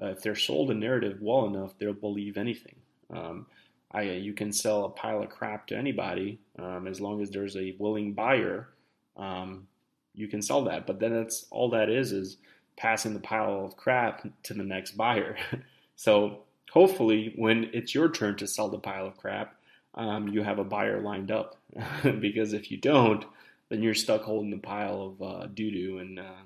uh, 0.00 0.06
if 0.06 0.22
they're 0.22 0.36
sold 0.36 0.70
a 0.70 0.74
narrative 0.74 1.18
well 1.20 1.46
enough 1.46 1.74
they'll 1.78 1.92
believe 1.92 2.36
anything 2.36 2.76
um, 3.12 3.46
I, 3.92 4.02
you 4.02 4.32
can 4.32 4.52
sell 4.52 4.84
a 4.84 4.90
pile 4.90 5.22
of 5.22 5.30
crap 5.30 5.66
to 5.68 5.76
anybody 5.76 6.38
um, 6.58 6.86
as 6.86 7.00
long 7.00 7.22
as 7.22 7.30
there's 7.30 7.56
a 7.56 7.74
willing 7.78 8.12
buyer 8.12 8.68
um, 9.16 9.66
you 10.14 10.28
can 10.28 10.42
sell 10.42 10.64
that 10.64 10.86
but 10.86 11.00
then 11.00 11.12
that's 11.12 11.46
all 11.50 11.70
that 11.70 11.88
is 11.88 12.12
is 12.12 12.36
passing 12.76 13.14
the 13.14 13.20
pile 13.20 13.64
of 13.64 13.76
crap 13.76 14.26
to 14.42 14.54
the 14.54 14.62
next 14.62 14.92
buyer 14.92 15.36
so 15.96 16.40
hopefully 16.70 17.32
when 17.36 17.70
it's 17.72 17.94
your 17.94 18.10
turn 18.10 18.36
to 18.36 18.46
sell 18.46 18.68
the 18.68 18.78
pile 18.78 19.06
of 19.06 19.16
crap 19.16 19.54
um, 19.94 20.28
you 20.28 20.42
have 20.42 20.58
a 20.58 20.64
buyer 20.64 21.00
lined 21.00 21.30
up 21.30 21.56
because 22.20 22.52
if 22.52 22.70
you 22.70 22.76
don't 22.76 23.24
then 23.68 23.82
you're 23.82 23.94
stuck 23.94 24.22
holding 24.22 24.50
the 24.50 24.58
pile 24.58 25.02
of 25.02 25.22
uh, 25.22 25.46
doo 25.46 25.70
doo. 25.70 25.98
And 25.98 26.18
uh, 26.18 26.42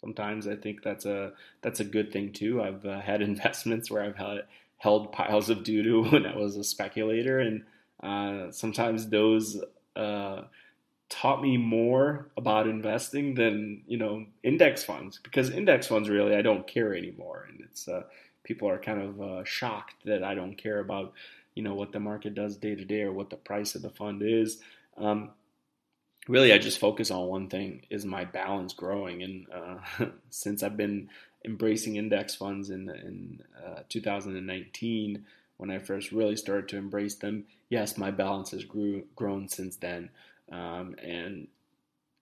sometimes 0.00 0.46
I 0.46 0.56
think 0.56 0.82
that's 0.82 1.06
a 1.06 1.32
that's 1.62 1.80
a 1.80 1.84
good 1.84 2.12
thing 2.12 2.32
too. 2.32 2.62
I've 2.62 2.84
uh, 2.84 3.00
had 3.00 3.22
investments 3.22 3.90
where 3.90 4.02
I've 4.02 4.16
held, 4.16 4.40
held 4.80 5.12
piles 5.12 5.50
of 5.50 5.62
doo 5.62 5.82
doo 5.82 6.02
when 6.10 6.26
I 6.26 6.36
was 6.36 6.56
a 6.56 6.64
speculator, 6.64 7.38
and 7.38 7.64
uh, 8.02 8.50
sometimes 8.50 9.08
those 9.08 9.62
uh, 9.94 10.42
taught 11.10 11.42
me 11.42 11.56
more 11.56 12.28
about 12.36 12.66
investing 12.66 13.34
than 13.34 13.82
you 13.86 13.98
know 13.98 14.24
index 14.42 14.82
funds 14.82 15.20
because 15.22 15.50
index 15.50 15.86
funds 15.86 16.08
really 16.08 16.34
I 16.34 16.42
don't 16.42 16.66
care 16.66 16.94
anymore, 16.94 17.46
and 17.48 17.60
it's 17.60 17.86
uh, 17.86 18.02
people 18.42 18.68
are 18.68 18.78
kind 18.78 19.00
of 19.02 19.46
shocked 19.46 20.04
that 20.06 20.24
I 20.24 20.34
don't 20.34 20.56
care 20.56 20.80
about 20.80 21.12
you 21.54 21.62
know 21.62 21.74
what 21.74 21.92
the 21.92 22.00
market 22.00 22.34
does 22.34 22.56
day 22.56 22.74
to 22.74 22.84
day 22.84 23.02
or 23.02 23.12
what 23.12 23.30
the 23.30 23.36
price 23.36 23.74
of 23.74 23.82
the 23.82 23.90
fund 23.90 24.22
is. 24.24 24.60
Um, 24.96 25.30
really 26.28 26.52
I 26.52 26.58
just 26.58 26.78
focus 26.78 27.10
on 27.10 27.26
one 27.26 27.48
thing 27.48 27.82
is 27.90 28.04
my 28.04 28.24
balance 28.24 28.72
growing 28.72 29.22
and 29.22 29.46
uh, 29.52 30.06
since 30.30 30.62
I've 30.62 30.76
been 30.76 31.08
embracing 31.44 31.96
index 31.96 32.34
funds 32.34 32.70
in 32.70 32.88
in 32.88 33.42
uh, 33.64 33.80
2019 33.88 35.24
when 35.56 35.70
I 35.70 35.78
first 35.78 36.12
really 36.12 36.36
started 36.36 36.68
to 36.70 36.76
embrace 36.76 37.14
them 37.14 37.44
yes 37.70 37.96
my 37.96 38.10
balance 38.10 38.50
has 38.50 38.64
grew 38.64 39.04
grown 39.16 39.48
since 39.48 39.76
then. 39.76 40.10
Um, 40.52 40.96
and 41.02 41.46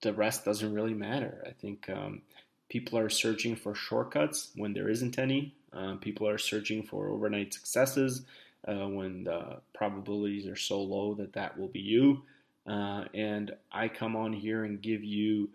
the 0.01 0.13
rest 0.13 0.45
doesn't 0.45 0.73
really 0.73 0.93
matter. 0.93 1.43
I 1.45 1.51
think 1.51 1.89
um, 1.89 2.21
people 2.69 2.97
are 2.97 3.09
searching 3.09 3.55
for 3.55 3.75
shortcuts 3.75 4.51
when 4.55 4.73
there 4.73 4.89
isn't 4.89 5.19
any. 5.19 5.53
Uh, 5.73 5.95
people 5.95 6.27
are 6.27 6.37
searching 6.37 6.83
for 6.83 7.09
overnight 7.09 7.53
successes 7.53 8.23
uh, 8.67 8.87
when 8.87 9.25
the 9.25 9.57
probabilities 9.73 10.47
are 10.47 10.55
so 10.55 10.81
low 10.81 11.13
that 11.15 11.33
that 11.33 11.57
will 11.59 11.67
be 11.67 11.79
you. 11.79 12.21
Uh, 12.67 13.05
and 13.13 13.51
I 13.71 13.87
come 13.87 14.15
on 14.15 14.31
here 14.31 14.63
and 14.63 14.81
give 14.81 15.03
you 15.03 15.49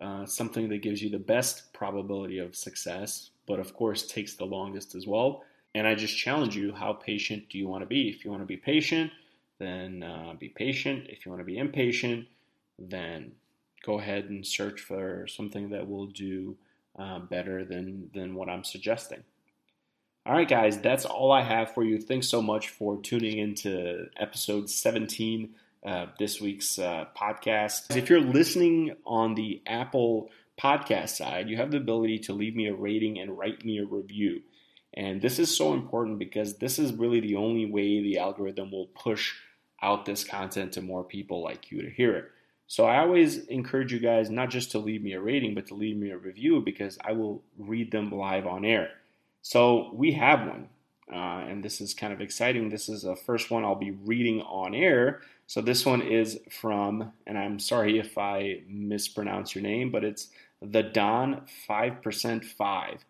uh, 0.00 0.26
something 0.26 0.68
that 0.68 0.82
gives 0.82 1.02
you 1.02 1.10
the 1.10 1.18
best 1.18 1.72
probability 1.72 2.38
of 2.38 2.54
success, 2.54 3.30
but 3.46 3.58
of 3.58 3.74
course 3.74 4.06
takes 4.06 4.34
the 4.34 4.44
longest 4.44 4.94
as 4.94 5.06
well. 5.06 5.42
And 5.74 5.86
I 5.86 5.94
just 5.94 6.16
challenge 6.16 6.56
you 6.56 6.72
how 6.72 6.92
patient 6.92 7.48
do 7.50 7.58
you 7.58 7.68
want 7.68 7.82
to 7.82 7.86
be? 7.86 8.08
If 8.08 8.24
you 8.24 8.30
want 8.30 8.42
to 8.42 8.46
be 8.46 8.56
patient, 8.56 9.10
then 9.58 10.02
uh, 10.02 10.34
be 10.38 10.48
patient. 10.48 11.06
If 11.08 11.24
you 11.24 11.32
want 11.32 11.40
to 11.40 11.46
be 11.46 11.58
impatient, 11.58 12.26
then 12.78 13.32
go 13.84 13.98
ahead 13.98 14.24
and 14.24 14.46
search 14.46 14.80
for 14.80 15.26
something 15.26 15.70
that 15.70 15.88
will 15.88 16.06
do 16.06 16.56
uh, 16.98 17.18
better 17.20 17.64
than, 17.64 18.10
than 18.14 18.34
what 18.34 18.48
I'm 18.48 18.64
suggesting. 18.64 19.22
All 20.26 20.34
right, 20.34 20.48
guys, 20.48 20.78
that's 20.78 21.04
all 21.04 21.32
I 21.32 21.42
have 21.42 21.72
for 21.72 21.84
you. 21.84 22.00
Thanks 22.00 22.28
so 22.28 22.42
much 22.42 22.68
for 22.68 23.00
tuning 23.00 23.38
into 23.38 24.06
episode 24.16 24.68
17 24.68 25.54
uh, 25.84 26.06
this 26.18 26.40
week's 26.40 26.78
uh, 26.78 27.06
podcast. 27.16 27.96
If 27.96 28.10
you're 28.10 28.20
listening 28.20 28.96
on 29.06 29.34
the 29.34 29.62
Apple 29.66 30.30
podcast 30.60 31.10
side, 31.10 31.48
you 31.48 31.56
have 31.56 31.70
the 31.70 31.76
ability 31.76 32.18
to 32.20 32.32
leave 32.32 32.56
me 32.56 32.66
a 32.66 32.74
rating 32.74 33.18
and 33.18 33.38
write 33.38 33.64
me 33.64 33.78
a 33.78 33.84
review. 33.84 34.42
And 34.94 35.22
this 35.22 35.38
is 35.38 35.56
so 35.56 35.74
important 35.74 36.18
because 36.18 36.58
this 36.58 36.78
is 36.78 36.92
really 36.92 37.20
the 37.20 37.36
only 37.36 37.66
way 37.66 38.02
the 38.02 38.18
algorithm 38.18 38.72
will 38.72 38.86
push 38.86 39.34
out 39.80 40.04
this 40.04 40.24
content 40.24 40.72
to 40.72 40.82
more 40.82 41.04
people 41.04 41.42
like 41.42 41.70
you 41.70 41.82
to 41.82 41.90
hear 41.90 42.16
it. 42.16 42.24
So 42.66 42.84
I 42.84 42.98
always 42.98 43.38
encourage 43.46 43.92
you 43.92 43.98
guys 43.98 44.28
not 44.28 44.50
just 44.50 44.72
to 44.72 44.78
leave 44.78 45.02
me 45.02 45.12
a 45.12 45.20
rating, 45.20 45.54
but 45.54 45.66
to 45.68 45.74
leave 45.74 45.96
me 45.96 46.10
a 46.10 46.18
review 46.18 46.60
because 46.60 46.98
I 47.02 47.12
will 47.12 47.42
read 47.56 47.90
them 47.92 48.10
live 48.10 48.46
on 48.46 48.64
air. 48.64 48.90
So 49.40 49.90
we 49.94 50.12
have 50.12 50.40
one, 50.40 50.68
uh, 51.10 51.46
and 51.48 51.62
this 51.62 51.80
is 51.80 51.94
kind 51.94 52.12
of 52.12 52.20
exciting. 52.20 52.68
This 52.68 52.88
is 52.88 53.02
the 53.02 53.16
first 53.16 53.50
one 53.50 53.64
I'll 53.64 53.74
be 53.74 53.92
reading 53.92 54.42
on 54.42 54.74
air. 54.74 55.22
So 55.48 55.62
this 55.62 55.86
one 55.86 56.02
is 56.02 56.38
from, 56.50 57.10
and 57.26 57.38
I'm 57.38 57.58
sorry 57.58 57.98
if 57.98 58.18
I 58.18 58.60
mispronounce 58.68 59.54
your 59.54 59.62
name, 59.62 59.90
but 59.90 60.04
it's 60.04 60.28
the 60.60 60.82
Don 60.82 61.40
5% 61.66 62.44
5. 62.44 63.04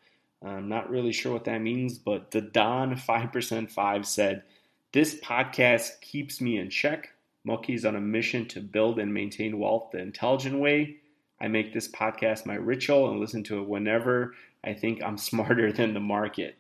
I'm 0.47 0.69
not 0.69 0.89
really 0.89 1.11
sure 1.11 1.33
what 1.33 1.47
that 1.47 1.61
means, 1.61 1.99
but 1.99 2.31
the 2.31 2.41
Don 2.41 2.95
5% 2.95 3.71
5 3.73 4.07
said, 4.07 4.45
This 4.93 5.19
podcast 5.19 6.01
keeps 6.01 6.41
me 6.41 6.59
in 6.59 6.71
check. 6.71 7.09
Moki's 7.45 7.85
on 7.85 7.97
a 7.97 8.01
mission 8.01 8.47
to 8.49 8.61
build 8.61 9.01
and 9.01 9.13
maintain 9.13 9.59
wealth 9.59 9.89
the 9.91 9.99
intelligent 9.99 10.61
way. 10.61 10.99
I 11.41 11.49
make 11.49 11.73
this 11.73 11.89
podcast 11.89 12.47
my 12.47 12.55
ritual 12.55 13.11
and 13.11 13.19
listen 13.19 13.43
to 13.45 13.61
it 13.61 13.69
whenever 13.69 14.37
I 14.63 14.75
think 14.75 15.03
I'm 15.03 15.19
smarter 15.19 15.73
than 15.73 15.93
the 15.93 15.99
market. 15.99 16.57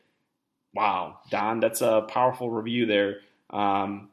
Wow, 0.75 1.21
Don, 1.31 1.61
that's 1.61 1.83
a 1.83 2.05
powerful 2.09 2.51
review 2.51 2.85
there. 2.85 3.21
Um, 3.51 4.11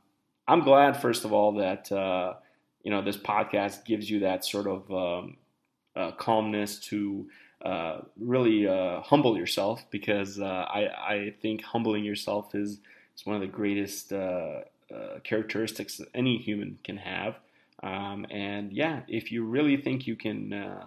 I'm 0.47 0.63
glad, 0.63 1.01
first 1.01 1.25
of 1.25 1.33
all, 1.33 1.53
that 1.53 1.91
uh, 1.91 2.35
you 2.83 2.91
know 2.91 3.01
this 3.01 3.17
podcast 3.17 3.85
gives 3.85 4.09
you 4.09 4.19
that 4.19 4.45
sort 4.45 4.67
of 4.67 4.91
um, 4.91 5.37
uh, 5.95 6.11
calmness 6.11 6.79
to 6.79 7.27
uh, 7.63 8.01
really 8.19 8.67
uh, 8.67 9.01
humble 9.01 9.37
yourself 9.37 9.85
because 9.89 10.39
uh, 10.39 10.43
I, 10.43 10.87
I 10.87 11.33
think 11.41 11.63
humbling 11.63 12.03
yourself 12.03 12.53
is, 12.53 12.79
is 13.17 13.25
one 13.25 13.35
of 13.35 13.41
the 13.41 13.47
greatest 13.47 14.13
uh, 14.13 14.61
characteristics 15.23 15.97
that 15.97 16.09
any 16.13 16.37
human 16.37 16.77
can 16.83 16.97
have. 16.97 17.35
Um, 17.81 18.25
and 18.29 18.71
yeah, 18.71 19.01
if 19.07 19.31
you 19.31 19.45
really 19.45 19.77
think 19.77 20.05
you 20.05 20.15
can 20.15 20.79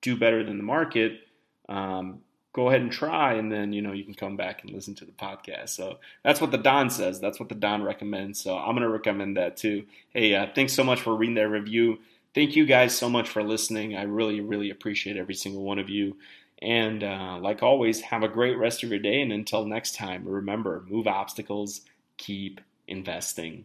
do 0.00 0.16
better 0.16 0.42
than 0.42 0.56
the 0.56 0.64
market, 0.64 1.20
um, 1.68 2.20
go 2.52 2.68
ahead 2.68 2.80
and 2.80 2.90
try, 2.90 3.34
and 3.34 3.50
then 3.50 3.72
you 3.72 3.82
know 3.82 3.92
you 3.92 4.04
can 4.04 4.14
come 4.14 4.36
back 4.36 4.62
and 4.62 4.72
listen 4.72 4.94
to 4.96 5.04
the 5.04 5.12
podcast. 5.12 5.70
So 5.70 5.98
that's 6.24 6.40
what 6.40 6.50
the 6.50 6.58
Don 6.58 6.90
says. 6.90 7.20
That's 7.20 7.38
what 7.38 7.48
the 7.48 7.54
Don 7.54 7.82
recommends. 7.82 8.40
So 8.40 8.56
I'm 8.56 8.74
going 8.74 8.82
to 8.82 8.88
recommend 8.88 9.36
that 9.36 9.56
too. 9.56 9.84
Hey, 10.10 10.34
uh, 10.34 10.46
thanks 10.54 10.72
so 10.72 10.84
much 10.84 11.00
for 11.00 11.14
reading 11.14 11.36
that 11.36 11.48
review. 11.48 11.98
Thank 12.34 12.54
you 12.54 12.64
guys 12.64 12.96
so 12.96 13.08
much 13.08 13.28
for 13.28 13.42
listening. 13.42 13.96
I 13.96 14.02
really, 14.02 14.40
really 14.40 14.70
appreciate 14.70 15.16
every 15.16 15.34
single 15.34 15.62
one 15.62 15.78
of 15.78 15.88
you. 15.88 16.16
And 16.62 17.02
uh, 17.02 17.38
like 17.40 17.62
always, 17.62 18.00
have 18.02 18.22
a 18.22 18.28
great 18.28 18.56
rest 18.56 18.82
of 18.82 18.90
your 18.90 18.98
day. 18.98 19.20
And 19.22 19.32
until 19.32 19.64
next 19.64 19.94
time, 19.94 20.24
remember 20.26 20.84
move 20.88 21.06
obstacles, 21.06 21.80
keep 22.18 22.60
investing. 22.86 23.64